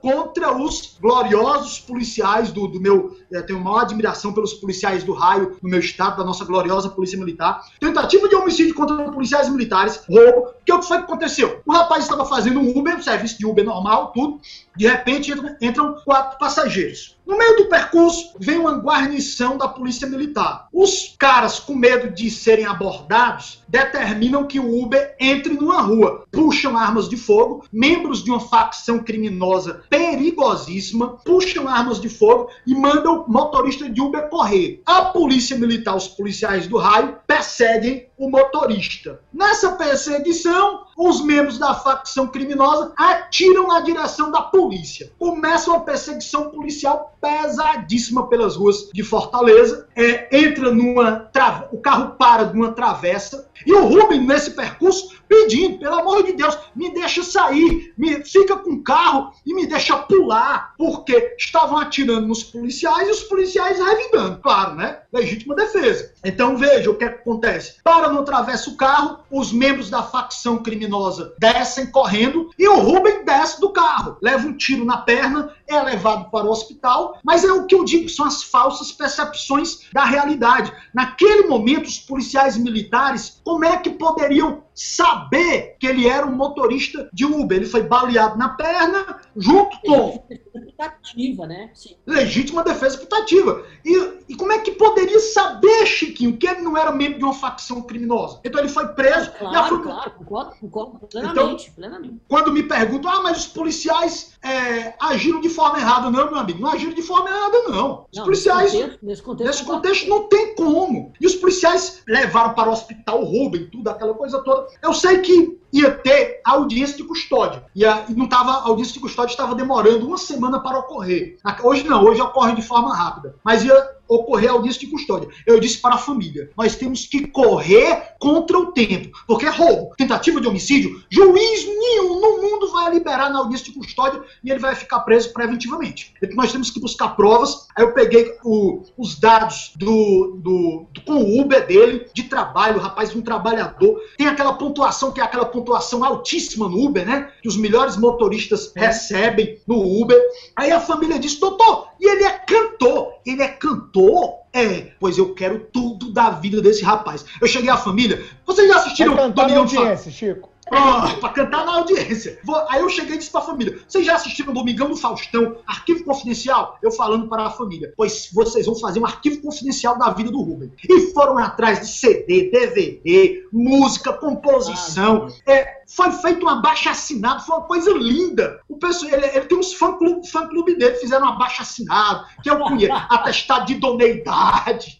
[0.00, 3.14] contra os gloriosos policiais do, do meu.
[3.30, 7.18] Eu tenho maior admiração pelos policiais do raio no meu estado, da nossa gloriosa Polícia
[7.18, 7.62] Militar.
[7.78, 10.54] Tentativa de homicídio contra policiais militares, roubo.
[10.64, 11.60] Que é o que foi que aconteceu?
[11.66, 14.40] O rapaz estava fazendo um Uber, um serviço de Uber normal, tudo.
[14.74, 17.19] De repente entram, entram quatro passageiros.
[17.30, 20.66] No meio do percurso, vem uma guarnição da Polícia Militar.
[20.72, 26.24] Os caras, com medo de serem abordados, determinam que o Uber entre numa rua.
[26.32, 32.74] Puxam armas de fogo, membros de uma facção criminosa perigosíssima, puxam armas de fogo e
[32.74, 34.82] mandam o motorista de Uber correr.
[34.84, 39.20] A Polícia Militar, os policiais do raio, perseguem o motorista.
[39.32, 45.10] Nessa perseguição, os membros da facção criminosa atiram na direção da polícia.
[45.18, 49.86] Começa uma perseguição policial pesadíssima pelas ruas de Fortaleza.
[49.94, 51.20] É, entra numa.
[51.32, 51.68] Tra...
[51.72, 53.49] O carro para numa travessa.
[53.66, 58.56] E o Rubem, nesse percurso, pedindo, pelo amor de Deus, me deixa sair, me fica
[58.56, 63.78] com o carro e me deixa pular, porque estavam atirando nos policiais e os policiais
[63.78, 64.98] revingando, claro, né?
[65.12, 66.12] Legítima defesa.
[66.24, 67.76] Então veja o que, é que acontece.
[67.84, 73.24] Para no atravessa o carro, os membros da facção criminosa descem correndo e o Rubem
[73.24, 77.52] desce do carro, leva um tiro na perna, é levado para o hospital, mas é
[77.52, 80.72] o que eu digo, são as falsas percepções da realidade.
[80.92, 87.10] Naquele momento, os policiais militares, como é que poderiam saber que ele era um motorista
[87.12, 87.58] de Uber.
[87.58, 90.24] Ele foi baleado na perna, junto com.
[90.52, 91.70] Putativa, né?
[91.74, 91.96] Sim.
[92.06, 93.62] Legítima defesa putativa.
[93.84, 97.34] E, e como é que poderia saber, Chiquinho, que ele não era membro de uma
[97.34, 98.40] facção criminosa?
[98.42, 99.30] Então ele foi preso.
[99.32, 99.82] Claro, e a...
[99.82, 102.22] claro, concordo, concordo plenamente, então, plenamente.
[102.26, 106.10] Quando me perguntam, ah, mas os policiais é, agiram de forma errada.
[106.10, 108.06] Não, meu amigo, não agiram de forma errada, não.
[108.10, 108.72] Os não, policiais.
[108.72, 111.12] Nesse contexto, nesse contexto, nesse contexto não tem como.
[111.20, 114.69] E os policiais levaram para o hospital o Rubem, tudo, aquela coisa toda.
[114.82, 117.64] Eu sei que ia ter audiência de custódia.
[117.74, 121.36] E, a, e não tava, a audiência de custódia estava demorando uma semana para ocorrer.
[121.62, 123.36] Hoje não, hoje ocorre de forma rápida.
[123.44, 125.28] Mas ia ocorrer audiência de custódia.
[125.46, 129.16] Eu disse para a família: nós temos que correr contra o tempo.
[129.26, 133.78] Porque é roubo, tentativa de homicídio, juiz nenhum no mundo vai liberar na audiência de
[133.78, 136.12] custódia e ele vai ficar preso preventivamente.
[136.20, 137.66] Então nós temos que buscar provas.
[137.76, 142.78] Aí eu peguei o, os dados do, do, do, com o Uber dele, de trabalho,
[142.78, 144.00] o rapaz, um trabalhador.
[144.18, 145.59] Tem aquela pontuação que é aquela pontuação
[146.06, 147.30] altíssima no Uber, né?
[147.42, 150.18] Que os melhores motoristas recebem no Uber.
[150.56, 153.14] Aí a família disse: doutor, e ele é cantor.
[153.26, 154.40] Ele é cantor?
[154.52, 157.24] É, pois eu quero tudo da vida desse rapaz.
[157.40, 158.24] Eu cheguei à família.
[158.44, 160.48] Vocês já assistiram Vai cantar Domingão audiência, Chico.
[160.70, 162.38] Pra cantar na audiência.
[162.68, 166.78] Aí eu cheguei e disse pra família: vocês já assistiram Domingão do Faustão, arquivo confidencial?
[166.80, 170.40] Eu falando para a família: pois vocês vão fazer um arquivo confidencial da vida do
[170.40, 170.72] Rubem.
[170.88, 175.28] E foram atrás de CD, DVD, música, composição.
[175.46, 178.60] Ah, é, foi feito um abaixo assinado, foi uma coisa linda.
[178.68, 182.48] O pessoal, ele, ele tem uns fã-clube fã -clube dele, fizeram um abaixo assinado, que
[182.48, 184.98] eu conheço, atestado de idoneidade.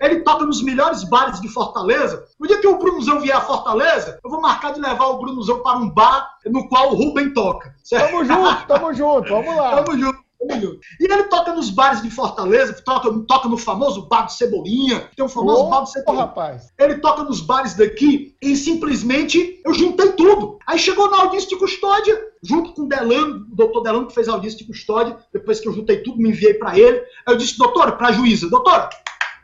[0.00, 2.26] Ele toca nos melhores bares de Fortaleza.
[2.38, 5.62] No dia que o Brunozão vier a Fortaleza, eu vou marcar de levar o Brunozão
[5.62, 7.74] para um bar no qual o Rubem toca.
[7.82, 8.10] Certo?
[8.10, 9.82] Tamo junto, tamo junto, vamos lá.
[9.82, 10.25] Tamo junto.
[11.00, 15.24] E ele toca nos bares de Fortaleza, toca, toca no famoso bar do Cebolinha, tem
[15.24, 16.24] um famoso oh, bar do Cebolinha.
[16.24, 16.72] rapaz.
[16.78, 20.58] Ele toca nos bares daqui e simplesmente eu juntei tudo.
[20.66, 24.28] Aí chegou na audiência de custódia, junto com o Delano, o doutor Delano que fez
[24.28, 26.98] a audiência de custódia, depois que eu juntei tudo, me enviei para ele.
[26.98, 28.88] Aí eu disse, doutor, para a juíza, doutora,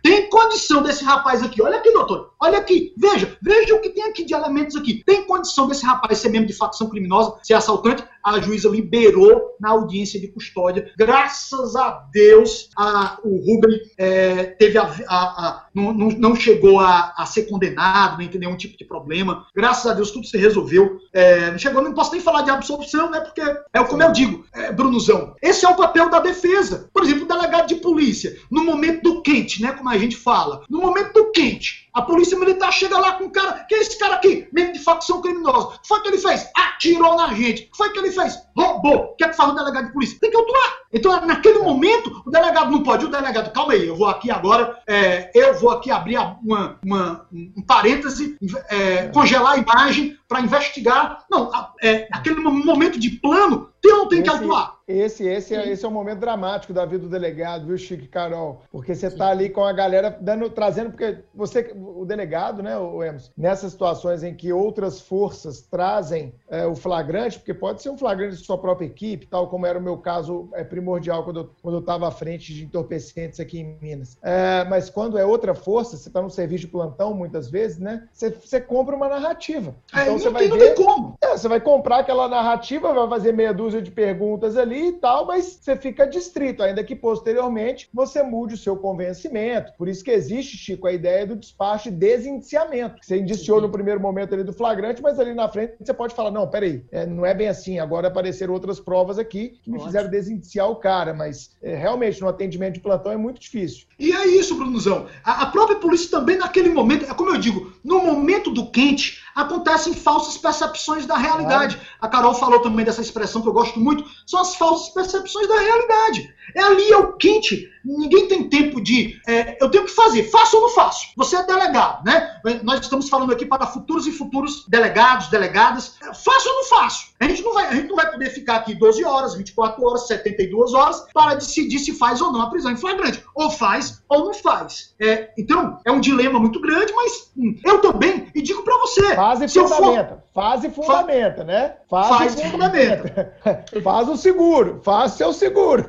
[0.03, 1.63] tem condição desse rapaz aqui.
[1.63, 2.33] Olha aqui, doutor.
[2.41, 2.93] Olha aqui.
[2.97, 3.39] Veja.
[3.41, 5.03] Veja o que tem aqui de elementos aqui.
[5.07, 8.03] Tem condição desse rapaz ser membro de facção criminosa, ser assaltante?
[8.25, 10.93] A juíza liberou na audiência de custódia.
[10.97, 17.45] Graças a Deus, a, o Rubem é, teve a, a, não, não, chegou a, ser
[17.45, 19.47] condenado, nem ter nenhum tipo de problema.
[19.55, 20.99] Graças a Deus, tudo se resolveu.
[21.13, 23.21] É, não chegou, não posso nem falar de absolvição, né?
[23.21, 25.35] Porque é como eu digo, é, Brunozão.
[25.41, 26.89] Esse é o papel da defesa.
[26.93, 29.73] Por exemplo, o delegado de polícia, no momento do quente, né?
[29.73, 30.63] Como a gente fala.
[30.69, 33.65] No momento do quente, a polícia militar chega lá com um cara.
[33.69, 34.49] Quem é esse cara aqui?
[34.53, 35.69] Membro de facção criminosa.
[35.69, 36.49] O que foi que ele fez?
[36.57, 37.65] Atirou na gente.
[37.65, 38.39] O que foi que ele fez?
[38.57, 38.97] Roubou.
[38.97, 40.19] O que é que faz o delegado de polícia?
[40.21, 40.83] Tem que atuar.
[40.93, 43.05] Então, naquele momento, o delegado não pode.
[43.05, 44.79] O delegado, calma aí, eu vou aqui agora.
[44.87, 48.39] É, eu vou aqui abrir uma, uma um parêntese,
[48.69, 51.27] é, congelar a imagem para investigar.
[51.31, 51.51] Não,
[51.83, 54.79] é, aquele momento de plano, tem ou tem esse, que atuar?
[54.87, 58.09] Esse, esse, é, esse é o momento dramático da vida do delegado, viu, Chico e
[58.09, 58.63] Carol?
[58.71, 63.03] Porque você está ali com a galera dando, trazendo, porque você, o delegado, né, o
[63.03, 67.99] Emerson, nessas situações em que outras forças trazem é, o flagrante, porque pode ser um
[67.99, 71.51] flagrante de sua própria equipe, tal como era o meu caso é, primordial quando eu,
[71.61, 74.17] quando eu estava à frente de entorpecentes aqui em Minas.
[74.23, 78.09] É, mas quando é outra força, você está no serviço de plantão muitas vezes, né?
[78.13, 79.75] Você, você compra uma narrativa.
[79.93, 80.69] É, então, você não vai tem, ver.
[80.69, 81.19] Não tem como.
[81.21, 85.27] É, você vai comprar aquela narrativa, vai fazer meia dúzia de perguntas ali e tal,
[85.27, 89.73] mas você fica distrito, ainda que posteriormente você mude o seu convencimento.
[89.77, 92.97] Por isso que existe, Chico, a ideia do despacho de desindiciamento.
[93.01, 96.31] Você indiciou no primeiro momento ali do flagrante, mas ali na frente você pode falar:
[96.31, 97.79] não, peraí, é, não é bem assim.
[97.79, 99.87] Agora apareceram outras provas aqui que me Ótimo.
[99.89, 103.87] fizeram desindiciar o cara, mas é, realmente no atendimento de plantão é muito difícil.
[103.99, 105.07] E é isso, Brunozão.
[105.25, 109.22] A, a própria polícia também, naquele momento, é como eu digo, no momento do quente,
[109.35, 111.81] acontecem falsas percepções da realidade.
[112.01, 115.59] A Carol falou também dessa expressão que eu gosto muito, são as falsas percepções da
[115.59, 116.35] realidade.
[116.55, 117.71] É ali, é o quente.
[117.85, 119.21] Ninguém tem tempo de.
[119.27, 121.09] É, eu tenho que fazer, faço ou não faço?
[121.17, 122.41] Você é delegado, né?
[122.63, 125.97] Nós estamos falando aqui para futuros e futuros delegados, delegadas.
[126.01, 127.13] Faço ou não faço?
[127.19, 130.07] A gente não vai, a gente não vai poder ficar aqui 12 horas, 24 horas,
[130.07, 133.23] 72 horas para decidir se faz ou não a prisão em flagrante.
[133.35, 134.95] Ou faz ou não faz.
[135.01, 139.15] É, então, é um dilema muito grande, mas hum, eu também, e digo para você.
[139.15, 140.25] Faz e fundamenta.
[140.33, 140.43] For...
[140.43, 141.45] Faz e fundamenta, fa...
[141.45, 141.77] né?
[141.89, 143.37] Faz, faz e fundamenta.
[143.83, 145.89] faz o seguro, faz seu seguro.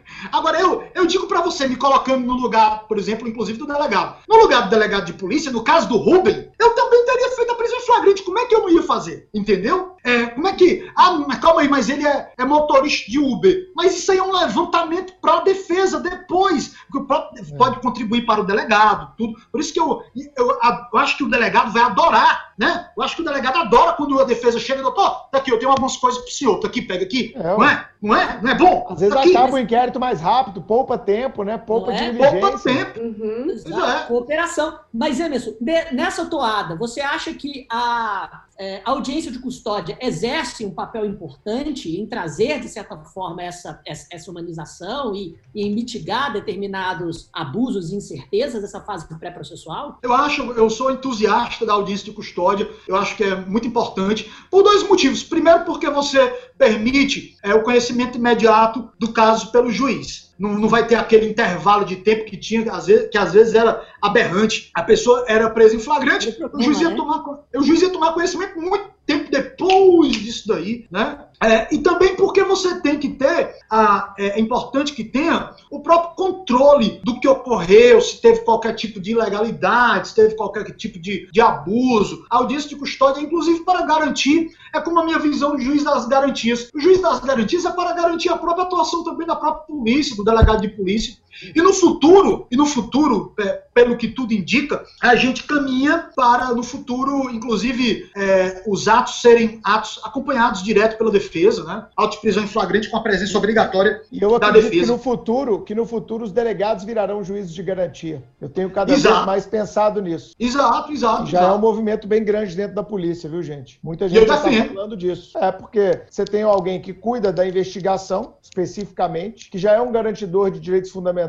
[0.31, 4.17] Agora, eu, eu digo para você, me colocando no lugar, por exemplo, inclusive do delegado.
[4.27, 7.55] No lugar do delegado de polícia, no caso do Ruben, eu também teria feito a
[7.55, 8.23] prisão em flagrante.
[8.23, 9.29] Como é que eu não ia fazer?
[9.33, 9.95] Entendeu?
[10.03, 10.89] É, como é que.
[10.95, 13.71] Ah, calma aí, mas ele é, é motorista de Uber.
[13.75, 16.73] Mas isso aí é um levantamento para a defesa depois.
[16.73, 17.57] É.
[17.57, 19.39] Pode contribuir para o delegado, tudo.
[19.51, 20.01] Por isso que eu,
[20.35, 20.49] eu,
[20.93, 22.89] eu, acho que o delegado vai adorar, né?
[22.97, 25.71] Eu acho que o delegado adora quando a defesa chega, doutor, tá aqui, eu tenho
[25.71, 27.33] algumas coisas pro senhor, tá aqui, pega aqui.
[27.35, 27.87] É, não é?
[28.01, 28.39] Não é?
[28.41, 28.87] Não é bom?
[28.89, 31.57] Às vezes tá acaba o inquérito mais rápido, poupa tempo, né?
[31.57, 32.09] Poupa é?
[32.09, 32.39] diligência.
[32.39, 32.99] Poupa tempo.
[32.99, 33.81] Uhum.
[33.85, 33.99] É.
[34.07, 34.79] Cooperação.
[34.91, 35.53] Mas, Emerson,
[35.91, 41.99] nessa toada, você acha que a é, a audiência de custódia exerce um papel importante
[41.99, 47.95] em trazer, de certa forma, essa, essa humanização e, e em mitigar determinados abusos e
[47.95, 49.97] incertezas dessa fase pré-processual?
[50.03, 54.31] Eu acho, eu sou entusiasta da audiência de custódia, eu acho que é muito importante,
[54.51, 55.23] por dois motivos.
[55.23, 59.90] Primeiro, porque você permite é, o conhecimento imediato do caso pelo juiz
[60.37, 63.31] não, não vai ter aquele intervalo de tempo que tinha, que às, vezes, que às
[63.31, 64.71] vezes era aberrante.
[64.73, 67.23] A pessoa era presa em flagrante, o juiz ia tomar,
[67.55, 71.25] o juiz ia tomar conhecimento muito tempo depois disso daí, né?
[71.43, 75.79] É, e também porque você tem que ter, a, é, é, importante que tenha o
[75.79, 80.99] próprio controle do que ocorreu, se teve qualquer tipo de ilegalidade, se teve qualquer tipo
[80.99, 82.23] de, de abuso.
[82.29, 86.69] Audiência de custódia, inclusive para garantir, é como a minha visão do juiz das garantias.
[86.75, 90.23] O juiz das garantias é para garantir a própria atuação também da própria polícia, do
[90.23, 91.15] delegado de polícia.
[91.55, 96.53] E no futuro, e no futuro, é, pelo que tudo indica, a gente caminha para,
[96.53, 101.85] no futuro, inclusive, é, os atos serem atos acompanhados direto pela defesa, né?
[101.95, 104.71] Auto de prisão em flagrante com a presença obrigatória e eu da defesa.
[104.71, 108.23] Que no futuro, que no futuro os delegados virarão juízes de garantia.
[108.39, 109.15] Eu tenho cada exato.
[109.15, 110.33] vez mais pensado nisso.
[110.39, 111.25] Exato, exato.
[111.27, 111.53] Já exato.
[111.53, 113.79] é um movimento bem grande dentro da polícia, viu, gente?
[113.83, 115.37] Muita gente está falando disso.
[115.37, 120.51] É porque você tem alguém que cuida da investigação, especificamente, que já é um garantidor
[120.51, 121.20] de direitos fundamentais,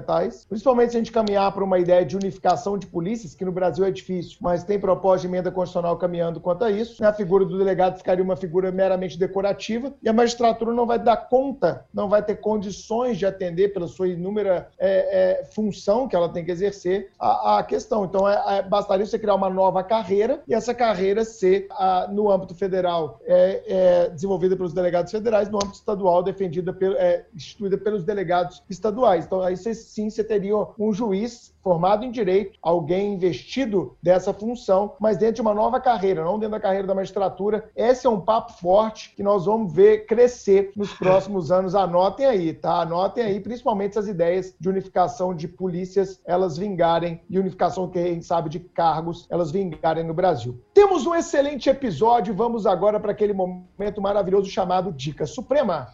[0.48, 3.84] principalmente se a gente caminhar para uma ideia de unificação de polícias, que no Brasil
[3.84, 7.04] é difícil, mas tem proposta de emenda constitucional caminhando quanto a isso.
[7.04, 11.16] A figura do delegado ficaria uma figura meramente decorativa e a magistratura não vai dar
[11.16, 16.28] conta, não vai ter condições de atender pela sua inúmera é, é, função que ela
[16.28, 18.04] tem que exercer a, a questão.
[18.04, 22.30] Então, é, é bastaria você criar uma nova carreira e essa carreira ser, a, no
[22.30, 26.96] âmbito federal, é, é, desenvolvida pelos delegados federais, no âmbito estadual, defendida pelo,
[27.34, 29.24] instituída pelos delegados estaduais.
[29.24, 34.94] Então, aí você, sim você teria um juiz formado em direito, alguém investido dessa função,
[34.98, 37.70] mas dentro de uma nova carreira, não dentro da carreira da magistratura.
[37.76, 41.74] Esse é um papo forte que nós vamos ver crescer nos próximos anos.
[41.74, 42.82] Anotem aí, tá?
[42.82, 48.48] Anotem aí, principalmente essas ideias de unificação de polícias, elas vingarem, e unificação, quem sabe,
[48.48, 50.60] de cargos, elas vingarem no Brasil.
[50.74, 55.92] Temos um excelente episódio, vamos agora para aquele momento maravilhoso chamado Dica Suprema.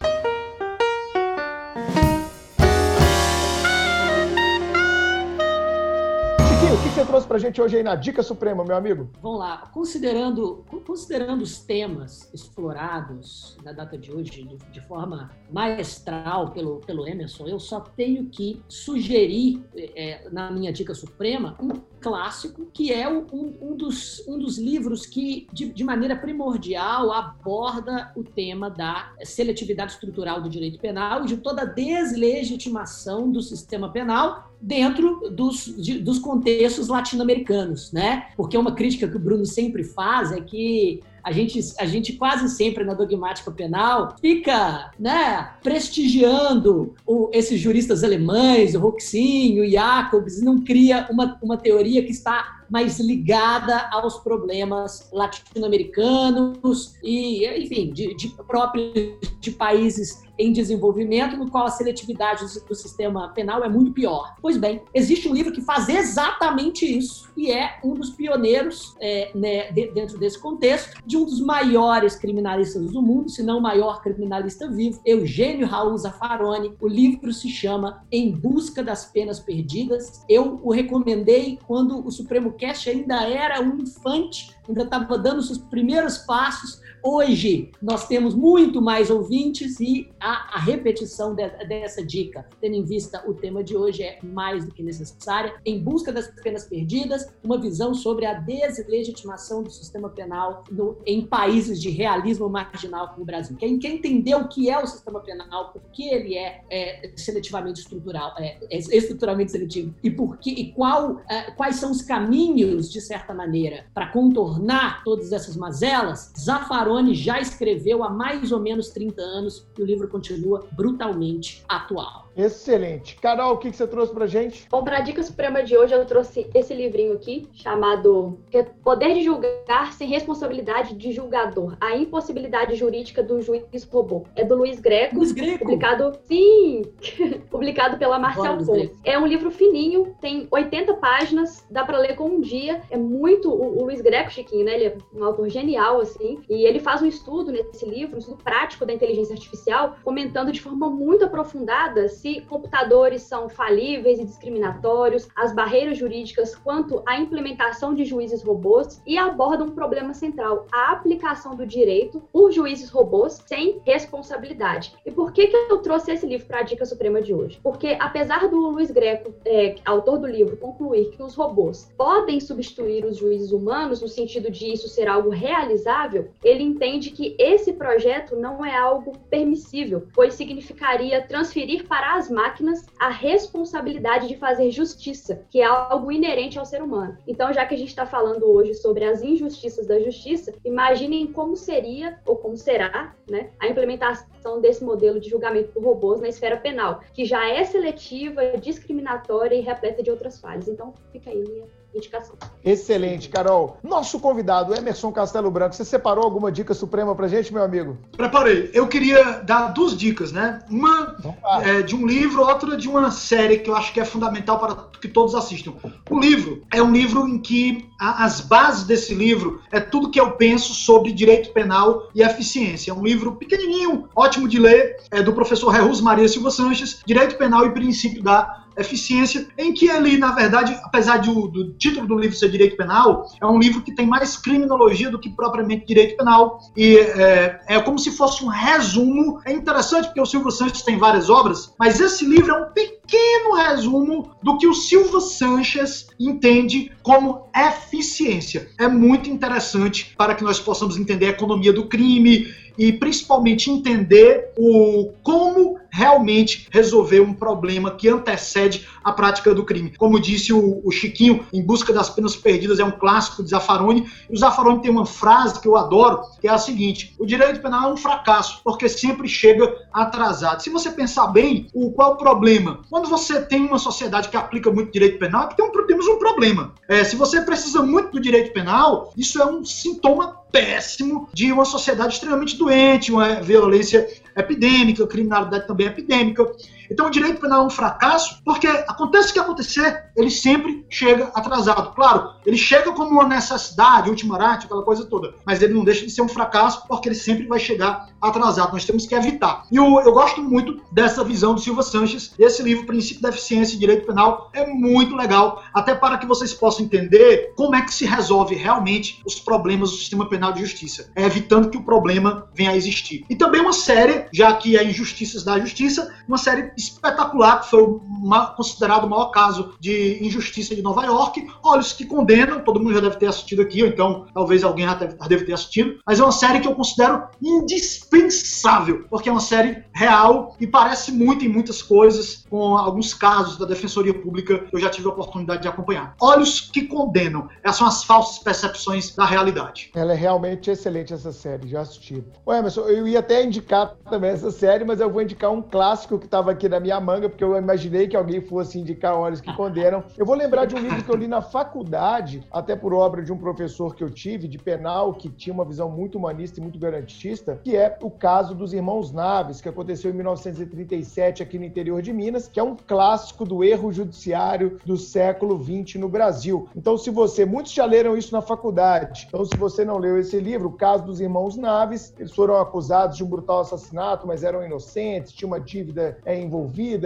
[6.78, 9.10] O que você trouxe para a gente hoje aí na Dica Suprema, meu amigo?
[9.20, 9.68] Vamos lá.
[9.72, 17.06] Considerando, considerando os temas explorados na data de hoje de, de, forma maestral pelo, pelo
[17.06, 23.08] Emerson, eu só tenho que sugerir é, na minha Dica Suprema um clássico que é
[23.08, 23.26] um,
[23.60, 29.92] um, dos, um dos livros que, de, de maneira primordial, aborda o tema da seletividade
[29.92, 35.98] estrutural do direito penal e de toda a deslegitimação do sistema penal dentro dos, de,
[35.98, 38.26] dos contextos latino-americanos, né?
[38.36, 42.48] Porque uma crítica que o Bruno sempre faz é que a gente, a gente quase
[42.48, 50.38] sempre na dogmática penal fica né, prestigiando o, esses juristas alemães, o Roxinho, o Jacobs,
[50.38, 57.90] e não cria uma, uma teoria que está mais ligada aos problemas latino-americanos e, enfim,
[57.90, 58.92] de, de próprios
[59.40, 64.36] de países em desenvolvimento, no qual a seletividade do sistema penal é muito pior.
[64.40, 69.32] Pois bem, existe um livro que faz exatamente isso e é um dos pioneiros é,
[69.34, 74.02] né, dentro desse contexto de um dos maiores criminalistas do mundo, se não o maior
[74.02, 76.76] criminalista vivo, Eugênio Raul Zaffaroni.
[76.78, 80.22] O livro se chama Em Busca das Penas Perdidas.
[80.28, 85.58] Eu o recomendei quando o Supremo Cast ainda era um infante, ainda estava dando seus
[85.58, 92.46] primeiros passos Hoje nós temos muito mais ouvintes e a, a repetição de, dessa dica,
[92.60, 95.54] tendo em vista o tema de hoje, é mais do que necessária.
[95.64, 101.24] Em busca das penas perdidas, uma visão sobre a deslegitimação do sistema penal no, em
[101.24, 103.56] países de realismo marginal como o Brasil.
[103.56, 107.80] Quem, quem entendeu o que é o sistema penal, por que ele é, é seletivamente
[107.80, 112.90] estrutural, é, é, estruturalmente seletivo e por que, e qual, é, quais são os caminhos,
[112.90, 114.57] de certa maneira, para contornar
[115.04, 120.08] todas essas mazelas, Zaffaroni já escreveu há mais ou menos 30 anos e o livro
[120.08, 122.27] continua brutalmente atual.
[122.38, 123.16] Excelente.
[123.16, 124.68] Carol, o que você trouxe pra gente?
[124.70, 128.38] Bom, para a Dica Suprema de hoje, eu trouxe esse livrinho aqui, chamado
[128.84, 131.76] Poder de Julgar sem Responsabilidade de Julgador.
[131.80, 134.24] A impossibilidade jurídica do juiz robô.
[134.36, 135.16] É do Luiz Greco.
[135.16, 135.64] Luiz Greco?
[135.64, 136.82] Publicado, sim,
[137.50, 138.92] publicado pela Marcel Ponce.
[139.04, 142.82] É um livro fininho, tem 80 páginas, dá para ler com um dia.
[142.88, 143.50] É muito...
[143.50, 144.74] O, o Luiz Greco, Chiquinho, né?
[144.74, 146.38] Ele é um autor genial, assim.
[146.48, 150.60] E ele faz um estudo nesse livro, um estudo prático da inteligência artificial, comentando de
[150.60, 157.18] forma muito aprofundada se se computadores são falíveis e discriminatórios, as barreiras jurídicas quanto à
[157.18, 162.90] implementação de juízes robôs e aborda um problema central, a aplicação do direito por juízes
[162.90, 164.94] robôs sem responsabilidade.
[165.06, 167.58] E por que, que eu trouxe esse livro para a Dica Suprema de hoje?
[167.62, 173.04] Porque apesar do Luiz Greco, é, autor do livro, concluir que os robôs podem substituir
[173.04, 178.36] os juízes humanos no sentido de isso ser algo realizável, ele entende que esse projeto
[178.36, 185.46] não é algo permissível, pois significaria transferir para as máquinas a responsabilidade de fazer justiça,
[185.50, 187.16] que é algo inerente ao ser humano.
[187.26, 191.56] Então, já que a gente está falando hoje sobre as injustiças da justiça, imaginem como
[191.56, 196.56] seria ou como será né, a implementação desse modelo de julgamento por robôs na esfera
[196.56, 200.68] penal, que já é seletiva, discriminatória e repleta de outras falhas.
[200.68, 202.36] Então, fica aí minha indicação.
[202.64, 203.78] Excelente, Carol.
[203.82, 207.96] Nosso convidado, Emerson Castelo Branco, você separou alguma dica suprema pra gente, meu amigo?
[208.16, 208.70] Preparei.
[208.72, 210.60] Eu queria dar duas dicas, né?
[210.70, 211.16] Uma
[211.62, 214.74] é, de um livro, outra de uma série que eu acho que é fundamental para
[215.00, 215.74] que todos assistam.
[216.10, 220.20] O livro é um livro em que a, as bases desse livro é tudo que
[220.20, 222.90] eu penso sobre direito penal e eficiência.
[222.90, 227.36] É um livro pequenininho, ótimo de ler, é do professor Reus Maria Silva Sanches, Direito
[227.36, 232.18] Penal e Princípio da eficiência, em que ele, na verdade, apesar de, do título do
[232.18, 236.16] livro ser Direito Penal, é um livro que tem mais criminologia do que propriamente direito
[236.16, 236.60] penal.
[236.76, 239.40] E é, é como se fosse um resumo.
[239.44, 243.54] É interessante porque o Silvio Sanches tem várias obras, mas esse livro é um pequeno
[243.54, 248.68] resumo do que o Silva Sanches entende como eficiência.
[248.78, 252.46] É muito interessante para que nós possamos entender a economia do crime
[252.78, 259.94] e principalmente entender o como realmente resolver um problema que antecede a prática do crime.
[259.96, 264.06] Como disse o, o Chiquinho, Em Busca das Penas Perdidas é um clássico de Zaffaroni,
[264.28, 267.60] e o Zaffaroni tem uma frase que eu adoro, que é a seguinte: o direito
[267.60, 270.62] penal é um fracasso, porque sempre chega atrasado.
[270.62, 272.80] Se você pensar bem, o, qual é o problema?
[272.88, 276.74] Quando você tem uma sociedade que aplica muito direito penal, é porque temos um problema.
[276.86, 281.64] É, se você precisa muito do direito penal, isso é um sintoma péssimo de uma
[281.64, 286.44] sociedade extremamente doente, uma violência epidêmica, criminalidade também epidêmica.
[286.90, 291.30] Então, o direito penal é um fracasso porque acontece o que acontecer, ele sempre chega
[291.34, 291.94] atrasado.
[291.94, 296.12] Claro, ele chega como uma necessidade, ultimarante, aquela coisa toda, mas ele não deixa de
[296.12, 298.72] ser um fracasso porque ele sempre vai chegar atrasado.
[298.72, 299.64] Nós temos que evitar.
[299.70, 302.32] E eu, eu gosto muito dessa visão do Silva Sanches.
[302.38, 306.54] Esse livro, Princípio da Eficiência e Direito Penal, é muito legal, até para que vocês
[306.54, 311.10] possam entender como é que se resolve realmente os problemas do sistema penal de justiça,
[311.14, 313.24] é evitando que o problema venha a existir.
[313.28, 317.82] E também uma série, já que é Injustiças da Justiça, uma série espetacular, que foi
[317.82, 321.46] uma, considerado o maior caso de injustiça de Nova York.
[321.62, 324.94] Olhos que condenam, todo mundo já deve ter assistido aqui, ou então talvez alguém já
[324.94, 329.84] deve, ter assistido, mas é uma série que eu considero indispensável, porque é uma série
[329.92, 334.80] real e parece muito em muitas coisas com alguns casos da Defensoria Pública que eu
[334.80, 336.14] já tive a oportunidade de acompanhar.
[336.20, 339.90] Olhos que condenam, essas são as falsas percepções da realidade.
[339.94, 342.22] Ela é realmente excelente essa série, já assisti.
[342.44, 346.18] Ô Emerson, eu ia até indicar também essa série, mas eu vou indicar um clássico
[346.18, 349.40] que estava aqui aqui na minha manga, porque eu imaginei que alguém fosse indicar Olhos
[349.40, 350.04] que Condenam.
[350.16, 353.32] Eu vou lembrar de um livro que eu li na faculdade, até por obra de
[353.32, 356.78] um professor que eu tive, de penal, que tinha uma visão muito humanista e muito
[356.78, 362.02] garantista, que é o caso dos irmãos Naves, que aconteceu em 1937 aqui no interior
[362.02, 366.68] de Minas, que é um clássico do erro judiciário do século XX no Brasil.
[366.76, 370.38] Então, se você, muitos já leram isso na faculdade, então se você não leu esse
[370.38, 374.64] livro, o caso dos irmãos Naves, eles foram acusados de um brutal assassinato, mas eram
[374.64, 376.57] inocentes, tinha uma dívida é, envolvida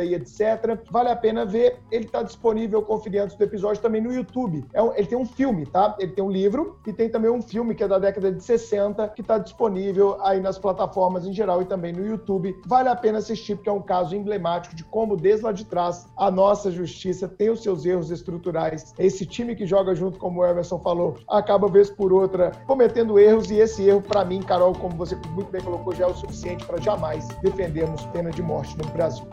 [0.05, 0.79] e etc.
[0.91, 4.65] Vale a pena ver, ele está disponível, conferir antes do episódio, também no YouTube.
[4.73, 5.97] É um, ele tem um filme, tá?
[5.99, 9.09] Ele tem um livro e tem também um filme que é da década de 60,
[9.09, 12.57] que está disponível aí nas plataformas em geral e também no YouTube.
[12.67, 16.07] Vale a pena assistir, porque é um caso emblemático de como, desde lá de trás,
[16.17, 18.95] a nossa justiça tem os seus erros estruturais.
[18.99, 23.51] Esse time que joga junto, como o Emerson falou, acaba, vez por outra, cometendo erros,
[23.51, 26.65] e esse erro, para mim, Carol, como você muito bem colocou, já é o suficiente
[26.65, 29.27] para jamais defendermos pena de morte no Brasil.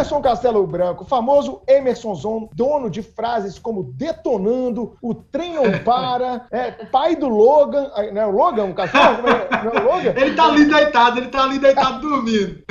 [0.00, 6.46] Emerson Castelo Branco, famoso Emerson Zon, dono de frases como detonando, o trem não para,
[6.50, 9.28] é, pai do Logan, não é o Logan, o cachorro?
[9.28, 9.64] É?
[9.64, 10.14] Não é o Logan?
[10.16, 12.62] Ele tá ali deitado, ele tá ali deitado dormindo.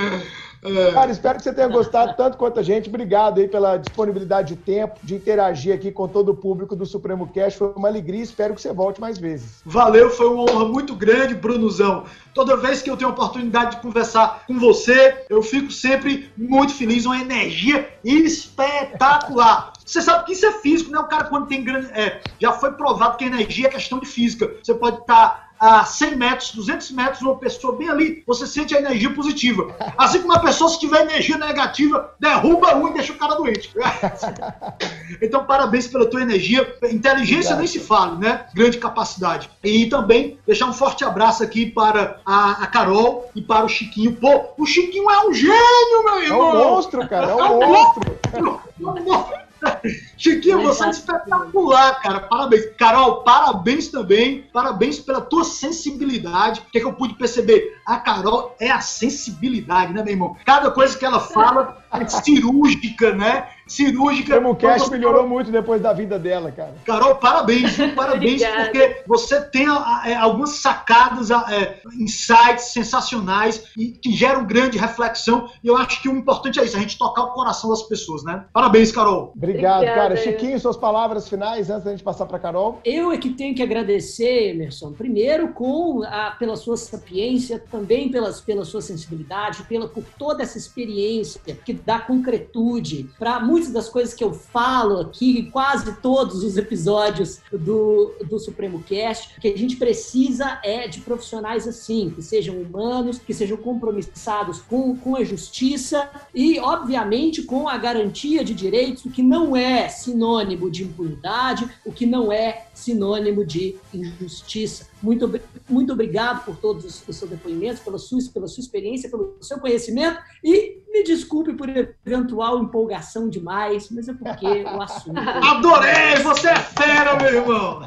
[0.62, 0.92] É.
[0.92, 2.90] Cara, espero que você tenha gostado tanto quanto a gente.
[2.90, 7.28] Obrigado aí pela disponibilidade de tempo, de interagir aqui com todo o público do Supremo
[7.34, 7.56] Cash.
[7.56, 9.62] Foi uma alegria, espero que você volte mais vezes.
[9.66, 12.04] Valeu, foi uma honra muito grande, Brunozão.
[12.34, 16.74] Toda vez que eu tenho a oportunidade de conversar com você, eu fico sempre muito
[16.74, 19.74] feliz, uma energia espetacular.
[19.86, 21.00] Você sabe que isso é físico, né?
[21.00, 21.90] O cara, quando tem grande.
[21.94, 24.52] É, já foi provado que a energia é questão de física.
[24.62, 25.30] Você pode estar.
[25.30, 29.76] Tá a 100 metros, 200 metros, uma pessoa bem ali, você sente a energia positiva.
[29.98, 33.72] Assim como uma pessoa, se tiver energia negativa, derruba um e deixa o cara doente.
[35.22, 36.62] então, parabéns pela tua energia.
[36.84, 37.58] Inteligência Obrigado.
[37.58, 38.46] nem se fala, né?
[38.54, 39.50] Grande capacidade.
[39.64, 44.16] E também deixar um forte abraço aqui para a, a Carol e para o Chiquinho.
[44.16, 46.50] Pô, o Chiquinho é um gênio, meu irmão!
[46.50, 48.18] É um monstro, cara, é um, é monstro.
[48.32, 49.49] É um monstro.
[50.18, 52.20] Chiquinho, você é espetacular, cara.
[52.22, 52.66] Parabéns.
[52.78, 54.44] Carol, parabéns também.
[54.54, 56.62] Parabéns pela tua sensibilidade.
[56.62, 57.78] O que, é que eu pude perceber?
[57.86, 60.38] A Carol é a sensibilidade, né, meu irmão?
[60.46, 63.50] Cada coisa que ela fala é cirúrgica, né?
[63.70, 64.40] Cirúrgica.
[64.40, 66.74] O Cash melhorou muito depois da vida dela, cara.
[66.86, 69.68] Carol, parabéns, parabéns, porque você tem
[70.06, 75.50] é, algumas sacadas, é, insights sensacionais e que geram grande reflexão.
[75.64, 78.24] E eu acho que o importante é isso, a gente tocar o coração das pessoas,
[78.24, 78.46] né?
[78.52, 79.32] Parabéns, Carol.
[79.36, 80.02] Obrigado, Obrigada.
[80.02, 80.18] cara.
[80.18, 82.80] Chiquinho, suas palavras finais antes da gente passar para Carol.
[82.84, 84.92] Eu é que tenho que agradecer, Emerson.
[84.94, 90.58] Primeiro, com a, pela sua sapiência, também pelas, pela sua sensibilidade, pela, por toda essa
[90.58, 96.44] experiência que dá concretude para muitas das coisas que eu falo aqui, em quase todos
[96.44, 102.22] os episódios do, do Supremo Cast, que a gente precisa é de profissionais assim, que
[102.22, 108.54] sejam humanos, que sejam compromissados com, com a justiça e, obviamente, com a garantia de
[108.54, 114.88] direitos, o que não é sinônimo de impunidade, o que não é sinônimo de injustiça.
[115.02, 115.32] Muito,
[115.70, 119.60] muito obrigado por todos os, os seus depoimentos, pela sua, pela sua experiência, pelo seu
[119.60, 125.20] conhecimento e me desculpe por eventual empolgação demais, mas é porque o assunto.
[125.20, 126.16] Adorei!
[126.24, 127.82] Você é fera, meu irmão!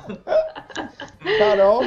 [1.39, 1.83] Carol.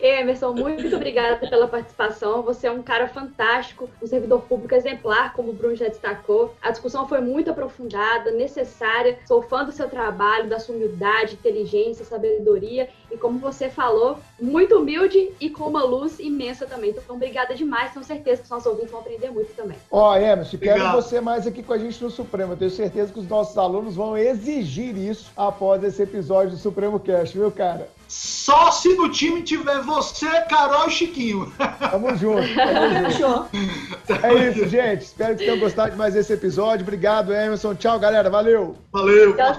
[0.00, 2.42] Emerson, muito obrigada pela participação.
[2.42, 6.54] Você é um cara fantástico, um servidor público exemplar, como o Bruno já destacou.
[6.60, 9.18] A discussão foi muito aprofundada, necessária.
[9.26, 14.76] Sou fã do seu trabalho, da sua humildade, inteligência, sabedoria e, como você falou, muito
[14.76, 16.90] humilde e com uma luz imensa também.
[16.90, 17.92] Então, obrigada demais.
[17.92, 19.76] Tenho certeza que os nossos ouvintes vão aprender muito também.
[19.90, 22.52] Ó, oh, Emerson, quero você mais aqui com a gente no Supremo.
[22.52, 26.98] Eu tenho certeza que os nossos alunos vão exigir isso após esse episódio do Supremo
[26.98, 27.88] Cast, viu, cara?
[28.08, 31.52] Só se no time tiver você, Carol e Chiquinho.
[31.90, 32.42] Tamo junto.
[32.54, 34.24] Tamo junto.
[34.24, 35.02] É isso, gente.
[35.02, 36.82] Espero que tenham gostado de mais esse episódio.
[36.82, 37.74] Obrigado, Emerson.
[37.74, 38.28] Tchau, galera.
[38.30, 38.76] Valeu.
[38.92, 39.34] Valeu.
[39.36, 39.54] Tchau,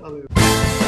[0.00, 0.87] Valeu.